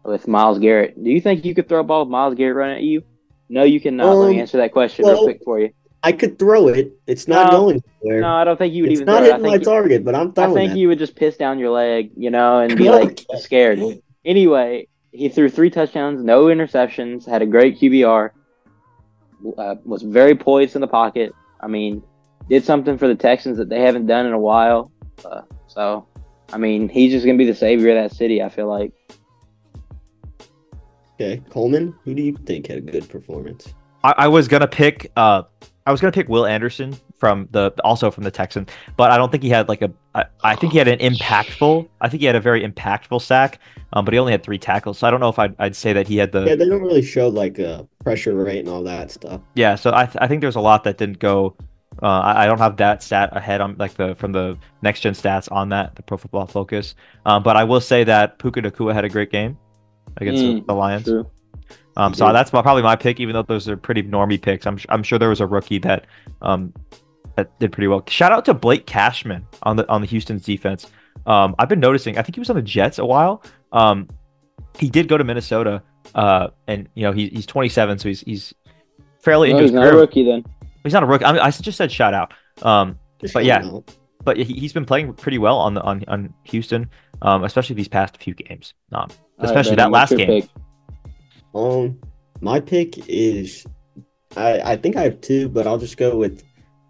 with 0.04 0.26
Myles 0.28 0.58
Garrett. 0.58 1.02
Do 1.02 1.11
you 1.11 1.20
think 1.20 1.44
you 1.44 1.54
could 1.54 1.68
throw 1.68 1.80
a 1.80 1.85
ball 1.85 2.00
with 2.04 2.11
Myles 2.11 2.35
Garrett 2.35 2.56
running 2.56 2.76
at 2.76 2.82
you? 2.82 3.02
No, 3.48 3.64
you 3.64 3.80
cannot. 3.80 4.14
Let 4.16 4.28
me 4.30 4.35
Um, 4.37 4.40
answer 4.40 4.58
that 4.58 4.72
question 4.72 5.04
real 5.06 5.22
quick 5.24 5.40
for 5.44 5.61
you. 5.61 5.70
I 6.04 6.11
could 6.12 6.38
throw 6.38 6.68
it. 6.68 6.92
It's 7.06 7.28
not 7.28 7.52
No, 7.52 7.61
going 7.61 7.82
anywhere. 8.02 8.20
No, 8.22 8.28
I 8.35 8.42
don't 8.44 8.56
think 8.56 8.74
you 8.74 8.82
would 8.82 8.90
it's 8.92 9.00
even. 9.02 9.06
not 9.06 9.18
throw 9.18 9.26
it. 9.26 9.30
Hitting 9.30 9.42
my 9.46 9.50
think, 9.52 9.64
target, 9.64 10.04
but 10.04 10.14
I'm 10.16 10.32
I 10.37 10.52
think 10.52 10.72
it. 10.72 10.78
you 10.78 10.88
would 10.88 10.98
just 10.98 11.14
piss 11.14 11.37
down 11.37 11.58
your 11.61 11.70
leg, 11.70 12.11
you 12.16 12.30
know, 12.30 12.58
and 12.58 12.76
be 12.76 12.88
like 12.90 13.20
scared. 13.38 13.80
Anyway, 14.24 14.88
he 15.12 15.28
threw 15.28 15.48
three 15.48 15.70
touchdowns, 15.70 16.24
no 16.24 16.46
interceptions, 16.46 17.24
had 17.28 17.42
a 17.42 17.46
great 17.46 17.78
QBR, 17.78 18.30
uh, 19.58 19.74
was 19.85 20.02
very 20.02 20.35
poised 20.35 20.74
in 20.74 20.80
the 20.80 20.88
pocket. 20.88 21.32
I 21.61 21.68
mean, 21.68 22.02
did 22.48 22.64
something 22.64 22.98
for 22.98 23.06
the 23.06 23.14
Texans 23.14 23.58
that 23.58 23.68
they 23.68 23.80
haven't 23.82 24.06
done 24.06 24.26
in 24.26 24.32
a 24.32 24.38
while. 24.38 24.90
Uh, 25.24 25.42
so, 25.66 26.06
I 26.52 26.58
mean, 26.58 26.88
he's 26.88 27.12
just 27.12 27.24
gonna 27.24 27.38
be 27.38 27.46
the 27.46 27.54
savior 27.54 27.90
of 27.96 28.11
that 28.11 28.16
city. 28.16 28.42
I 28.42 28.48
feel 28.48 28.68
like. 28.68 28.92
Okay, 31.14 31.42
Coleman, 31.50 31.94
who 32.04 32.14
do 32.14 32.22
you 32.22 32.37
think 32.46 32.66
had 32.66 32.78
a 32.78 32.80
good 32.80 33.08
performance? 33.08 33.74
I, 34.02 34.14
I 34.18 34.28
was 34.28 34.48
gonna 34.48 34.66
pick 34.66 35.11
uh 35.16 35.42
I 35.87 35.90
was 35.92 36.00
gonna 36.00 36.12
pick 36.12 36.28
Will 36.28 36.46
Anderson 36.46 36.96
from 37.16 37.48
the 37.52 37.72
also 37.85 38.11
from 38.11 38.24
the 38.24 38.30
Texans, 38.30 38.68
but 38.96 39.12
I 39.12 39.16
don't 39.16 39.30
think 39.30 39.42
he 39.44 39.48
had 39.48 39.68
like 39.68 39.82
a 39.82 39.92
I, 40.14 40.24
I 40.42 40.56
think 40.56 40.72
he 40.72 40.78
had 40.78 40.88
an 40.88 40.98
impactful 40.98 41.88
I 42.00 42.08
think 42.08 42.20
he 42.20 42.26
had 42.26 42.35
a 42.35 42.40
very 42.40 42.66
impactful 42.66 43.22
sack, 43.22 43.61
um, 43.92 44.04
but 44.04 44.12
he 44.12 44.18
only 44.18 44.32
had 44.32 44.42
three 44.42 44.58
tackles, 44.58 44.98
so 44.98 45.06
I 45.06 45.11
don't 45.11 45.20
know 45.20 45.28
if 45.28 45.38
I'd, 45.38 45.54
I'd 45.61 45.76
say 45.76 45.92
that 45.92 46.08
he 46.08 46.16
had 46.16 46.32
the 46.32 46.44
Yeah, 46.44 46.56
they 46.56 46.68
don't 46.68 46.82
really 46.82 47.02
show 47.02 47.28
like 47.28 47.58
a 47.61 47.87
pressure 48.02 48.35
rate 48.35 48.61
and 48.61 48.68
all 48.68 48.82
that 48.82 49.12
stuff. 49.12 49.40
yeah. 49.54 49.76
So 49.76 49.92
I 49.94 50.06
th- 50.06 50.16
I 50.20 50.26
think 50.26 50.40
there's 50.40 50.56
a 50.56 50.61
lot 50.61 50.82
that 50.85 50.98
didn't 50.98 51.20
go. 51.20 51.56
Uh, 52.00 52.07
I, 52.07 52.44
I 52.44 52.46
don't 52.46 52.59
have 52.59 52.76
that 52.78 53.02
stat 53.02 53.31
ahead 53.37 53.61
on 53.61 53.76
like 53.78 53.94
the 53.94 54.14
from 54.14 54.33
the 54.33 54.57
next 54.83 55.00
gen 55.00 55.12
stats 55.14 55.50
on 55.52 55.68
that 55.70 55.94
the 55.96 56.02
Pro 56.02 56.16
Football 56.16 56.46
Focus, 56.46 56.94
um, 57.26 57.42
but 57.42 57.57
I 57.57 57.64
will 57.64 57.81
say 57.81 58.05
that 58.05 58.38
Puka 58.38 58.62
Nacua 58.62 58.94
had 58.94 59.05
a 59.05 59.09
great 59.09 59.31
game 59.31 59.59
against 60.16 60.42
the- 60.42 60.61
Mm, 60.61 60.66
the 60.66 60.74
Lions. 60.74 61.05
True. 61.05 61.26
Um, 61.96 62.14
so 62.14 62.26
did. 62.26 62.35
that's 62.35 62.52
my, 62.52 62.62
probably 62.62 62.83
my 62.83 62.96
pick, 62.96 63.20
even 63.20 63.35
though 63.35 63.42
those 63.42 63.68
are 63.68 63.76
pretty 63.76 64.02
normie 64.02 64.40
picks. 64.40 64.66
I'm 64.66 64.78
I'm 64.88 65.02
sure 65.02 65.18
there 65.18 65.28
was 65.28 65.40
a 65.40 65.46
rookie 65.46 65.78
that 65.81 66.07
um 66.40 66.72
that 67.37 67.59
did 67.61 67.72
pretty 67.72 67.88
well. 67.88 68.02
Shout 68.09 68.33
out 68.33 68.44
to 68.46 68.55
Blake 68.55 68.87
Cashman 68.87 69.46
on 69.62 69.76
the 69.76 69.88
on 69.90 70.00
the 70.00 70.07
Houston's 70.07 70.44
defense. 70.44 70.87
Um, 71.26 71.55
I've 71.59 71.68
been 71.68 71.81
noticing. 71.81 72.16
I 72.18 72.22
think 72.22 72.37
he 72.37 72.40
was 72.40 72.48
on 72.50 72.57
the 72.57 72.62
Jets 72.62 72.98
a 72.98 73.05
while. 73.05 73.42
Um, 73.72 74.09
he 74.78 74.88
did 74.88 75.07
go 75.09 75.18
to 75.18 75.24
Minnesota, 75.24 75.83
uh, 76.14 76.48
and 76.66 76.88
you 76.94 77.02
know 77.02 77.12
he, 77.12 77.28
he's 77.28 77.44
27, 77.46 77.98
so 77.98 78.09
he's 78.09 78.20
he's 78.22 78.55
fairly 79.20 79.50
No, 79.50 79.57
into 79.59 79.62
he's 79.64 79.70
his 79.72 79.74
not 79.81 79.92
a 79.92 79.96
rookie 79.96 80.24
then. 80.24 80.44
He's 80.84 80.92
not 80.92 81.02
a 81.02 81.06
rookie. 81.06 81.24
I, 81.24 81.32
mean, 81.32 81.40
I 81.40 81.50
just 81.50 81.76
said 81.76 81.92
shout 81.92 82.14
out. 82.14 82.32
Um, 82.62 82.98
But 83.32 83.44
yeah. 83.44 83.62
but 84.24 84.36
he, 84.36 84.44
he's 84.54 84.72
been 84.72 84.84
playing 84.84 85.14
pretty 85.14 85.38
well 85.38 85.58
on 85.58 85.74
the 85.74 85.82
on, 85.82 86.04
on 86.08 86.34
Houston, 86.44 86.90
um, 87.22 87.44
especially 87.44 87.76
these 87.76 87.88
past 87.88 88.16
few 88.22 88.34
games. 88.34 88.74
Um, 88.92 89.08
especially 89.38 89.76
Brandon, 89.76 89.92
that 89.92 89.96
last 89.96 90.16
game. 90.16 90.26
pick? 90.26 90.50
Um, 91.54 92.00
my 92.40 92.58
pick 92.60 93.08
is, 93.08 93.64
I 94.36 94.60
I 94.72 94.76
think 94.76 94.96
I 94.96 95.02
have 95.02 95.20
two, 95.20 95.48
but 95.48 95.66
I'll 95.66 95.78
just 95.78 95.96
go 95.96 96.16
with 96.16 96.42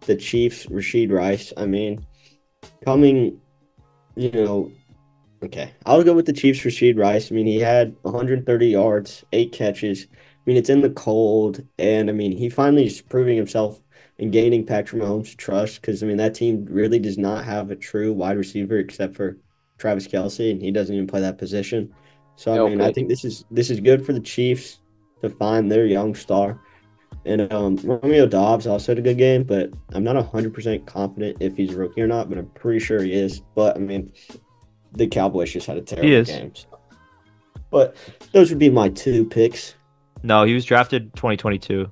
the 0.06 0.16
Chiefs. 0.16 0.66
Rashee 0.66 1.10
Rice. 1.10 1.52
I 1.56 1.66
mean, 1.66 2.06
coming, 2.84 3.40
you 4.16 4.30
know, 4.30 4.72
okay, 5.44 5.72
I'll 5.84 6.02
go 6.02 6.14
with 6.14 6.26
the 6.26 6.32
Chiefs. 6.32 6.60
Rashee 6.60 6.98
Rice. 6.98 7.30
I 7.30 7.34
mean, 7.34 7.46
he 7.46 7.58
had 7.58 7.94
130 8.02 8.66
yards, 8.66 9.24
eight 9.32 9.52
catches. 9.52 10.06
I 10.10 10.16
mean, 10.46 10.56
it's 10.56 10.70
in 10.70 10.80
the 10.80 10.90
cold, 10.90 11.62
and 11.78 12.08
I 12.08 12.12
mean, 12.14 12.32
he 12.32 12.48
finally 12.48 12.86
is 12.86 13.02
proving 13.02 13.36
himself 13.36 13.81
and 14.18 14.32
gaining 14.32 14.64
Patrick 14.64 15.02
Mahomes' 15.02 15.36
trust 15.36 15.80
because 15.80 16.02
I 16.02 16.06
mean 16.06 16.16
that 16.18 16.34
team 16.34 16.66
really 16.68 16.98
does 16.98 17.18
not 17.18 17.44
have 17.44 17.70
a 17.70 17.76
true 17.76 18.12
wide 18.12 18.36
receiver 18.36 18.78
except 18.78 19.16
for 19.16 19.36
Travis 19.78 20.06
Kelce, 20.06 20.50
and 20.50 20.62
he 20.62 20.70
doesn't 20.70 20.94
even 20.94 21.06
play 21.06 21.20
that 21.20 21.38
position. 21.38 21.92
So 22.36 22.66
I 22.66 22.70
mean, 22.70 22.80
I 22.80 22.92
think 22.92 23.08
this 23.08 23.24
is 23.24 23.44
this 23.50 23.70
is 23.70 23.80
good 23.80 24.04
for 24.04 24.12
the 24.12 24.20
Chiefs 24.20 24.78
to 25.22 25.30
find 25.30 25.70
their 25.70 25.86
young 25.86 26.14
star. 26.14 26.60
And 27.24 27.52
um, 27.52 27.76
Romeo 27.76 28.26
Doubs 28.26 28.66
also 28.66 28.92
had 28.92 28.98
a 28.98 29.02
good 29.02 29.18
game, 29.18 29.44
but 29.44 29.70
I'm 29.92 30.02
not 30.02 30.16
100% 30.16 30.86
confident 30.86 31.36
if 31.40 31.56
he's 31.56 31.72
a 31.72 31.76
rookie 31.76 32.00
or 32.00 32.08
not, 32.08 32.28
but 32.28 32.38
I'm 32.38 32.48
pretty 32.50 32.80
sure 32.80 33.00
he 33.00 33.12
is. 33.12 33.42
But 33.54 33.76
I 33.76 33.78
mean, 33.78 34.12
the 34.92 35.06
Cowboys 35.06 35.52
just 35.52 35.66
had 35.66 35.76
a 35.76 35.82
terrible 35.82 36.24
game. 36.24 36.54
so. 36.54 36.66
But 37.70 37.96
those 38.32 38.50
would 38.50 38.58
be 38.58 38.70
my 38.70 38.88
two 38.88 39.24
picks. 39.24 39.74
No, 40.22 40.44
he 40.44 40.54
was 40.54 40.64
drafted 40.64 41.14
2022. 41.14 41.90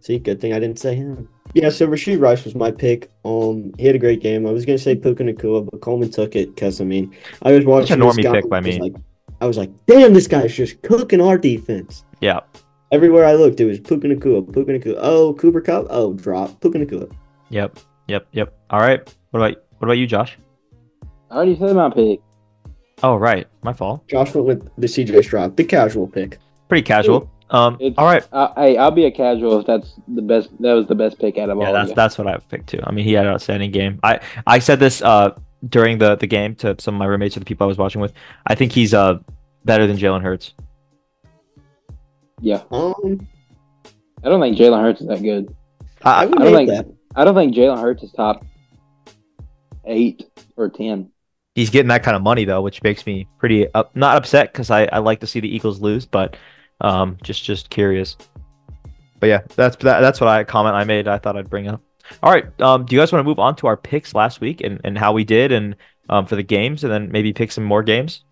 See, 0.00 0.18
good 0.18 0.40
thing 0.40 0.52
I 0.52 0.58
didn't 0.58 0.78
say 0.78 0.94
him. 0.94 1.28
Yeah, 1.54 1.68
so 1.70 1.86
Rashee 1.86 2.20
Rice 2.20 2.44
was 2.44 2.54
my 2.54 2.70
pick. 2.70 3.10
Um, 3.24 3.72
he 3.78 3.86
had 3.86 3.96
a 3.96 3.98
great 3.98 4.20
game. 4.20 4.46
I 4.46 4.52
was 4.52 4.64
gonna 4.64 4.78
say 4.78 4.94
Puka 4.94 5.24
Nacua, 5.24 5.68
but 5.68 5.80
Coleman 5.80 6.10
took 6.10 6.36
it 6.36 6.54
because 6.54 6.80
I 6.80 6.84
mean, 6.84 7.14
I 7.42 7.52
was 7.52 7.64
watching. 7.64 7.98
normie 7.98 8.16
this 8.16 8.24
guy 8.26 8.40
pick 8.40 8.48
by 8.48 8.60
me. 8.60 8.78
Like, 8.78 8.94
I 9.40 9.46
was 9.46 9.56
like, 9.56 9.70
damn, 9.86 10.14
this 10.14 10.28
guy's 10.28 10.54
just 10.54 10.80
cooking 10.82 11.20
our 11.20 11.38
defense. 11.38 12.04
Yeah, 12.20 12.40
Everywhere 12.92 13.24
I 13.24 13.34
looked, 13.34 13.60
it 13.60 13.66
was 13.66 13.78
Puka 13.78 14.08
Nacua, 14.08 14.52
Puka 14.52 14.72
Nacua. 14.72 14.98
Oh, 14.98 15.34
Cooper 15.34 15.60
Kupp. 15.60 15.86
Oh, 15.90 16.14
drop 16.14 16.60
Puka 16.60 16.78
Nacua. 16.78 17.12
yep, 17.48 17.78
yep, 18.08 18.26
yep. 18.32 18.52
All 18.70 18.80
right. 18.80 19.00
What 19.30 19.40
about 19.40 19.62
what 19.78 19.86
about 19.86 19.98
you, 19.98 20.08
Josh? 20.08 20.36
I 21.30 21.36
already 21.36 21.56
said 21.56 21.76
my 21.76 21.90
pick. 21.90 22.20
Oh, 23.04 23.14
right, 23.14 23.46
my 23.62 23.72
fault. 23.72 24.06
Josh 24.08 24.34
went 24.34 24.46
with 24.46 24.70
the 24.76 24.88
CJ 24.88 25.24
Stroud, 25.24 25.56
the 25.56 25.62
casual 25.64 26.08
pick. 26.08 26.38
Pretty 26.68 26.82
casual. 26.82 27.30
Um, 27.52 27.74
It's- 27.80 27.94
all 27.98 28.06
right. 28.06 28.26
I, 28.32 28.52
hey, 28.56 28.76
I'll 28.78 28.90
be 28.92 29.04
a 29.06 29.10
casual 29.10 29.58
if 29.60 29.66
that's 29.66 29.94
the 30.08 30.22
best. 30.22 30.50
That 30.60 30.72
was 30.74 30.86
the 30.86 30.94
best 30.94 31.18
pick 31.18 31.36
out 31.38 31.50
of 31.50 31.58
Yeah, 31.58 31.66
all 31.66 31.72
that's 31.72 31.84
of 31.84 31.88
you. 31.90 31.94
that's 31.96 32.16
what 32.18 32.26
I 32.28 32.36
picked 32.38 32.68
too. 32.68 32.80
I 32.84 32.92
mean, 32.92 33.04
he 33.04 33.12
had 33.12 33.26
an 33.26 33.32
outstanding 33.32 33.70
game. 33.72 33.98
I 34.02 34.20
I 34.46 34.58
said 34.60 34.78
this 34.80 35.02
uh 35.02 35.30
during 35.68 35.98
the 35.98 36.14
the 36.16 36.26
game 36.28 36.54
to 36.56 36.76
some 36.78 36.94
of 36.94 36.98
my 37.00 37.06
roommates 37.06 37.36
or 37.36 37.40
the 37.40 37.46
people 37.46 37.64
I 37.64 37.68
was 37.68 37.76
watching 37.78 38.00
with. 38.00 38.12
I 38.46 38.54
think 38.54 38.72
he's 38.72 38.94
uh 38.94 39.18
better 39.64 39.86
than 39.86 39.96
Jalen 39.98 40.22
Hurts. 40.22 40.54
Yeah, 42.40 42.62
Um, 42.70 43.26
I 44.24 44.28
don't 44.28 44.40
think 44.40 44.56
Jalen 44.56 44.80
Hurts 44.80 45.00
is 45.02 45.08
that 45.08 45.22
good. 45.22 45.54
I 46.02 46.10
I, 46.10 46.22
I 46.22 46.26
don't 46.26 46.54
think- 46.54 46.70
that. 46.70 46.86
I 47.16 47.24
don't 47.24 47.34
think 47.34 47.54
Jalen 47.54 47.80
Hurts 47.80 48.02
is 48.04 48.12
top 48.12 48.44
eight 49.84 50.24
or 50.56 50.68
ten. 50.70 51.10
he's 51.56 51.68
getting 51.70 51.88
that 51.88 52.02
kind 52.04 52.16
of 52.16 52.22
money 52.22 52.44
though, 52.44 52.62
which 52.62 52.82
makes 52.82 53.04
me 53.06 53.26
pretty 53.38 53.66
up, 53.74 53.94
not 53.96 54.16
upset 54.16 54.52
because 54.52 54.70
I, 54.70 54.84
I 54.92 54.98
like 54.98 55.18
to 55.20 55.26
see 55.26 55.40
the 55.40 55.52
Eagles 55.54 55.80
lose, 55.80 56.06
but 56.06 56.36
um 56.80 57.18
just 57.22 57.44
just 57.44 57.70
curious. 57.70 58.16
But 59.18 59.28
yeah, 59.28 59.40
that's 59.54 59.76
that, 59.76 60.00
that's 60.00 60.20
what 60.20 60.28
I 60.28 60.44
comment 60.44 60.74
I 60.74 60.84
made. 60.84 61.06
I 61.08 61.18
thought 61.18 61.36
I'd 61.36 61.50
bring 61.50 61.68
up. 61.68 61.82
All 62.22 62.32
right, 62.32 62.46
um, 62.60 62.84
do 62.86 62.96
you 62.96 63.00
guys 63.00 63.12
want 63.12 63.20
to 63.20 63.28
move 63.28 63.38
on 63.38 63.54
to 63.56 63.66
our 63.66 63.76
picks 63.76 64.14
last 64.14 64.40
week 64.40 64.62
and, 64.62 64.80
and 64.82 64.98
how 64.98 65.12
we 65.12 65.24
did 65.24 65.52
and 65.52 65.76
um 66.08 66.26
for 66.26 66.36
the 66.36 66.42
games 66.42 66.82
and 66.82 66.92
then 66.92 67.10
maybe 67.12 67.32
pick 67.32 67.52
some 67.52 67.64
more 67.64 67.82
games? 67.82 68.24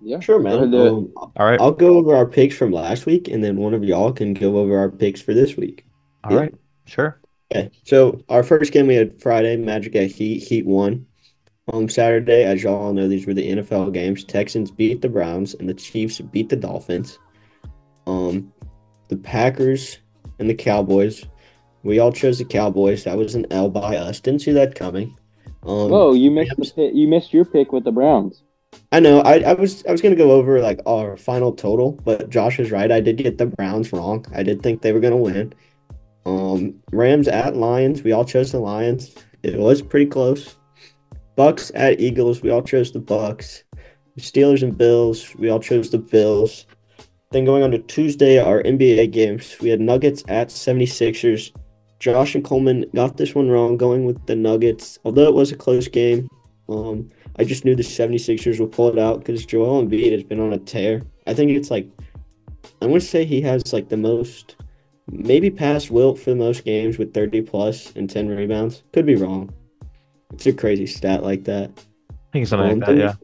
Yeah, 0.00 0.20
Sure, 0.20 0.38
man. 0.38 0.70
do. 0.70 0.86
Um, 0.86 1.12
All 1.16 1.46
right, 1.46 1.60
I'll 1.60 1.72
go 1.72 1.96
over 1.96 2.14
our 2.14 2.26
picks 2.26 2.56
from 2.56 2.72
last 2.72 3.06
week, 3.06 3.28
and 3.28 3.42
then 3.42 3.56
one 3.56 3.72
of 3.72 3.84
y'all 3.84 4.12
can 4.12 4.34
go 4.34 4.58
over 4.58 4.76
our 4.76 4.90
picks 4.90 5.22
for 5.22 5.32
this 5.32 5.56
week. 5.56 5.86
all 6.24 6.36
right, 6.36 6.54
sure. 6.84 7.20
Okay, 7.54 7.70
so 7.84 8.20
our 8.28 8.42
first 8.42 8.72
game 8.72 8.86
we 8.86 8.96
had 8.96 9.20
Friday, 9.22 9.56
Magic 9.56 9.94
at 9.96 10.10
Heat, 10.10 10.42
Heat 10.42 10.66
won. 10.66 11.06
On 11.72 11.88
Saturday, 11.88 12.44
as 12.44 12.62
y'all 12.62 12.74
all 12.74 12.92
know, 12.92 13.08
these 13.08 13.26
were 13.26 13.32
the 13.32 13.52
NFL 13.52 13.94
games. 13.94 14.24
Texans 14.24 14.70
beat 14.70 15.00
the 15.00 15.08
Browns, 15.08 15.54
and 15.54 15.66
the 15.66 15.72
Chiefs 15.74 16.20
beat 16.20 16.50
the 16.50 16.56
Dolphins. 16.56 17.18
Um, 18.06 18.52
the 19.08 19.16
Packers 19.16 19.98
and 20.38 20.48
the 20.48 20.54
Cowboys. 20.54 21.24
We 21.82 21.98
all 21.98 22.12
chose 22.12 22.38
the 22.38 22.44
Cowboys. 22.44 23.04
That 23.04 23.18
was 23.18 23.34
an 23.34 23.46
L 23.50 23.68
by 23.68 23.96
us. 23.96 24.20
Didn't 24.20 24.42
see 24.42 24.52
that 24.52 24.74
coming. 24.74 25.16
Um, 25.62 25.90
Whoa, 25.90 26.12
you 26.12 26.30
missed 26.30 26.76
the. 26.76 26.90
You 26.92 27.08
missed 27.08 27.32
your 27.32 27.44
pick 27.44 27.72
with 27.72 27.84
the 27.84 27.92
Browns. 27.92 28.42
I 28.92 29.00
know. 29.00 29.20
I, 29.20 29.40
I 29.40 29.52
was 29.54 29.84
I 29.86 29.92
was 29.92 30.02
gonna 30.02 30.16
go 30.16 30.32
over 30.32 30.60
like 30.60 30.80
our 30.86 31.16
final 31.16 31.52
total, 31.52 31.92
but 32.04 32.30
Josh 32.30 32.58
is 32.58 32.70
right. 32.70 32.90
I 32.90 33.00
did 33.00 33.16
get 33.16 33.38
the 33.38 33.46
Browns 33.46 33.92
wrong. 33.92 34.24
I 34.34 34.42
did 34.42 34.62
think 34.62 34.82
they 34.82 34.92
were 34.92 35.00
gonna 35.00 35.16
win. 35.16 35.54
Um, 36.26 36.74
Rams 36.92 37.28
at 37.28 37.56
Lions. 37.56 38.02
We 38.02 38.12
all 38.12 38.24
chose 38.24 38.52
the 38.52 38.60
Lions. 38.60 39.14
It 39.42 39.58
was 39.58 39.82
pretty 39.82 40.06
close. 40.06 40.56
Bucs 41.36 41.70
at 41.74 42.00
Eagles. 42.00 42.42
We 42.42 42.50
all 42.50 42.62
chose 42.62 42.92
the 42.92 43.00
Bucs. 43.00 43.62
Steelers 44.18 44.62
and 44.62 44.76
Bills. 44.76 45.34
We 45.36 45.50
all 45.50 45.60
chose 45.60 45.90
the 45.90 45.98
Bills. 45.98 46.66
Then 47.34 47.44
going 47.44 47.64
on 47.64 47.72
to 47.72 47.80
Tuesday, 47.80 48.38
our 48.38 48.62
NBA 48.62 49.10
games. 49.10 49.56
We 49.60 49.68
had 49.68 49.80
Nuggets 49.80 50.22
at 50.28 50.50
76ers. 50.50 51.50
Josh 51.98 52.36
and 52.36 52.44
Coleman 52.44 52.84
got 52.94 53.16
this 53.16 53.34
one 53.34 53.50
wrong, 53.50 53.76
going 53.76 54.04
with 54.04 54.24
the 54.26 54.36
Nuggets. 54.36 55.00
Although 55.04 55.26
it 55.26 55.34
was 55.34 55.50
a 55.50 55.56
close 55.56 55.88
game, 55.88 56.28
um, 56.68 57.10
I 57.36 57.42
just 57.42 57.64
knew 57.64 57.74
the 57.74 57.82
76ers 57.82 58.60
would 58.60 58.70
pull 58.70 58.88
it 58.88 59.00
out 59.00 59.18
because 59.18 59.44
Joel 59.44 59.84
Embiid 59.84 60.12
has 60.12 60.22
been 60.22 60.38
on 60.38 60.52
a 60.52 60.58
tear. 60.58 61.02
I 61.26 61.34
think 61.34 61.50
it's 61.50 61.72
like, 61.72 61.88
I'm 62.80 62.90
going 62.90 63.00
to 63.00 63.04
say 63.04 63.24
he 63.24 63.40
has 63.40 63.72
like 63.72 63.88
the 63.88 63.96
most, 63.96 64.54
maybe 65.10 65.50
past 65.50 65.90
Wilt 65.90 66.20
for 66.20 66.30
the 66.30 66.36
most 66.36 66.64
games 66.64 66.98
with 66.98 67.12
30 67.12 67.42
plus 67.42 67.96
and 67.96 68.08
10 68.08 68.28
rebounds. 68.28 68.84
Could 68.92 69.06
be 69.06 69.16
wrong. 69.16 69.52
It's 70.32 70.46
a 70.46 70.52
crazy 70.52 70.86
stat 70.86 71.24
like 71.24 71.42
that. 71.46 71.72
I 72.12 72.14
think 72.32 72.46
something 72.46 72.74
Um, 72.74 72.78
like 72.78 72.88
that. 72.90 72.96
Yeah. 72.96 73.14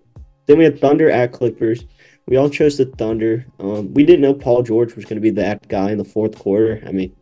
Then 0.46 0.58
we 0.58 0.64
had 0.64 0.80
Thunder 0.80 1.08
at 1.08 1.30
Clippers. 1.30 1.84
We 2.30 2.36
all 2.36 2.48
chose 2.48 2.78
the 2.78 2.86
Thunder. 2.86 3.44
Um, 3.58 3.92
we 3.92 4.04
didn't 4.04 4.20
know 4.20 4.34
Paul 4.34 4.62
George 4.62 4.94
was 4.94 5.04
going 5.04 5.16
to 5.16 5.20
be 5.20 5.30
that 5.30 5.66
guy 5.66 5.90
in 5.90 5.98
the 5.98 6.04
fourth 6.04 6.38
quarter. 6.38 6.80
I 6.86 6.92
mean, 6.92 7.14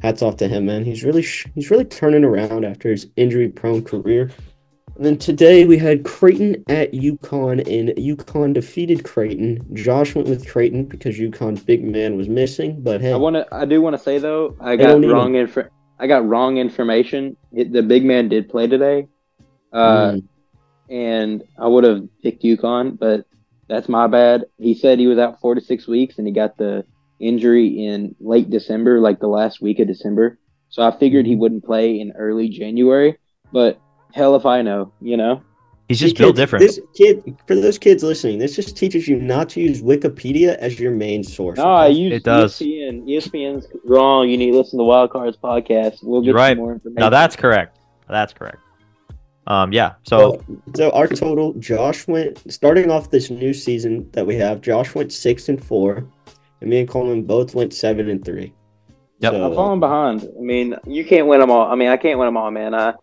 hats 0.00 0.22
off 0.22 0.36
to 0.36 0.46
him, 0.46 0.66
man. 0.66 0.84
He's 0.84 1.02
really 1.02 1.22
sh- 1.22 1.48
he's 1.56 1.68
really 1.68 1.84
turning 1.84 2.22
around 2.22 2.64
after 2.64 2.88
his 2.88 3.08
injury-prone 3.16 3.82
career. 3.82 4.30
And 4.94 5.04
then 5.04 5.18
today 5.18 5.64
we 5.64 5.76
had 5.78 6.04
Creighton 6.04 6.62
at 6.68 6.92
UConn, 6.92 7.58
and 7.66 7.88
UConn 7.98 8.54
defeated 8.54 9.04
Creighton. 9.04 9.66
Josh 9.74 10.14
went 10.14 10.28
with 10.28 10.48
Creighton 10.48 10.84
because 10.84 11.18
UConn's 11.18 11.64
big 11.64 11.82
man 11.82 12.16
was 12.16 12.28
missing, 12.28 12.80
but 12.82 13.00
hey, 13.00 13.12
I 13.12 13.16
want 13.16 13.34
to. 13.34 13.48
I 13.52 13.64
do 13.64 13.82
want 13.82 13.94
to 13.96 14.02
say 14.02 14.18
though, 14.18 14.56
I 14.60 14.76
got 14.76 15.04
wrong 15.04 15.34
info. 15.34 15.68
I 15.98 16.06
got 16.06 16.24
wrong 16.24 16.58
information. 16.58 17.36
It, 17.52 17.72
the 17.72 17.82
big 17.82 18.04
man 18.04 18.28
did 18.28 18.48
play 18.48 18.68
today, 18.68 19.08
uh, 19.72 20.12
mm, 20.12 20.22
and 20.88 21.42
I 21.58 21.66
would 21.66 21.82
have 21.82 22.08
picked 22.22 22.44
UConn, 22.44 22.96
but 22.96 23.26
that's 23.68 23.88
my 23.88 24.06
bad. 24.06 24.44
He 24.58 24.74
said 24.74 24.98
he 24.98 25.06
was 25.06 25.18
out 25.18 25.40
four 25.40 25.54
to 25.54 25.60
six 25.60 25.86
weeks, 25.86 26.18
and 26.18 26.26
he 26.26 26.32
got 26.32 26.56
the 26.56 26.84
injury 27.18 27.86
in 27.86 28.14
late 28.20 28.50
December, 28.50 29.00
like 29.00 29.20
the 29.20 29.28
last 29.28 29.60
week 29.60 29.78
of 29.78 29.88
December. 29.88 30.38
So 30.68 30.82
I 30.82 30.96
figured 30.96 31.26
he 31.26 31.32
mm-hmm. 31.32 31.40
wouldn't 31.40 31.64
play 31.64 31.98
in 32.00 32.12
early 32.12 32.48
January. 32.48 33.18
But 33.52 33.80
hell 34.12 34.34
if 34.36 34.46
I 34.46 34.62
know, 34.62 34.92
you 35.00 35.16
know. 35.16 35.42
He's 35.88 36.00
just 36.00 36.16
built 36.16 36.34
different. 36.34 36.64
This 36.64 36.80
kid, 36.96 37.38
for 37.46 37.54
those 37.54 37.78
kids 37.78 38.02
listening, 38.02 38.40
this 38.40 38.56
just 38.56 38.76
teaches 38.76 39.06
you 39.06 39.20
not 39.20 39.48
to 39.50 39.60
use 39.60 39.82
Wikipedia 39.82 40.56
as 40.56 40.80
your 40.80 40.90
main 40.90 41.22
source. 41.22 41.58
No, 41.58 41.64
I 41.64 41.86
use 41.86 42.12
It 42.12 42.24
does. 42.24 42.58
ESPN. 42.58 43.06
ESPN's 43.06 43.68
wrong. 43.84 44.28
You 44.28 44.36
need 44.36 44.50
to 44.50 44.58
listen 44.58 44.80
to 44.80 44.84
Wild 44.84 45.10
Cards 45.12 45.36
podcast. 45.36 46.02
We'll 46.02 46.22
get 46.22 46.34
right. 46.34 46.50
some 46.50 46.58
more 46.58 46.72
information. 46.72 47.00
Now 47.00 47.10
that's 47.10 47.36
correct. 47.36 47.78
That's 48.08 48.32
correct. 48.32 48.58
Um, 49.46 49.72
yeah. 49.72 49.94
So 50.02 50.42
So 50.74 50.90
our 50.90 51.06
total, 51.06 51.52
Josh 51.54 52.06
went 52.08 52.40
starting 52.52 52.90
off 52.90 53.10
this 53.10 53.30
new 53.30 53.54
season 53.54 54.10
that 54.12 54.26
we 54.26 54.34
have. 54.36 54.60
Josh 54.60 54.94
went 54.94 55.12
six 55.12 55.48
and 55.48 55.62
four, 55.62 56.04
and 56.60 56.70
me 56.70 56.80
and 56.80 56.88
Coleman 56.88 57.22
both 57.22 57.54
went 57.54 57.72
seven 57.72 58.08
and 58.08 58.24
three. 58.24 58.52
Yep. 59.20 59.32
So, 59.32 59.46
I'm 59.46 59.54
falling 59.54 59.80
behind. 59.80 60.28
I 60.36 60.40
mean, 60.40 60.76
you 60.86 61.04
can't 61.04 61.26
win 61.26 61.40
them 61.40 61.50
all. 61.50 61.70
I 61.70 61.74
mean, 61.74 61.88
I 61.88 61.96
can't 61.96 62.18
win 62.18 62.26
them 62.26 62.36
all, 62.36 62.50
man. 62.50 62.74
I 62.74 62.94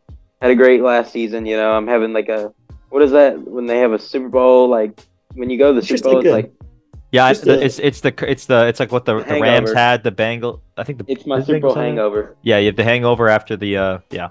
had 0.41 0.51
a 0.51 0.55
great 0.55 0.81
last 0.81 1.11
season. 1.11 1.45
You 1.45 1.57
know, 1.57 1.71
I'm 1.71 1.87
having 1.87 2.13
like 2.13 2.29
a 2.29 2.53
what 2.89 3.01
is 3.01 3.11
that 3.11 3.39
when 3.39 3.65
they 3.65 3.79
have 3.79 3.93
a 3.93 3.99
Super 3.99 4.29
Bowl? 4.29 4.67
Like 4.69 4.99
when 5.33 5.49
you 5.49 5.57
go 5.57 5.73
to 5.73 5.79
the 5.81 5.85
Super 5.85 6.03
Bowl, 6.03 6.15
like 6.15 6.25
it's 6.25 6.33
like 6.33 6.51
yeah, 7.11 7.29
it's 7.31 7.39
the, 7.39 7.45
the- 7.53 7.65
it's 7.65 7.79
it's 7.79 8.01
the 8.01 8.13
it's 8.29 8.45
the 8.47 8.67
it's 8.67 8.79
like 8.79 8.91
what 8.91 9.05
the, 9.05 9.19
The 9.19 9.23
the 9.35 9.41
Rams 9.41 9.73
had, 9.73 10.03
the 10.03 10.11
Bengal. 10.11 10.61
I 10.77 10.83
think 10.83 10.99
the 10.99 11.05
it's 11.07 11.25
my 11.25 11.41
Super 11.41 11.59
Bowl 11.61 11.71
Bengals 11.71 11.75
had 11.75 11.83
it? 11.83 11.87
hangover. 11.87 12.35
Yeah, 12.43 12.57
you 12.57 12.67
have 12.67 12.75
the 12.75 12.83
hangover 12.83 13.29
after 13.29 13.55
the 13.55 13.77
uh 13.77 13.99
yeah. 14.11 14.29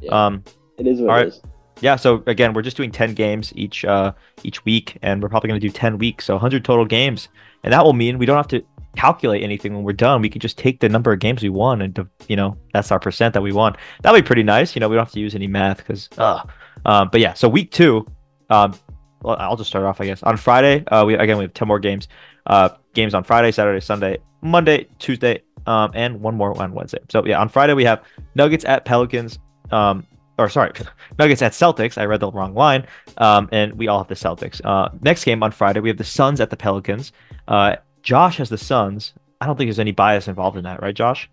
Yeah. 0.00 0.26
Um, 0.26 0.44
It 0.78 0.86
is 0.86 1.00
what 1.00 1.10
All 1.10 1.16
it 1.16 1.18
right. 1.18 1.28
is. 1.28 1.42
yeah. 1.80 1.96
So 1.96 2.22
again, 2.26 2.52
we're 2.54 2.62
just 2.62 2.76
doing 2.76 2.90
ten 2.90 3.14
games 3.14 3.52
each 3.56 3.84
uh 3.84 4.12
each 4.42 4.64
week, 4.64 4.96
and 5.02 5.22
we're 5.22 5.28
probably 5.28 5.48
gonna 5.48 5.60
do 5.60 5.70
ten 5.70 5.98
weeks, 5.98 6.24
so 6.24 6.34
100 6.34 6.64
total 6.64 6.84
games, 6.84 7.28
and 7.64 7.72
that 7.72 7.84
will 7.84 7.92
mean 7.92 8.18
we 8.18 8.26
don't 8.26 8.36
have 8.36 8.48
to 8.48 8.62
calculate 8.96 9.42
anything 9.42 9.74
when 9.74 9.84
we're 9.84 9.92
done. 9.92 10.20
We 10.22 10.28
can 10.28 10.40
just 10.40 10.58
take 10.58 10.80
the 10.80 10.88
number 10.88 11.12
of 11.12 11.20
games 11.20 11.42
we 11.42 11.48
won, 11.50 11.82
and 11.82 12.08
you 12.28 12.36
know 12.36 12.56
that's 12.72 12.90
our 12.90 12.98
percent 13.00 13.34
that 13.34 13.42
we 13.42 13.52
won. 13.52 13.74
That'll 14.02 14.18
be 14.18 14.26
pretty 14.26 14.42
nice. 14.42 14.74
You 14.74 14.80
know, 14.80 14.88
we 14.88 14.96
don't 14.96 15.04
have 15.04 15.12
to 15.12 15.20
use 15.20 15.34
any 15.34 15.46
math 15.46 15.78
because 15.78 16.08
uh, 16.18 16.42
um, 16.86 17.08
but 17.10 17.20
yeah. 17.20 17.34
So 17.34 17.48
week 17.48 17.70
two, 17.70 18.06
um, 18.50 18.74
well, 19.22 19.36
I'll 19.38 19.56
just 19.56 19.68
start 19.70 19.84
off, 19.84 20.00
I 20.00 20.06
guess. 20.06 20.22
On 20.22 20.36
Friday, 20.36 20.84
uh, 20.86 21.04
we 21.04 21.14
again 21.14 21.38
we 21.38 21.44
have 21.44 21.54
ten 21.54 21.68
more 21.68 21.78
games. 21.80 22.08
Uh, 22.46 22.70
games 22.94 23.12
on 23.14 23.22
Friday, 23.24 23.52
Saturday, 23.52 23.80
Sunday, 23.80 24.16
Monday, 24.40 24.86
Tuesday, 24.98 25.42
um, 25.66 25.90
and 25.94 26.18
one 26.20 26.34
more 26.34 26.58
on 26.60 26.72
Wednesday. 26.72 26.98
So 27.10 27.24
yeah, 27.26 27.38
on 27.38 27.48
Friday 27.48 27.74
we 27.74 27.84
have 27.84 28.02
Nuggets 28.34 28.64
at 28.64 28.84
Pelicans. 28.86 29.38
Um, 29.70 30.06
or 30.38 30.48
sorry, 30.48 30.72
Nuggets 31.18 31.42
at 31.42 31.52
Celtics. 31.52 31.98
I 31.98 32.04
read 32.04 32.20
the 32.20 32.30
wrong 32.30 32.54
line. 32.54 32.86
Um, 33.16 33.48
and 33.52 33.74
we 33.74 33.88
all 33.88 33.98
have 33.98 34.08
the 34.08 34.14
Celtics. 34.14 34.60
Uh, 34.64 34.88
next 35.02 35.24
game 35.24 35.42
on 35.42 35.50
Friday 35.50 35.80
we 35.80 35.88
have 35.88 35.98
the 35.98 36.04
Suns 36.04 36.40
at 36.40 36.50
the 36.50 36.56
Pelicans. 36.56 37.12
Uh, 37.48 37.76
Josh 38.02 38.36
has 38.38 38.48
the 38.48 38.58
Suns. 38.58 39.12
I 39.40 39.46
don't 39.46 39.56
think 39.56 39.68
there's 39.68 39.78
any 39.78 39.92
bias 39.92 40.28
involved 40.28 40.56
in 40.56 40.64
that, 40.64 40.80
right, 40.82 40.94
Josh? 40.94 41.28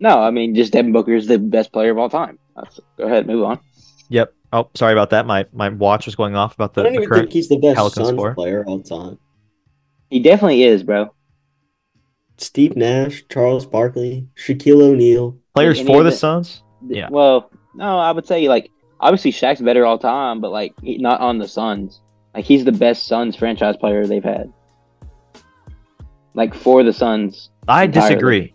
No, 0.00 0.20
I 0.20 0.30
mean 0.30 0.54
just 0.54 0.72
Devin 0.72 0.92
Booker 0.92 1.14
is 1.14 1.26
the 1.26 1.38
best 1.38 1.72
player 1.72 1.90
of 1.90 1.98
all 1.98 2.08
time. 2.08 2.38
That's, 2.54 2.78
go 2.96 3.04
ahead, 3.06 3.26
move 3.26 3.44
on. 3.44 3.58
Yep. 4.10 4.32
Oh, 4.52 4.70
sorry 4.74 4.92
about 4.92 5.10
that. 5.10 5.26
My 5.26 5.44
my 5.52 5.68
watch 5.68 6.06
was 6.06 6.14
going 6.14 6.34
off 6.36 6.54
about 6.54 6.74
the. 6.74 6.80
I 6.80 6.84
the, 6.84 6.88
don't 6.88 6.94
the 6.94 7.02
even 7.02 7.08
current. 7.08 7.22
think 7.24 7.32
he's 7.32 7.48
the 7.48 7.58
best 7.58 7.76
Pelicans 7.76 8.06
Suns 8.06 8.16
score. 8.16 8.34
player 8.34 8.60
of 8.60 8.68
all 8.68 8.82
time. 8.82 9.18
He 10.08 10.20
definitely 10.20 10.62
is, 10.62 10.82
bro. 10.82 11.12
Steve 12.38 12.76
Nash, 12.76 13.24
Charles 13.28 13.66
Barkley, 13.66 14.28
Shaquille 14.36 14.80
O'Neal. 14.82 15.36
Players 15.54 15.80
for 15.80 15.98
of 15.98 16.04
the 16.04 16.12
it- 16.12 16.16
Suns. 16.16 16.62
Yeah. 16.86 17.08
Well, 17.10 17.50
no, 17.78 17.98
I 17.98 18.10
would 18.10 18.26
say 18.26 18.48
like 18.48 18.70
obviously 19.00 19.32
Shaq's 19.32 19.60
better 19.60 19.86
all 19.86 19.98
time, 19.98 20.40
but 20.40 20.50
like 20.50 20.74
he, 20.82 20.98
not 20.98 21.20
on 21.20 21.38
the 21.38 21.48
Suns. 21.48 22.00
Like 22.34 22.44
he's 22.44 22.64
the 22.64 22.72
best 22.72 23.06
Suns 23.06 23.36
franchise 23.36 23.76
player 23.76 24.06
they've 24.06 24.22
had. 24.22 24.52
Like 26.34 26.54
for 26.54 26.82
the 26.82 26.92
Suns. 26.92 27.50
I 27.66 27.84
Entirely. 27.84 28.08
disagree. 28.08 28.54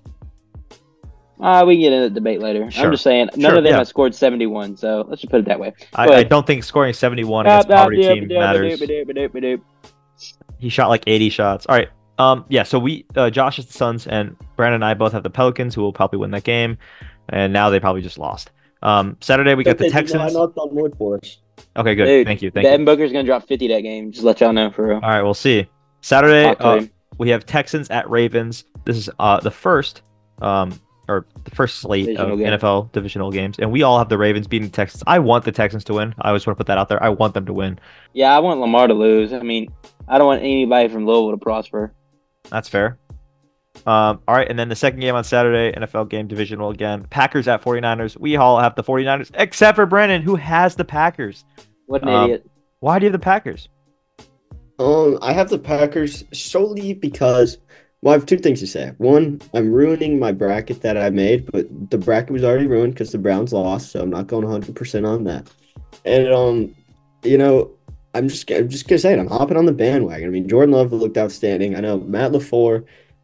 Uh, 1.40 1.66
we 1.66 1.76
can 1.76 1.82
get 1.82 1.94
into 1.94 2.10
the 2.10 2.14
debate 2.16 2.40
later. 2.42 2.70
Sure. 2.72 2.86
I'm 2.86 2.92
just 2.92 3.04
saying 3.04 3.30
none 3.36 3.52
Sure, 3.52 3.58
of 3.58 3.64
them 3.64 3.72
yeah. 3.72 3.78
have 3.80 3.88
scored 3.88 4.16
71, 4.16 4.78
so 4.78 5.06
let's 5.10 5.22
just 5.22 5.30
put 5.30 5.42
it 5.42 5.46
that 5.48 5.60
way. 5.60 5.74
I, 5.94 6.08
I 6.08 6.24
don't 6.24 6.48
think 6.48 6.64
scoring 6.64 6.94
71 6.94 7.46
against 7.46 7.70
a 7.70 7.74
poverty 7.74 8.02
team 8.02 8.28
matters. 8.28 8.82
He 10.60 10.70
shot 10.70 10.88
like 10.88 11.04
80 11.06 11.30
shots. 11.30 11.66
All 11.68 11.76
right. 11.76 11.90
Um. 12.20 12.46
Yeah. 12.48 12.64
So 12.64 12.78
we, 12.80 13.06
uh, 13.16 13.30
Josh 13.30 13.58
is 13.60 13.66
the 13.66 13.74
Suns, 13.74 14.06
and 14.08 14.38
Brandon 14.56 14.76
and 14.76 14.86
I 14.86 14.94
both 14.94 15.12
have 15.14 15.24
the 15.24 15.32
Pelicans, 15.32 15.74
who 15.74 15.82
will 15.82 15.92
probably 15.92 16.20
win 16.20 16.32
that 16.32 16.44
game. 16.44 16.78
And 17.30 17.52
now 17.52 17.70
they 17.70 17.80
probably 17.80 18.04
just 18.04 18.20
lost. 18.20 18.52
Um. 18.84 19.18
Saturday 19.22 19.56
we 19.56 19.64
got 19.64 19.78
the 19.78 19.86
Okay, 19.86 19.88
you 19.88 19.94
know, 19.94 19.98
I 19.98 20.02
Texans. 20.02 20.34
knocked 20.34 20.58
on 20.58 20.76
wood 20.76 20.94
for 20.98 21.18
us. 21.18 21.40
Okay. 21.76 21.96
Good. 21.96 22.06
Dude, 22.06 22.28
Thank 22.28 22.42
you. 22.42 22.52
Thank 22.52 22.66
you. 22.66 22.72
Devin 22.72 22.86
Booker's 22.86 23.12
gonna 23.12 23.24
drop 23.24 23.48
50 23.48 23.68
that 23.70 23.82
game. 23.82 24.12
Just 24.12 24.24
let 24.24 24.40
y'all 24.42 24.54
know 24.54 24.70
for 24.70 24.88
real. 24.88 24.96
All 24.96 25.10
right. 25.10 25.22
We'll 25.24 25.34
see. 25.34 25.68
Saturday 26.02 26.56
uh, 26.60 26.86
we 27.18 27.30
have 27.30 27.46
Texans 27.46 27.90
at 27.90 28.10
Ravens. 28.10 28.66
This 28.86 28.98
is 28.98 29.10
uh 29.20 29.40
the 29.40 29.52
first 29.52 30.02
um 30.42 30.80
or 31.08 31.26
the 31.44 31.52
first 31.52 31.80
slate 31.80 32.06
Divisional 32.06 32.34
of 32.34 32.40
game. 32.40 32.48
NFL 32.60 32.92
divisional 32.94 33.32
games, 33.32 33.60
and 33.60 33.72
we 33.72 33.84
all 33.84 33.98
have 33.98 34.08
the 34.10 34.18
Ravens 34.18 34.48
beating 34.48 34.70
the 34.70 34.74
Texans. 34.74 35.04
I 35.06 35.20
want 35.20 35.44
the 35.44 35.52
Texans 35.52 35.84
to 35.86 35.94
win. 35.94 36.16
I 36.20 36.30
always 36.30 36.48
want 36.48 36.58
to 36.58 36.64
put 36.64 36.68
that 36.68 36.78
out 36.78 36.88
there. 36.90 37.02
I 37.04 37.10
want 37.10 37.34
them 37.34 37.46
to 37.46 37.54
win. 37.54 37.78
Yeah, 38.14 38.36
I 38.36 38.40
want 38.40 38.62
Lamar 38.62 38.88
to 38.88 38.94
lose. 38.94 39.34
I 39.34 39.40
mean, 39.40 39.72
I 40.08 40.18
don't 40.18 40.28
want 40.28 40.42
anybody 40.42 40.88
from 40.88 41.06
Louisville 41.06 41.32
to 41.32 41.38
prosper. 41.38 41.94
That's 42.50 42.70
fair. 42.70 42.98
Um, 43.86 44.22
all 44.28 44.36
right, 44.36 44.50
and 44.50 44.58
then 44.58 44.70
the 44.70 44.76
second 44.76 45.02
game 45.02 45.16
on 45.16 45.24
Saturday, 45.24 45.78
NFL 45.78 46.10
game 46.10 46.28
divisional 46.28 46.70
again. 46.70 47.06
Packers 47.10 47.48
at 47.48 47.62
49ers. 47.62 48.18
We 48.18 48.38
all 48.38 48.60
have 48.60 48.76
the 48.76 48.84
49ers, 48.84 49.32
except 49.34 49.76
for 49.76 49.86
Brandon, 49.86 50.22
who 50.22 50.36
has 50.36 50.76
the 50.76 50.86
Packers. 50.86 51.44
What 51.88 52.02
an 52.04 52.10
Um, 52.10 52.24
idiot. 52.26 52.50
Why 52.80 53.00
do 53.00 53.06
you 53.06 53.12
have 53.12 53.20
the 53.20 53.24
Packers? 53.24 53.68
Um, 54.80 55.20
I 55.22 55.34
have 55.34 55.50
the 55.50 55.60
Packers 55.60 56.24
solely 56.34 56.94
because 56.94 57.58
well, 58.02 58.14
I 58.14 58.18
have 58.18 58.26
two 58.26 58.38
things 58.38 58.60
to 58.60 58.68
say. 58.68 58.92
One, 58.98 59.42
I'm 59.54 59.72
ruining 59.72 60.20
my 60.20 60.34
bracket 60.34 60.82
that 60.82 60.98
I 60.98 61.10
made, 61.10 61.50
but 61.52 61.68
the 61.90 61.98
bracket 61.98 62.32
was 62.32 62.44
already 62.44 62.68
ruined 62.68 62.94
because 62.96 63.14
the 63.14 63.18
Browns 63.18 63.54
lost, 63.54 63.92
so 63.92 64.02
I'm 64.02 64.10
not 64.10 64.28
going 64.28 64.46
100% 64.46 65.08
on 65.08 65.24
that. 65.24 65.50
And 66.04 66.28
um, 66.34 66.76
you 67.24 67.38
know, 67.38 67.72
I'm 68.14 68.28
just 68.28 68.50
I'm 68.52 68.68
just 68.68 68.88
gonna 68.88 69.00
say 69.00 69.14
it. 69.14 69.20
I'm 69.20 69.28
hopping 69.28 69.58
on 69.58 69.66
the 69.66 69.72
bandwagon. 69.72 70.28
I 70.28 70.32
mean, 70.32 70.50
Jordan 70.50 70.74
Love 70.74 70.92
looked 70.92 71.18
outstanding. 71.18 71.76
I 71.76 71.80
know 71.80 72.00
Matt 72.00 72.32
Lafleur, 72.34 72.84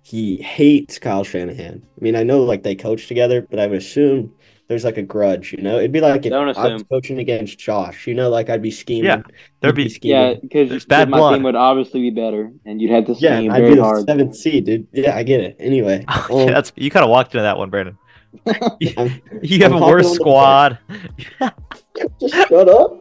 he 0.09 0.37
hates 0.41 0.97
Kyle 0.97 1.23
Shanahan. 1.23 1.83
I 1.85 2.03
mean, 2.03 2.15
I 2.15 2.23
know 2.23 2.41
like 2.43 2.63
they 2.63 2.73
coach 2.75 3.07
together, 3.07 3.45
but 3.49 3.59
I 3.59 3.67
would 3.67 3.77
assume 3.77 4.33
there's 4.67 4.83
like 4.83 4.97
a 4.97 5.03
grudge. 5.03 5.51
You 5.53 5.61
know, 5.61 5.77
it'd 5.77 5.91
be 5.91 6.01
like 6.01 6.25
if 6.25 6.31
Don't 6.31 6.45
I 6.45 6.47
was 6.47 6.57
assume. 6.57 6.87
coaching 6.89 7.19
against 7.19 7.59
Josh. 7.59 8.07
You 8.07 8.15
know, 8.15 8.29
like 8.29 8.49
I'd 8.49 8.61
be 8.61 8.71
scheming. 8.71 9.05
Yeah, 9.05 9.21
There'd 9.61 9.77
he'd 9.77 9.83
be 9.83 9.89
scheming. 9.89 10.17
Yeah, 10.21 10.33
because 10.41 10.69
There's 10.69 10.85
bad 10.85 11.09
my 11.09 11.17
blood. 11.19 11.35
team 11.35 11.43
would 11.43 11.55
obviously 11.55 12.01
be 12.01 12.09
better, 12.09 12.51
and 12.65 12.81
you'd 12.81 12.89
have 12.91 13.05
to 13.05 13.13
Yeah, 13.13 13.37
scheme 13.37 13.51
I'd 13.51 13.59
very 13.59 13.69
be 13.71 13.75
the 13.75 13.83
hard. 13.83 14.05
seventh 14.07 14.35
seed, 14.35 14.65
dude. 14.65 14.87
Yeah, 14.93 15.15
I 15.15 15.21
get 15.21 15.41
it. 15.41 15.55
Anyway, 15.59 16.03
Yeah, 16.09 16.25
um, 16.31 16.47
that's 16.47 16.71
you 16.75 16.89
kind 16.89 17.03
of 17.03 17.11
walked 17.11 17.35
into 17.35 17.43
that 17.43 17.57
one, 17.59 17.69
Brandon. 17.69 17.97
you, 18.79 18.91
I'm- 18.97 19.21
you 19.43 19.59
have 19.63 19.71
I'm 19.73 19.77
a 19.77 19.79
hopping 19.79 19.91
worse 19.93 20.05
on 20.05 20.11
the 20.11 20.15
squad. 20.15 20.79
just 22.19 22.33
shut 22.47 22.69
up. 22.69 22.99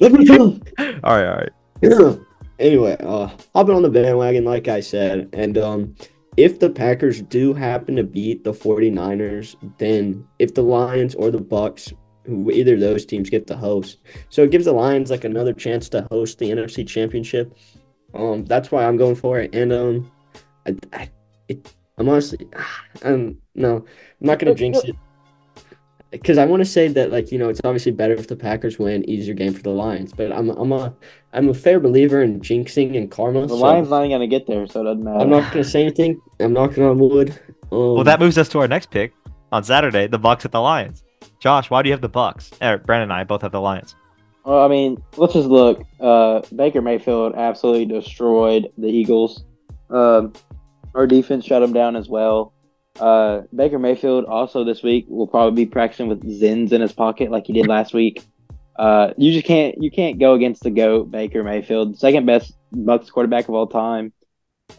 Let 0.00 0.12
me 0.12 0.24
go. 0.26 0.58
all 1.04 1.16
right, 1.16 1.26
all 1.26 1.36
right. 1.36 2.18
anyway, 2.58 2.96
uh, 3.00 3.28
hopping 3.54 3.74
on 3.74 3.82
the 3.82 3.90
bandwagon, 3.90 4.44
like 4.44 4.68
I 4.68 4.80
said, 4.80 5.28
and 5.32 5.56
um, 5.58 5.94
if 6.36 6.58
the 6.58 6.70
Packers 6.70 7.22
do 7.22 7.52
happen 7.52 7.96
to 7.96 8.04
beat 8.04 8.44
the 8.44 8.52
49ers, 8.52 9.56
then 9.78 10.26
if 10.38 10.54
the 10.54 10.62
Lions 10.62 11.14
or 11.14 11.30
the 11.30 11.38
Bucs, 11.38 11.92
either 12.26 12.74
of 12.74 12.80
those 12.80 13.04
teams 13.04 13.28
get 13.28 13.46
to 13.48 13.56
host, 13.56 13.98
so 14.30 14.42
it 14.42 14.50
gives 14.50 14.64
the 14.64 14.72
Lions 14.72 15.10
like 15.10 15.24
another 15.24 15.52
chance 15.52 15.88
to 15.90 16.06
host 16.10 16.38
the 16.38 16.50
NFC 16.50 16.86
Championship. 16.86 17.56
Um, 18.14 18.44
that's 18.44 18.70
why 18.70 18.84
I'm 18.84 18.96
going 18.96 19.16
for 19.16 19.40
it, 19.40 19.54
and 19.54 19.72
um, 19.72 20.10
I, 20.66 20.76
I 20.92 21.10
it, 21.48 21.74
I'm 21.98 22.08
honestly, 22.08 22.46
um, 23.02 23.36
no, 23.54 23.76
I'm 23.76 24.26
not 24.26 24.38
gonna 24.38 24.54
jinx 24.54 24.78
it. 24.84 24.96
Because 26.10 26.36
I 26.36 26.44
want 26.44 26.60
to 26.60 26.66
say 26.66 26.88
that, 26.88 27.10
like 27.10 27.32
you 27.32 27.38
know, 27.38 27.48
it's 27.48 27.62
obviously 27.64 27.92
better 27.92 28.12
if 28.12 28.28
the 28.28 28.36
Packers 28.36 28.78
win, 28.78 29.08
easier 29.08 29.32
game 29.34 29.54
for 29.54 29.62
the 29.62 29.70
Lions. 29.70 30.12
But 30.12 30.30
I'm 30.30 30.50
I'm 30.50 30.72
a 30.72 30.94
I'm 31.32 31.48
a 31.48 31.54
fair 31.54 31.80
believer 31.80 32.22
in 32.22 32.40
jinxing 32.40 32.96
and 32.96 33.10
karma. 33.10 33.42
The 33.42 33.48
so 33.48 33.56
Lions 33.56 33.88
not 33.88 34.06
gonna 34.08 34.26
get 34.26 34.46
there, 34.46 34.66
so 34.66 34.82
it 34.82 34.84
doesn't 34.84 35.04
matter. 35.04 35.18
I'm 35.18 35.30
not 35.30 35.50
gonna 35.52 35.64
say 35.64 35.82
anything. 35.82 36.20
I'm 36.40 36.52
knocking 36.52 36.84
on 36.84 36.98
wood. 36.98 37.30
Um, 37.70 37.94
Well, 37.94 38.04
that 38.04 38.20
moves 38.20 38.36
us 38.36 38.48
to 38.50 38.58
our 38.58 38.68
next 38.68 38.90
pick 38.90 39.14
on 39.50 39.64
Saturday: 39.64 40.06
the 40.06 40.18
Bucs 40.18 40.44
at 40.44 40.52
the 40.52 40.60
Lions. 40.60 41.02
Josh, 41.40 41.70
why 41.70 41.82
do 41.82 41.88
you 41.88 41.92
have 41.92 42.02
the 42.02 42.10
Bucs? 42.10 42.52
Er, 42.62 42.78
Brandon 42.78 43.04
and 43.04 43.12
I 43.12 43.24
both 43.24 43.42
have 43.42 43.52
the 43.52 43.60
Lions. 43.60 43.94
Well, 44.44 44.64
I 44.64 44.68
mean, 44.68 45.02
let's 45.16 45.32
just 45.32 45.48
look. 45.48 45.82
Uh, 46.00 46.42
Baker 46.54 46.82
Mayfield 46.82 47.34
absolutely 47.34 47.86
destroyed 47.86 48.68
the 48.76 48.88
Eagles. 48.88 49.44
Um, 49.88 50.32
our 50.94 51.06
defense 51.06 51.44
shut 51.44 51.62
them 51.62 51.72
down 51.72 51.96
as 51.96 52.08
well. 52.08 52.52
Uh, 53.00 53.42
Baker 53.54 53.78
Mayfield 53.78 54.26
also 54.26 54.64
this 54.64 54.82
week 54.82 55.06
will 55.08 55.26
probably 55.26 55.64
be 55.64 55.70
practicing 55.70 56.08
with 56.08 56.22
Zyns 56.22 56.72
in 56.72 56.80
his 56.80 56.92
pocket 56.92 57.30
like 57.30 57.46
he 57.46 57.52
did 57.52 57.66
last 57.66 57.94
week. 57.94 58.22
Uh, 58.76 59.12
you 59.18 59.32
just 59.32 59.46
can't 59.46 59.82
you 59.82 59.90
can't 59.90 60.18
go 60.18 60.34
against 60.34 60.62
the 60.62 60.70
goat 60.70 61.10
Baker 61.10 61.42
Mayfield, 61.44 61.98
second 61.98 62.26
best 62.26 62.54
Bucs 62.74 63.10
quarterback 63.10 63.48
of 63.48 63.54
all 63.54 63.66
time. 63.66 64.12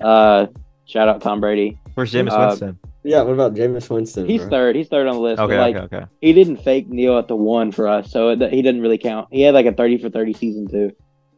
Uh, 0.02 0.48
shout 0.86 1.08
out 1.08 1.22
Tom 1.22 1.40
Brady. 1.40 1.80
Where's 1.94 2.12
Jameis 2.12 2.32
Uh, 2.32 2.48
Winston? 2.48 2.80
yeah. 3.04 3.22
What 3.22 3.34
about 3.34 3.54
Jameis 3.54 3.90
Winston? 3.90 4.26
He's 4.28 4.42
bro? 4.42 4.50
third. 4.50 4.76
He's 4.76 4.88
third 4.88 5.08
on 5.08 5.16
the 5.16 5.22
list. 5.22 5.40
Okay, 5.40 5.60
like, 5.60 5.76
okay, 5.76 5.98
okay. 5.98 6.06
he 6.22 6.34
didn't 6.34 6.58
fake 6.58 6.90
Neil 6.90 7.18
at 7.20 7.28
the 7.28 7.36
one 7.36 7.72
for 7.72 7.88
us, 7.88 8.12
so 8.12 8.30
it, 8.30 8.42
he 8.52 8.62
didn't 8.64 8.82
really 8.82 8.98
count. 8.98 9.28
He 9.32 9.42
had 9.42 9.54
like 9.54 9.68
a 9.68 9.74
thirty 9.74 9.98
for 10.00 10.10
thirty 10.10 10.34
season 10.34 10.68
too. 10.68 10.92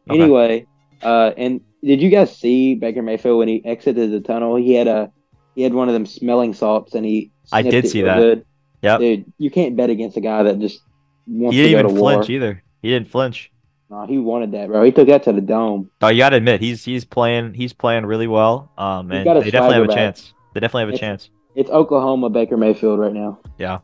Okay. 0.09 0.21
Anyway, 0.21 0.65
uh, 1.03 1.31
and 1.35 1.59
did 1.83 2.01
you 2.01 2.09
guys 2.09 2.35
see 2.35 2.75
Baker 2.75 3.01
Mayfield 3.01 3.39
when 3.39 3.47
he 3.49 3.63
exited 3.65 4.11
the 4.11 4.21
tunnel? 4.21 4.55
He 4.55 4.73
had 4.73 4.87
a 4.87 5.11
he 5.55 5.61
had 5.63 5.73
one 5.73 5.89
of 5.89 5.93
them 5.93 6.05
smelling 6.05 6.53
salts, 6.53 6.95
and 6.95 7.05
he 7.05 7.31
I 7.51 7.61
did 7.63 7.85
it 7.85 7.89
see 7.89 8.01
that. 8.03 8.43
Yeah, 8.81 8.97
dude, 8.97 9.25
you 9.37 9.49
can't 9.51 9.75
bet 9.75 9.89
against 9.89 10.15
a 10.15 10.21
guy 10.21 10.43
that 10.43 10.59
just 10.59 10.79
wants 11.27 11.55
He 11.55 11.61
didn't 11.63 11.79
even 11.79 11.95
to 11.95 12.01
war. 12.01 12.11
flinch 12.13 12.29
either. 12.29 12.63
He 12.81 12.89
didn't 12.89 13.09
flinch. 13.09 13.51
No, 13.89 14.05
he 14.07 14.17
wanted 14.17 14.51
that, 14.53 14.67
bro. 14.67 14.83
He 14.83 14.91
took 14.91 15.07
that 15.07 15.23
to 15.23 15.33
the 15.33 15.41
dome. 15.41 15.89
Oh, 16.01 16.07
you 16.07 16.17
gotta 16.17 16.37
admit 16.37 16.59
he's 16.59 16.83
he's 16.83 17.05
playing 17.05 17.53
he's 17.53 17.71
playing 17.73 18.05
really 18.05 18.27
well. 18.27 18.71
Um, 18.77 19.11
and 19.11 19.25
they 19.43 19.51
definitely 19.51 19.75
have 19.75 19.89
a 19.89 19.93
chance. 19.93 20.33
They 20.53 20.59
definitely 20.59 20.81
have 20.81 20.89
a 20.89 20.93
It's- 20.93 20.99
chance. 20.99 21.29
It's 21.55 21.69
Oklahoma 21.69 22.29
Baker 22.29 22.57
Mayfield 22.57 22.99
right 22.99 23.13
now. 23.13 23.39
Yeah. 23.57 23.77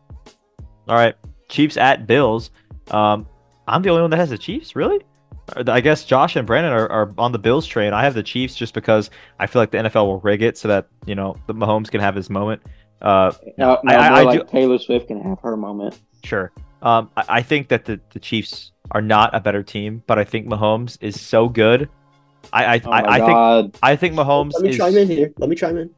All 0.87 0.95
right, 0.95 1.15
Chiefs 1.47 1.77
at 1.77 2.05
Bills. 2.07 2.51
Um, 2.89 3.25
I'm 3.67 3.81
the 3.81 3.89
only 3.89 4.01
one 4.01 4.11
that 4.11 4.17
has 4.17 4.31
the 4.31 4.37
Chiefs. 4.37 4.75
Really? 4.75 4.99
I 5.67 5.81
guess 5.81 6.03
Josh 6.05 6.35
and 6.35 6.45
Brandon 6.47 6.71
are, 6.73 6.89
are 6.91 7.13
on 7.17 7.31
the 7.31 7.39
Bills 7.39 7.65
train. 7.65 7.93
I 7.93 8.03
have 8.03 8.13
the 8.13 8.23
Chiefs 8.23 8.55
just 8.55 8.73
because 8.73 9.09
I 9.39 9.47
feel 9.47 9.61
like 9.61 9.71
the 9.71 9.77
NFL 9.79 10.05
will 10.05 10.19
rig 10.19 10.41
it 10.41 10.57
so 10.57 10.67
that 10.67 10.87
you 11.05 11.15
know 11.15 11.35
the 11.47 11.53
Mahomes 11.53 11.89
can 11.91 12.01
have 12.01 12.15
his 12.15 12.29
moment. 12.29 12.61
Uh, 13.01 13.31
Now, 13.57 13.77
I- 13.77 13.79
now 13.93 13.99
I- 13.99 14.19
I 14.19 14.23
like 14.23 14.39
do- 14.41 14.45
Taylor 14.47 14.77
Swift 14.77 15.07
can 15.07 15.21
have 15.21 15.39
her 15.41 15.55
moment. 15.55 15.99
Sure. 16.23 16.51
Um, 16.81 17.09
I, 17.15 17.23
I 17.29 17.41
think 17.41 17.69
that 17.69 17.85
the, 17.85 17.99
the 18.11 18.19
Chiefs 18.19 18.71
are 18.91 19.01
not 19.01 19.35
a 19.35 19.39
better 19.39 19.63
team, 19.63 20.03
but 20.07 20.19
I 20.19 20.23
think 20.23 20.47
Mahomes 20.47 20.97
is 21.01 21.19
so 21.19 21.47
good. 21.47 21.89
I 22.53 22.65
I, 22.65 22.81
Oh 22.83 22.91
I, 22.91 23.01
I 23.01 23.19
think 23.19 23.75
I 23.83 23.95
think 23.95 24.15
Mahomes 24.15 24.53
Let 24.53 24.63
me 24.63 24.69
is 24.69 24.77
chime 24.77 24.97
in 24.97 25.07
here. 25.07 25.31
Let 25.37 25.49
me 25.49 25.55
chime 25.55 25.77
in. 25.77 25.89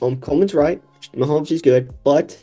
Um, 0.00 0.16
Coleman's 0.20 0.54
right. 0.54 0.82
Mahomes 1.14 1.50
is 1.50 1.62
good, 1.62 1.92
but 2.04 2.36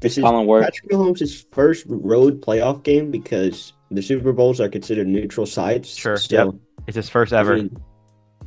This 0.00 0.18
is 0.18 0.24
Colin 0.24 0.62
Patrick 0.62 0.90
Mahomes' 0.90 1.44
first 1.52 1.84
road 1.88 2.40
playoff 2.40 2.82
game 2.82 3.10
because 3.10 3.72
the 3.90 4.02
Super 4.02 4.32
Bowls 4.32 4.60
are 4.60 4.68
considered 4.68 5.06
neutral 5.06 5.46
sites. 5.46 5.88
Sure, 5.88 6.16
So, 6.16 6.36
yep. 6.36 6.54
It's 6.86 6.96
his 6.96 7.08
first 7.08 7.32
ever. 7.32 7.54
I 7.54 7.56
mean, 7.56 7.76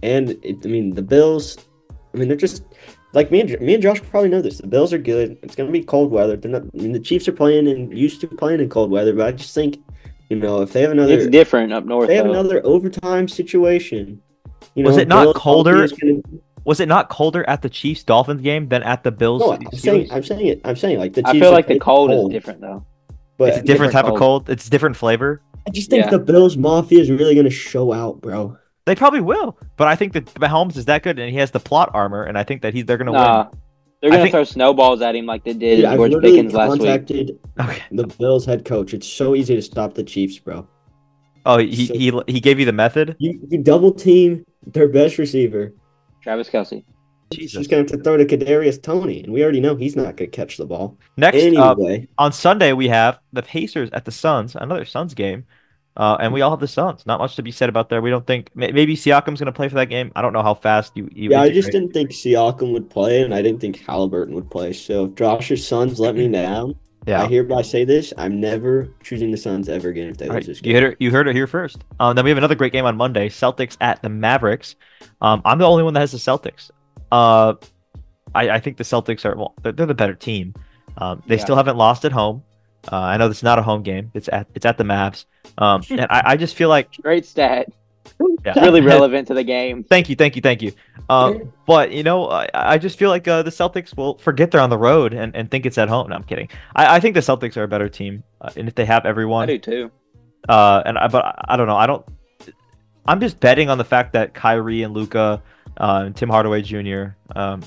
and 0.04 0.30
it, 0.44 0.58
I 0.64 0.68
mean 0.68 0.94
the 0.94 1.02
Bills. 1.02 1.58
I 2.14 2.18
mean 2.18 2.28
they're 2.28 2.38
just 2.38 2.64
like 3.14 3.32
me 3.32 3.42
and 3.42 3.60
me 3.62 3.74
and 3.74 3.84
Josh 3.84 4.02
probably 4.10 4.30
know 4.30 4.42
this. 4.42 4.60
The 4.60 4.68
Bills 4.68 4.94
are 4.94 4.98
good. 4.98 5.38
It's 5.44 5.56
gonna 5.56 5.72
be 5.72 5.84
cold 5.84 6.12
weather. 6.12 6.36
They're 6.38 6.52
not. 6.52 6.64
I 6.74 6.78
mean 6.78 6.92
the 6.92 7.00
Chiefs 7.00 7.28
are 7.28 7.32
playing 7.34 7.68
and 7.68 7.96
used 7.98 8.22
to 8.22 8.28
playing 8.28 8.60
in 8.60 8.70
cold 8.70 8.92
weather, 8.92 9.14
but 9.14 9.28
I 9.28 9.32
just 9.32 9.54
think, 9.56 9.78
you 10.30 10.38
know, 10.38 10.62
if 10.62 10.74
they 10.74 10.82
have 10.82 10.92
another, 10.92 11.14
It's 11.14 11.28
different 11.28 11.74
up 11.74 11.86
north. 11.86 12.04
if 12.04 12.08
they 12.10 12.16
have 12.16 12.26
though. 12.26 12.32
another 12.34 12.62
overtime 12.66 13.28
situation. 13.28 14.22
You 14.76 14.84
know, 14.84 14.90
Was 14.90 14.98
it 14.98 15.08
not 15.08 15.24
Bills 15.24 15.36
colder? 15.38 15.88
gonna- 15.88 16.22
Was 16.66 16.80
it 16.80 16.88
not 16.88 17.10
colder 17.10 17.48
at 17.50 17.62
the 17.64 17.70
Chiefs 17.70 18.04
Dolphins 18.04 18.42
game 18.42 18.68
than 18.68 18.84
at 18.84 19.04
the 19.04 19.12
Bills? 19.12 19.42
no, 19.42 19.54
I'm 19.54 19.72
saying, 19.74 20.08
I'm 20.12 20.24
saying 20.24 20.48
it. 20.48 20.62
I'm 20.64 20.76
saying 20.76 21.00
like 21.00 21.14
the 21.14 21.24
I 21.26 21.32
feel 21.40 21.52
like 21.52 21.66
the 21.66 21.80
playing 21.80 21.80
cold 21.80 22.12
is 22.12 22.30
different 22.30 22.62
though. 22.62 22.86
But 23.38 23.50
it's 23.50 23.58
a 23.58 23.62
different 23.62 23.92
different 23.92 23.94
type 23.94 24.04
of 24.06 24.10
cold. 24.20 24.46
cold. 24.46 24.50
It's 24.50 24.70
different 24.70 24.96
flavor. 24.98 25.42
I 25.66 25.72
just 25.72 25.90
think 25.90 26.04
Yeah. 26.06 26.12
the 26.12 26.20
Bills 26.20 26.58
Mafia 26.58 27.00
is 27.00 27.10
really 27.10 27.34
gonna 27.36 27.50
show 27.50 27.92
out, 27.94 28.22
bro. 28.22 28.58
They 28.90 28.96
probably 28.96 29.22
will, 29.22 29.56
but 29.78 29.88
I 29.88 29.96
think 29.96 30.14
that 30.14 30.26
Mahomes 30.34 30.76
is 30.76 30.86
that 30.86 31.04
good, 31.04 31.20
and 31.20 31.30
he 31.30 31.38
has 31.38 31.52
the 31.52 31.60
plot 31.60 31.92
armor, 31.94 32.24
and 32.24 32.36
I 32.40 32.44
think 32.44 32.64
that 32.64 32.74
he's 32.74 32.86
they're 32.86 32.98
gonna 32.98 33.12
Nah, 33.12 33.50
they're 34.02 34.10
gonna 34.10 34.24
think- 34.24 34.32
throw 34.32 34.44
snowballs 34.44 35.00
at 35.04 35.16
him 35.16 35.28
like 35.28 35.44
they 35.44 35.54
did 35.54 35.76
Dude, 35.76 35.86
I've 35.86 35.98
George 36.10 36.24
Pickens 36.24 36.54
last 36.54 36.72
week. 36.72 36.80
contacted. 36.80 37.38
Okay. 37.60 37.84
the 37.92 38.08
Bills 38.08 38.48
head 38.48 38.66
coach. 38.66 38.96
It's 38.96 39.06
so 39.06 39.36
easy 39.36 39.54
to 39.56 39.62
stop 39.62 39.94
the 39.94 40.02
Chiefs, 40.04 40.40
bro. 40.40 40.68
Oh, 41.46 41.60
he 41.60 41.86
So- 41.86 41.94
he 41.94 42.34
he 42.34 42.40
gave 42.40 42.60
you 42.60 42.66
the 42.66 42.72
method. 42.74 43.16
You, 43.20 43.40
you 43.48 43.60
double 43.60 43.92
team 43.92 44.44
their 44.66 44.88
best 44.88 45.20
receiver. 45.20 45.72
Travis 46.24 46.50
Kelce. 46.50 46.84
Jesus. 47.32 47.60
He's 47.60 47.68
gonna 47.68 47.84
have 47.84 47.92
to 47.92 47.98
throw 47.98 48.18
to 48.18 48.26
Kadarius 48.26 48.82
Toney, 48.82 49.24
and 49.24 49.32
we 49.32 49.44
already 49.44 49.60
know 49.60 49.76
he's 49.76 49.96
not 49.96 50.16
gonna 50.18 50.32
catch 50.32 50.58
the 50.58 50.66
ball. 50.66 50.98
Next 51.16 51.38
up 51.58 51.78
Anyway, 51.78 52.08
on 52.18 52.32
Sunday 52.32 52.74
we 52.74 52.88
have 52.88 53.20
the 53.34 53.44
Pacers 53.44 53.92
at 53.94 54.06
the 54.06 54.12
Suns, 54.12 54.56
another 54.56 54.84
Suns 54.84 55.14
game, 55.14 55.46
uh, 56.00 56.18
and 56.20 56.34
we 56.34 56.42
all 56.42 56.50
have 56.50 56.60
the 56.62 56.68
Suns. 56.68 57.06
Not 57.06 57.20
much 57.20 57.36
to 57.36 57.44
be 57.44 57.52
said 57.52 57.70
about 57.70 57.90
there. 57.90 58.02
We 58.02 58.10
don't 58.10 58.26
think 58.26 58.50
maybe 58.56 58.96
Siakam's 58.96 59.40
gonna 59.40 59.52
play 59.52 59.70
for 59.70 59.76
that 59.76 59.88
game. 59.90 60.12
I 60.16 60.22
don't 60.24 60.34
know 60.34 60.42
how 60.42 60.56
fast 60.56 60.98
you. 60.98 61.10
you 61.14 61.30
yeah, 61.30 61.42
I 61.42 61.50
just 61.52 61.72
didn't 61.72 61.92
think 61.94 62.12
Siakam 62.12 62.74
would 62.74 62.90
play, 62.90 63.22
and 63.22 63.34
I 63.36 63.42
didn't 63.42 63.60
think 63.60 63.78
Halliburton 63.78 64.34
would 64.34 64.50
play. 64.50 64.74
So 64.74 65.06
if 65.06 65.16
Josh's 65.16 65.68
Suns 65.68 66.00
let 66.00 66.16
me 66.16 66.28
down, 66.28 66.76
Yeah. 67.06 67.22
I 67.24 67.28
hereby 67.28 67.62
say 67.62 67.86
this: 67.86 68.14
I'm 68.18 68.40
never 68.40 68.90
choosing 69.04 69.32
the 69.32 69.38
Suns 69.38 69.70
ever 69.70 69.90
again 69.90 70.10
if 70.10 70.18
they 70.18 70.28
All 70.28 70.36
lose 70.36 70.36
right, 70.36 70.46
this 70.48 70.58
you 70.64 70.74
game. 70.74 70.84
heard 70.84 70.92
it. 70.94 70.98
You 71.00 71.12
heard 71.12 71.28
it 71.28 71.36
here 71.36 71.48
first. 71.48 71.84
Um, 72.00 72.16
then 72.16 72.24
we 72.26 72.32
have 72.32 72.38
another 72.38 72.56
great 72.56 72.74
game 72.74 72.86
on 72.86 72.96
Monday. 72.98 73.30
Celtics 73.30 73.78
at 73.82 74.02
the 74.02 74.10
Mavericks. 74.10 74.76
Um, 75.22 75.42
I'm 75.46 75.58
the 75.60 75.68
only 75.68 75.84
one 75.84 75.94
that 75.96 76.02
has 76.02 76.12
the 76.12 76.18
Celtics. 76.18 76.72
Uh, 77.12 77.56
I, 78.36 78.50
I 78.52 78.60
think 78.60 78.78
the 78.78 78.84
Celtics 78.84 79.26
are 79.26 79.36
well. 79.36 79.56
They're, 79.64 79.72
they're 79.72 79.86
the 79.86 79.94
better 79.96 80.14
team. 80.14 80.54
Um, 80.98 81.24
they 81.28 81.36
Yeah. 81.36 81.42
still 81.44 81.56
haven't 81.56 81.78
lost 81.78 82.06
at 82.06 82.12
home. 82.12 82.44
Uh, 82.92 82.98
I 82.98 83.18
know 83.18 83.30
it's 83.30 83.44
not 83.44 83.60
a 83.60 83.62
home 83.62 83.84
game. 83.84 84.12
It's 84.14 84.30
at 84.30 84.48
it's 84.56 84.66
at 84.66 84.78
the 84.78 84.84
Mavs. 84.84 85.26
Um, 85.58 85.82
and 85.90 86.02
I, 86.10 86.22
I 86.26 86.38
just 86.38 86.56
feel 86.56 86.70
like 86.70 86.96
Great 87.02 87.26
stat. 87.26 87.68
yeah. 88.46 88.60
Really 88.60 88.82
relevant 88.96 89.28
to 89.28 89.34
the 89.34 89.44
game. 89.44 89.84
Thank 89.84 90.10
you, 90.10 90.16
thank 90.16 90.36
you, 90.36 90.42
thank 90.42 90.62
you. 90.62 90.72
Um, 91.10 91.52
but 91.66 91.92
you 91.92 92.04
know, 92.04 92.30
I, 92.30 92.48
I 92.54 92.78
just 92.78 92.98
feel 93.00 93.10
like 93.10 93.28
uh, 93.28 93.42
the 93.44 93.50
Celtics 93.50 93.96
will 93.98 94.18
forget 94.20 94.52
they're 94.52 94.62
on 94.62 94.70
the 94.70 94.78
road 94.78 95.14
and, 95.14 95.36
and 95.36 95.50
think 95.50 95.66
it's 95.66 95.78
at 95.78 95.90
home. 95.90 96.10
No, 96.10 96.16
I'm 96.16 96.24
kidding. 96.24 96.50
I, 96.76 96.96
I 96.96 97.00
think 97.00 97.16
the 97.16 97.20
Celtics 97.22 97.58
are 97.58 97.64
a 97.64 97.68
better 97.68 97.90
team, 97.90 98.24
uh, 98.42 98.52
and 98.56 98.68
if 98.68 98.76
they 98.76 98.86
have 98.86 99.06
everyone, 99.06 99.44
I 99.44 99.54
do 99.54 99.58
too. 99.60 99.92
uh, 100.48 100.82
and 100.86 100.98
I, 100.98 101.08
but 101.08 101.26
I- 101.26 101.46
I 101.50 101.58
don't 101.58 101.68
know. 101.68 101.76
I 101.78 101.88
don't. 101.88 102.06
I'm 103.06 103.20
just 103.20 103.40
betting 103.40 103.70
on 103.70 103.78
the 103.80 103.84
fact 103.84 104.14
that 104.14 104.34
Kyrie 104.36 104.84
and 104.84 104.94
Luka 104.94 105.42
uh, 105.78 106.04
and 106.06 106.16
Tim 106.16 106.30
Hardaway 106.30 106.62
Jr., 106.62 107.16
um, 107.36 107.64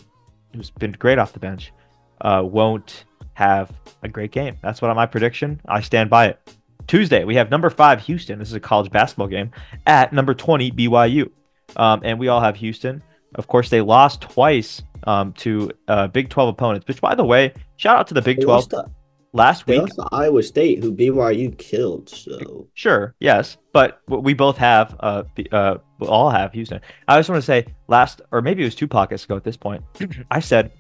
who's 0.55 0.71
been 0.71 0.93
great 0.93 1.19
off 1.19 1.33
the 1.33 1.41
bench, 1.41 1.73
uh, 2.21 2.43
won't 2.45 3.05
have 3.35 3.73
a 4.03 4.09
great 4.09 4.31
game. 4.31 4.57
That's 4.63 4.83
what 4.83 4.95
my 4.95 5.07
prediction. 5.07 5.61
I 5.67 5.81
stand 5.81 6.11
by 6.11 6.27
it. 6.29 6.57
Tuesday 6.87 7.25
we 7.25 7.37
have 7.37 7.51
number 7.51 7.71
five 7.71 8.01
Houston. 8.01 8.39
This 8.39 8.49
is 8.49 8.55
a 8.55 8.61
college 8.61 8.91
basketball 8.91 9.29
game 9.29 9.51
at 9.87 10.13
number 10.13 10.35
20 10.35 10.73
BYU, 10.73 11.31
um, 11.77 12.01
and 12.05 12.19
we 12.19 12.29
all 12.29 12.41
have 12.41 12.57
Houston. 12.57 13.03
Of 13.35 13.47
course, 13.47 13.71
they 13.71 13.81
lost 13.81 14.21
twice 14.23 14.83
um, 15.05 15.33
to 15.35 15.71
uh, 15.89 16.09
Big 16.09 16.29
12 16.29 16.51
opponents. 16.51 16.87
Which, 16.87 17.01
by 17.01 17.15
the 17.15 17.25
way, 17.25 17.55
shout 17.77 17.99
out 17.99 18.07
to 18.09 18.15
the 18.15 18.23
Big 18.23 18.39
They 18.39 18.45
12 18.45 18.57
lost 18.59 18.71
to- 18.71 18.91
last 19.33 19.67
week. 19.67 19.89
Iowa 20.13 20.43
State, 20.43 20.83
who 20.83 20.93
BYU 20.95 21.57
killed. 21.57 22.09
So 22.09 22.69
Sure, 22.75 23.15
yes, 23.21 23.57
but 23.73 24.01
we 24.07 24.35
both 24.35 24.57
have, 24.59 24.95
uh, 25.01 25.25
uh, 25.51 25.77
we 25.99 26.07
all 26.07 26.31
have 26.31 26.53
Houston. 26.53 26.81
I 27.09 27.19
just 27.19 27.29
want 27.29 27.41
to 27.41 27.47
say, 27.47 27.67
last 27.89 28.21
or 28.31 28.43
maybe 28.43 28.63
it 28.63 28.67
was 28.67 28.75
two 28.75 28.89
pockets 28.89 29.25
ago 29.25 29.37
at 29.37 29.45
this 29.45 29.57
point, 29.57 29.83
I 30.31 30.41
said 30.41 30.73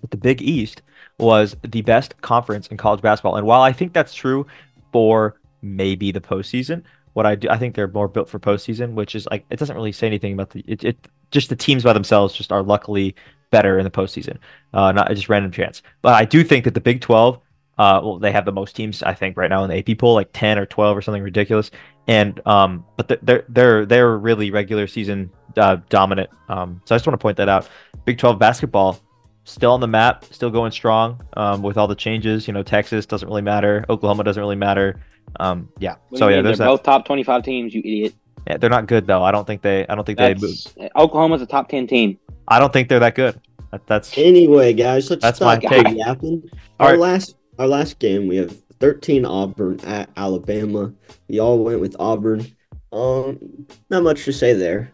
that 0.00 0.10
the 0.10 0.16
Big 0.16 0.42
East 0.42 0.82
was 1.18 1.56
the 1.62 1.82
best 1.82 2.20
conference 2.20 2.66
in 2.68 2.76
college 2.76 3.00
basketball, 3.00 3.36
and 3.36 3.46
while 3.46 3.62
I 3.62 3.72
think 3.72 3.92
that's 3.92 4.14
true 4.14 4.46
for 4.92 5.40
maybe 5.62 6.12
the 6.12 6.20
postseason, 6.20 6.82
what 7.14 7.26
I 7.26 7.34
do, 7.34 7.48
I 7.48 7.56
think 7.56 7.74
they're 7.74 7.88
more 7.88 8.08
built 8.08 8.28
for 8.28 8.38
postseason, 8.38 8.92
which 8.92 9.14
is 9.14 9.26
like 9.30 9.44
it 9.50 9.58
doesn't 9.58 9.76
really 9.76 9.92
say 9.92 10.06
anything 10.06 10.34
about 10.34 10.50
the 10.50 10.62
it, 10.66 10.84
it 10.84 11.08
just 11.30 11.48
the 11.48 11.56
teams 11.56 11.82
by 11.82 11.92
themselves 11.92 12.34
just 12.34 12.52
are 12.52 12.62
luckily 12.62 13.14
better 13.50 13.78
in 13.78 13.84
the 13.84 13.90
postseason, 13.90 14.38
uh, 14.74 14.92
not 14.92 15.08
just 15.08 15.28
random 15.28 15.50
chance. 15.50 15.82
But 16.02 16.14
I 16.14 16.24
do 16.24 16.44
think 16.44 16.64
that 16.64 16.74
the 16.74 16.80
Big 16.80 17.00
Twelve 17.00 17.40
uh, 17.78 18.00
well, 18.02 18.18
they 18.18 18.32
have 18.32 18.44
the 18.44 18.52
most 18.52 18.74
teams 18.74 19.02
I 19.02 19.12
think 19.12 19.36
right 19.36 19.50
now 19.50 19.62
in 19.64 19.70
the 19.70 19.78
AP 19.78 19.98
poll, 19.98 20.14
like 20.14 20.30
ten 20.32 20.58
or 20.58 20.66
twelve 20.66 20.96
or 20.96 21.02
something 21.02 21.22
ridiculous. 21.22 21.70
And 22.06 22.40
um, 22.46 22.84
but 22.96 23.08
they're 23.22 23.44
they're 23.48 23.84
they're, 23.84 24.16
really 24.16 24.50
regular 24.50 24.86
season 24.86 25.30
uh, 25.56 25.76
dominant. 25.88 26.30
Um, 26.48 26.80
so 26.84 26.94
I 26.94 26.98
just 26.98 27.06
want 27.06 27.18
to 27.18 27.22
point 27.22 27.36
that 27.36 27.48
out. 27.48 27.68
Big 28.04 28.18
Twelve 28.18 28.38
basketball 28.38 28.98
still 29.46 29.72
on 29.72 29.80
the 29.80 29.88
map, 29.88 30.26
still 30.26 30.50
going 30.50 30.72
strong. 30.72 31.22
Um, 31.36 31.62
with 31.62 31.78
all 31.78 31.86
the 31.86 31.94
changes, 31.94 32.46
you 32.46 32.52
know, 32.52 32.62
Texas 32.62 33.06
doesn't 33.06 33.26
really 33.26 33.42
matter, 33.42 33.86
Oklahoma 33.88 34.24
doesn't 34.24 34.40
really 34.40 34.56
matter. 34.56 35.00
Um, 35.40 35.68
yeah. 35.78 35.96
What 36.10 36.18
so 36.18 36.28
yeah, 36.28 36.42
there's 36.42 36.58
they're 36.58 36.66
that. 36.66 36.72
both 36.72 36.82
top 36.82 37.06
twenty-five 37.06 37.42
teams. 37.42 37.74
You 37.74 37.80
idiot. 37.80 38.14
Yeah, 38.46 38.58
they're 38.58 38.70
not 38.70 38.86
good 38.86 39.06
though. 39.06 39.24
I 39.24 39.32
don't 39.32 39.46
think 39.46 39.62
they. 39.62 39.86
I 39.88 39.94
don't 39.94 40.04
think 40.04 40.18
they. 40.18 40.34
Move. 40.34 40.54
Oklahoma's 40.94 41.42
a 41.42 41.46
top 41.46 41.68
ten 41.68 41.86
team. 41.86 42.18
I 42.48 42.58
don't 42.58 42.72
think 42.72 42.88
they're 42.88 43.00
that 43.00 43.14
good. 43.14 43.40
That, 43.72 43.86
that's 43.86 44.16
anyway, 44.16 44.72
guys, 44.72 45.10
let's 45.10 45.22
That's 45.22 45.38
stop 45.38 45.62
my 45.62 45.68
take. 45.68 45.96
yapping. 45.96 46.48
Our 46.78 46.90
right. 46.90 46.98
last 46.98 47.36
our 47.58 47.66
last 47.66 47.98
game, 47.98 48.28
we 48.28 48.36
have 48.36 48.56
13 48.80 49.24
Auburn 49.24 49.80
at 49.80 50.10
Alabama. 50.16 50.92
We 51.28 51.40
all 51.40 51.64
went 51.64 51.80
with 51.80 51.96
Auburn. 51.98 52.46
Um, 52.92 53.66
not 53.90 54.02
much 54.02 54.24
to 54.24 54.32
say 54.32 54.52
there. 54.52 54.92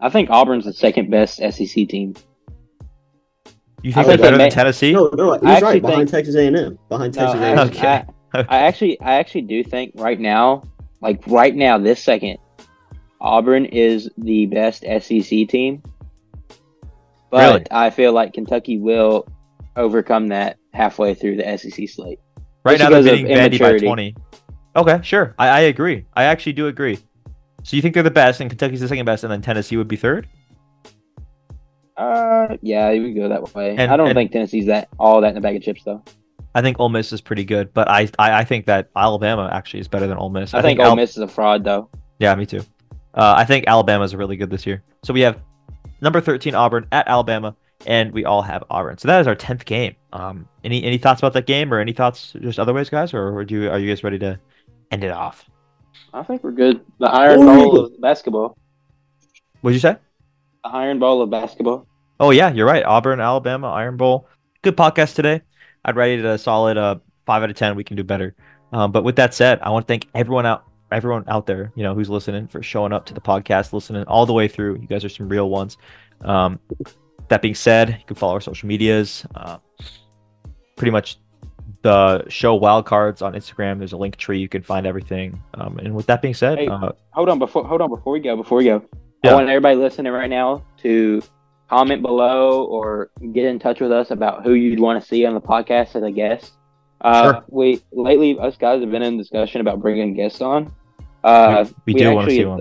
I 0.00 0.10
think 0.10 0.30
Auburn's 0.30 0.64
the 0.64 0.72
second 0.72 1.10
best 1.10 1.36
SEC 1.38 1.88
team. 1.88 2.14
You 3.82 3.92
think 3.92 3.96
I 3.96 4.02
they're 4.02 4.16
think 4.16 4.20
they 4.20 4.26
better 4.30 4.38
than 4.38 4.50
Tennessee? 4.50 4.92
No, 4.92 5.10
no, 5.14 5.32
he's 5.34 5.42
actually 5.44 5.66
right. 5.66 5.82
Behind 5.82 6.10
think- 6.10 6.10
Texas 6.10 6.34
A&M. 6.36 6.78
Behind 6.88 7.14
Texas 7.14 7.40
I, 7.40 7.46
A&M. 7.48 7.58
Okay. 7.68 7.86
I, 7.86 8.04
I 8.34 8.58
actually, 8.62 9.00
I 9.00 9.14
actually 9.14 9.42
do 9.42 9.64
think 9.64 9.92
right 9.96 10.18
now, 10.18 10.62
like 11.00 11.26
right 11.26 11.54
now, 11.54 11.78
this 11.78 12.02
second, 12.02 12.38
Auburn 13.20 13.64
is 13.66 14.08
the 14.18 14.46
best 14.46 14.82
SEC 14.82 15.48
team. 15.48 15.82
But 17.30 17.38
Really? 17.48 17.64
I 17.70 17.90
feel 17.90 18.12
like 18.12 18.32
Kentucky 18.32 18.78
will 18.78 19.28
overcome 19.76 20.28
that 20.28 20.58
halfway 20.72 21.14
through 21.14 21.36
the 21.36 21.58
SEC 21.58 21.88
slate. 21.88 22.18
Right 22.64 22.78
now 22.78 22.90
they're 22.90 23.02
because 23.02 23.20
of 23.20 23.26
beating 23.28 23.36
Vandy 23.36 23.58
by 23.58 23.78
20. 23.78 24.16
Okay, 24.76 25.00
sure. 25.02 25.34
I, 25.38 25.48
I 25.48 25.60
agree. 25.60 26.06
I 26.14 26.24
actually 26.24 26.52
do 26.52 26.66
agree. 26.66 26.98
So 27.62 27.76
you 27.76 27.82
think 27.82 27.94
they're 27.94 28.02
the 28.02 28.10
best 28.10 28.40
and 28.40 28.50
Kentucky's 28.50 28.80
the 28.80 28.88
second 28.88 29.04
best 29.04 29.24
and 29.24 29.32
then 29.32 29.42
Tennessee 29.42 29.76
would 29.76 29.88
be 29.88 29.96
third? 29.96 30.28
Uh, 32.00 32.56
yeah, 32.62 32.90
you 32.90 33.02
can 33.02 33.14
go 33.14 33.28
that 33.28 33.54
way. 33.54 33.76
And- 33.76 33.90
I 33.92 33.96
don't 33.96 34.08
and- 34.08 34.16
think 34.16 34.32
Tennessee's 34.32 34.66
that 34.66 34.88
all 34.98 35.20
that 35.20 35.32
in 35.32 35.36
a 35.36 35.40
bag 35.40 35.56
of 35.56 35.62
chips 35.62 35.82
though. 35.84 36.02
I 36.54 36.62
think 36.62 36.80
Ole 36.80 36.88
Miss 36.88 37.12
is 37.12 37.20
pretty 37.20 37.44
good, 37.44 37.72
but 37.74 37.88
I 37.88 38.08
I, 38.18 38.40
I 38.40 38.44
think 38.44 38.66
that 38.66 38.88
Alabama 38.96 39.48
actually 39.52 39.80
is 39.80 39.88
better 39.88 40.06
than 40.08 40.16
Ole 40.18 40.30
Miss. 40.30 40.52
I, 40.54 40.62
think, 40.62 40.80
Ole 40.80 40.86
Al- 40.86 40.96
Miss 40.96 41.10
is 41.12 41.18
a 41.22 41.28
fraud 41.28 41.62
though. 41.62 41.88
Yeah, 42.18 42.34
me 42.34 42.44
too. 42.46 42.62
Uh, 43.14 43.34
I 43.36 43.44
think 43.44 43.66
Alabama 43.68 44.02
is 44.04 44.14
really 44.16 44.36
good 44.36 44.50
this 44.50 44.66
year. 44.66 44.82
So 45.04 45.12
we 45.12 45.20
have 45.20 45.40
number 46.00 46.20
13 46.20 46.54
Auburn 46.54 46.86
at 46.90 47.06
Alabama, 47.06 47.54
and 47.86 48.10
we 48.12 48.24
all 48.24 48.42
have 48.42 48.64
Auburn. 48.70 48.98
So 48.98 49.06
that 49.08 49.20
is 49.20 49.26
our 49.26 49.36
10th 49.36 49.64
game. 49.64 49.94
Um, 50.12 50.48
any 50.64 50.82
any 50.82 50.98
thoughts 50.98 51.20
about 51.20 51.34
that 51.34 51.46
game, 51.46 51.72
or 51.72 51.78
any 51.78 51.92
thoughts 51.92 52.34
just 52.40 52.58
otherwise, 52.58 52.88
guys, 52.90 53.14
or 53.14 53.32
would 53.34 53.50
you 53.50 53.70
are 53.70 53.78
you 53.78 53.88
guys 53.88 54.02
ready 54.02 54.18
to 54.20 54.38
end 54.90 55.04
it 55.04 55.12
off? 55.12 55.48
I 56.12 56.22
think 56.24 56.42
we're 56.42 56.50
good. 56.50 56.80
The 56.98 57.06
Iron 57.06 57.40
Oh, 57.42 57.44
Bowl 57.46 57.84
of 57.84 58.00
basketball. 58.00 58.56
What'd 59.60 59.74
you 59.76 59.80
say? 59.80 59.96
The 60.64 60.70
Iron 60.70 60.98
Bowl 60.98 61.22
of 61.22 61.30
basketball. 61.30 61.86
Oh 62.20 62.30
yeah, 62.30 62.52
you're 62.52 62.66
right. 62.66 62.84
Auburn, 62.84 63.18
Alabama, 63.20 63.68
Iron 63.70 63.96
Bowl. 63.96 64.28
Good 64.62 64.76
podcast 64.76 65.14
today. 65.14 65.40
I'd 65.84 65.96
rate 65.96 66.18
it 66.18 66.24
a 66.26 66.36
solid 66.36 66.76
uh 66.76 66.96
five 67.26 67.42
out 67.42 67.50
of 67.50 67.56
ten. 67.56 67.74
We 67.76 67.84
can 67.84 67.96
do 67.96 68.04
better. 68.04 68.34
Um, 68.72 68.92
but 68.92 69.02
with 69.04 69.16
that 69.16 69.32
said, 69.34 69.58
I 69.62 69.70
want 69.70 69.86
to 69.86 69.90
thank 69.90 70.06
everyone 70.14 70.44
out 70.46 70.64
everyone 70.92 71.24
out 71.28 71.46
there, 71.46 71.72
you 71.76 71.82
know, 71.82 71.94
who's 71.94 72.10
listening 72.10 72.46
for 72.48 72.62
showing 72.62 72.92
up 72.92 73.06
to 73.06 73.14
the 73.14 73.20
podcast, 73.20 73.72
listening 73.72 74.04
all 74.04 74.26
the 74.26 74.32
way 74.32 74.48
through. 74.48 74.74
You 74.80 74.86
guys 74.86 75.04
are 75.04 75.08
some 75.08 75.28
real 75.28 75.48
ones. 75.48 75.78
Um, 76.22 76.58
that 77.28 77.40
being 77.42 77.54
said, 77.54 77.88
you 77.90 78.04
can 78.06 78.16
follow 78.16 78.34
our 78.34 78.40
social 78.40 78.66
medias. 78.68 79.24
Uh, 79.34 79.58
pretty 80.76 80.90
much 80.90 81.18
the 81.82 82.28
show 82.28 82.58
wildcards 82.58 83.22
on 83.22 83.32
Instagram. 83.32 83.78
There's 83.78 83.92
a 83.92 83.96
link 83.96 84.16
tree. 84.16 84.38
You 84.38 84.48
can 84.48 84.62
find 84.62 84.86
everything. 84.86 85.42
Um, 85.54 85.78
and 85.78 85.94
with 85.94 86.06
that 86.06 86.20
being 86.20 86.34
said, 86.34 86.58
Hey. 86.58 86.68
uh, 86.68 86.90
hold 87.12 87.28
on 87.30 87.38
before 87.38 87.64
hold 87.64 87.80
on 87.80 87.88
before 87.88 88.12
we 88.12 88.20
go 88.20 88.36
before 88.36 88.58
we 88.58 88.64
go 88.64 88.84
Yeah. 89.24 89.30
i 89.30 89.34
want 89.34 89.48
everybody 89.48 89.76
listening 89.76 90.12
right 90.12 90.28
now 90.28 90.62
to 90.78 91.22
comment 91.70 92.02
below 92.02 92.64
or 92.64 93.10
get 93.32 93.44
in 93.44 93.58
touch 93.60 93.80
with 93.80 93.92
us 93.92 94.10
about 94.10 94.42
who 94.44 94.52
you'd 94.54 94.80
want 94.80 95.00
to 95.00 95.08
see 95.08 95.24
on 95.24 95.34
the 95.34 95.40
podcast 95.40 95.94
as 95.96 96.02
a 96.02 96.10
guest 96.10 96.52
Uh, 97.00 97.22
Sure. 97.32 97.44
We 97.48 97.80
lately 97.92 98.38
us 98.38 98.56
guys 98.58 98.80
have 98.82 98.90
been 98.90 99.02
in 99.02 99.16
discussion 99.16 99.60
about 99.62 99.80
bringing 99.80 100.12
guests 100.14 100.42
on. 100.42 100.72
Uh, 101.24 101.64
we, 101.86 101.94
we 101.94 101.98
do 102.00 102.04
want 102.16 102.28
to 102.28 102.34
see 102.34 102.44
one. 102.44 102.60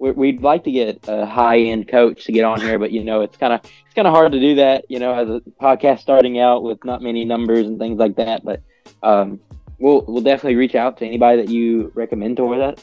we- 0.00 0.10
We'd 0.22 0.42
like 0.42 0.64
to 0.64 0.72
get 0.72 0.98
a 1.08 1.26
high 1.26 1.58
end 1.72 1.86
coach 1.88 2.24
to 2.24 2.32
get 2.32 2.44
on 2.44 2.60
here, 2.60 2.78
but 2.78 2.90
you 2.90 3.02
know 3.04 3.20
it's 3.22 3.36
kind 3.36 3.52
of 3.52 3.60
it's 3.64 3.94
kind 3.94 4.06
of 4.08 4.14
hard 4.14 4.32
to 4.32 4.40
do 4.40 4.54
that. 4.56 4.84
You 4.88 4.98
know, 5.00 5.12
as 5.12 5.28
a 5.28 5.40
podcast 5.60 5.98
starting 6.00 6.38
out 6.40 6.62
with 6.62 6.78
not 6.84 7.02
many 7.02 7.24
numbers 7.24 7.66
and 7.66 7.78
things 7.78 7.98
like 7.98 8.14
that. 8.16 8.44
But 8.44 8.62
um, 9.02 9.40
we'll 9.78 10.04
we'll 10.08 10.22
definitely 10.22 10.56
reach 10.56 10.74
out 10.74 10.96
to 10.98 11.06
anybody 11.06 11.36
that 11.42 11.50
you 11.50 11.90
recommend 11.94 12.36
to 12.38 12.44
that 12.58 12.76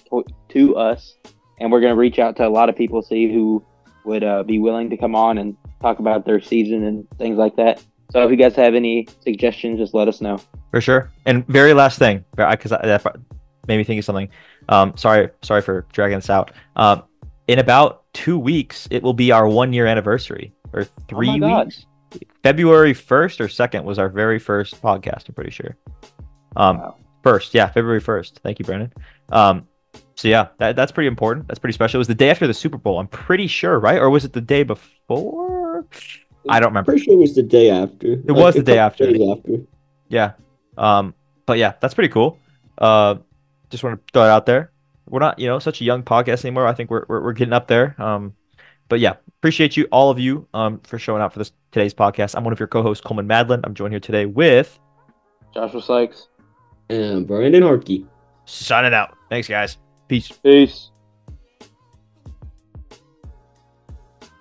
to 0.49 0.75
us, 0.75 1.15
and 1.59 1.71
we're 1.71 1.81
gonna 1.81 1.95
reach 2.07 2.19
out 2.19 2.35
to 2.37 2.47
a 2.47 2.53
lot 2.59 2.67
of 2.69 2.75
people 2.75 3.01
see 3.01 3.31
who 3.33 3.63
would 4.05 4.23
uh, 4.23 4.43
be 4.43 4.59
willing 4.59 4.89
to 4.89 4.97
come 4.97 5.15
on 5.15 5.37
and 5.37 5.55
talk 5.81 5.99
about 5.99 6.25
their 6.25 6.41
season 6.41 6.83
and 6.83 7.07
things 7.17 7.37
like 7.37 7.55
that. 7.57 7.81
So 8.11 8.23
if 8.23 8.31
you 8.31 8.37
guys 8.37 8.55
have 8.55 8.75
any 8.75 9.07
suggestions, 9.21 9.79
just 9.79 9.93
let 9.93 10.07
us 10.07 10.21
know. 10.21 10.39
For 10.71 10.79
sure. 10.81 11.11
And 11.25 11.45
very 11.47 11.73
last 11.73 11.97
thing, 11.99 12.23
because 12.35 12.71
that 12.71 13.03
made 13.67 13.77
me 13.77 13.83
think 13.83 13.99
of 13.99 14.05
something. 14.05 14.29
Um, 14.69 14.95
sorry, 14.95 15.29
sorry 15.41 15.61
for 15.61 15.85
dragging 15.91 16.17
this 16.17 16.29
out. 16.29 16.51
Um, 16.75 17.03
in 17.47 17.59
about 17.59 18.03
two 18.13 18.37
weeks, 18.39 18.87
it 18.91 19.03
will 19.03 19.13
be 19.13 19.31
our 19.31 19.47
one 19.47 19.73
year 19.73 19.85
anniversary, 19.87 20.53
or 20.73 20.85
three 21.07 21.39
God. 21.39 21.65
weeks. 21.65 21.85
February 22.43 22.93
first 22.93 23.41
or 23.41 23.49
second 23.49 23.83
was 23.83 23.99
our 23.99 24.09
very 24.09 24.39
first 24.39 24.81
podcast. 24.81 25.27
I'm 25.27 25.35
pretty 25.35 25.51
sure. 25.51 25.75
Um, 26.55 26.77
Wow. 26.77 26.95
first, 27.23 27.53
yeah, 27.53 27.67
February 27.67 27.99
first. 27.99 28.39
Thank 28.43 28.59
you, 28.59 28.65
Brandon. 28.65 28.93
Um, 29.29 29.67
so 30.15 30.27
yeah, 30.27 30.47
that, 30.57 30.75
that's 30.75 30.91
pretty 30.91 31.07
important. 31.07 31.47
That's 31.47 31.59
pretty 31.59 31.73
special. 31.73 31.97
It 31.97 31.99
was 31.99 32.07
the 32.07 32.15
day 32.15 32.29
after 32.29 32.47
the 32.47 32.53
Super 32.53 32.77
Bowl. 32.77 32.99
I'm 32.99 33.07
pretty 33.07 33.47
sure, 33.47 33.79
right? 33.79 33.99
Or 33.99 34.09
was 34.09 34.25
it 34.25 34.33
the 34.33 34.41
day 34.41 34.63
before? 34.63 35.85
I 36.49 36.59
don't 36.59 36.69
remember. 36.69 36.91
Pretty 36.91 37.05
sure 37.05 37.15
it 37.15 37.19
was 37.19 37.35
the 37.35 37.43
day 37.43 37.69
after. 37.69 38.13
It 38.13 38.31
was 38.31 38.55
the 38.55 38.63
day 38.63 38.77
after. 38.77 39.11
Days 39.11 39.29
after. 39.29 39.57
Yeah. 40.07 40.33
Um, 40.77 41.13
but 41.45 41.57
yeah, 41.57 41.73
that's 41.79 41.93
pretty 41.93 42.09
cool. 42.09 42.39
Uh, 42.77 43.15
just 43.69 43.83
want 43.83 43.99
to 43.99 44.13
throw 44.13 44.23
it 44.23 44.29
out 44.29 44.45
there. 44.45 44.71
We're 45.07 45.19
not, 45.19 45.37
you 45.37 45.47
know, 45.47 45.59
such 45.59 45.81
a 45.81 45.83
young 45.83 46.03
podcast 46.03 46.45
anymore. 46.45 46.67
I 46.67 46.73
think 46.73 46.89
we're 46.89 47.05
we're, 47.07 47.21
we're 47.21 47.33
getting 47.33 47.53
up 47.53 47.67
there. 47.67 47.99
Um, 48.01 48.33
but 48.89 48.99
yeah, 48.99 49.15
appreciate 49.39 49.75
you, 49.75 49.87
all 49.91 50.09
of 50.09 50.19
you, 50.19 50.47
um, 50.53 50.79
for 50.79 50.99
showing 50.99 51.21
up 51.21 51.33
for 51.33 51.39
this 51.39 51.51
today's 51.71 51.93
podcast. 51.93 52.35
I'm 52.35 52.43
one 52.43 52.53
of 52.53 52.59
your 52.59 52.67
co-hosts, 52.67 53.03
Coleman 53.03 53.27
Madlin. 53.27 53.61
I'm 53.63 53.73
joined 53.73 53.93
here 53.93 53.99
today 53.99 54.25
with 54.25 54.79
Joshua 55.53 55.81
Sykes. 55.81 56.27
And 56.89 57.25
Brandon 57.25 57.63
Harkey. 57.63 58.05
signing 58.45 58.93
out. 58.93 59.17
Thanks, 59.29 59.47
guys. 59.47 59.77
Peace. 60.07 60.31
Peace. 60.31 60.91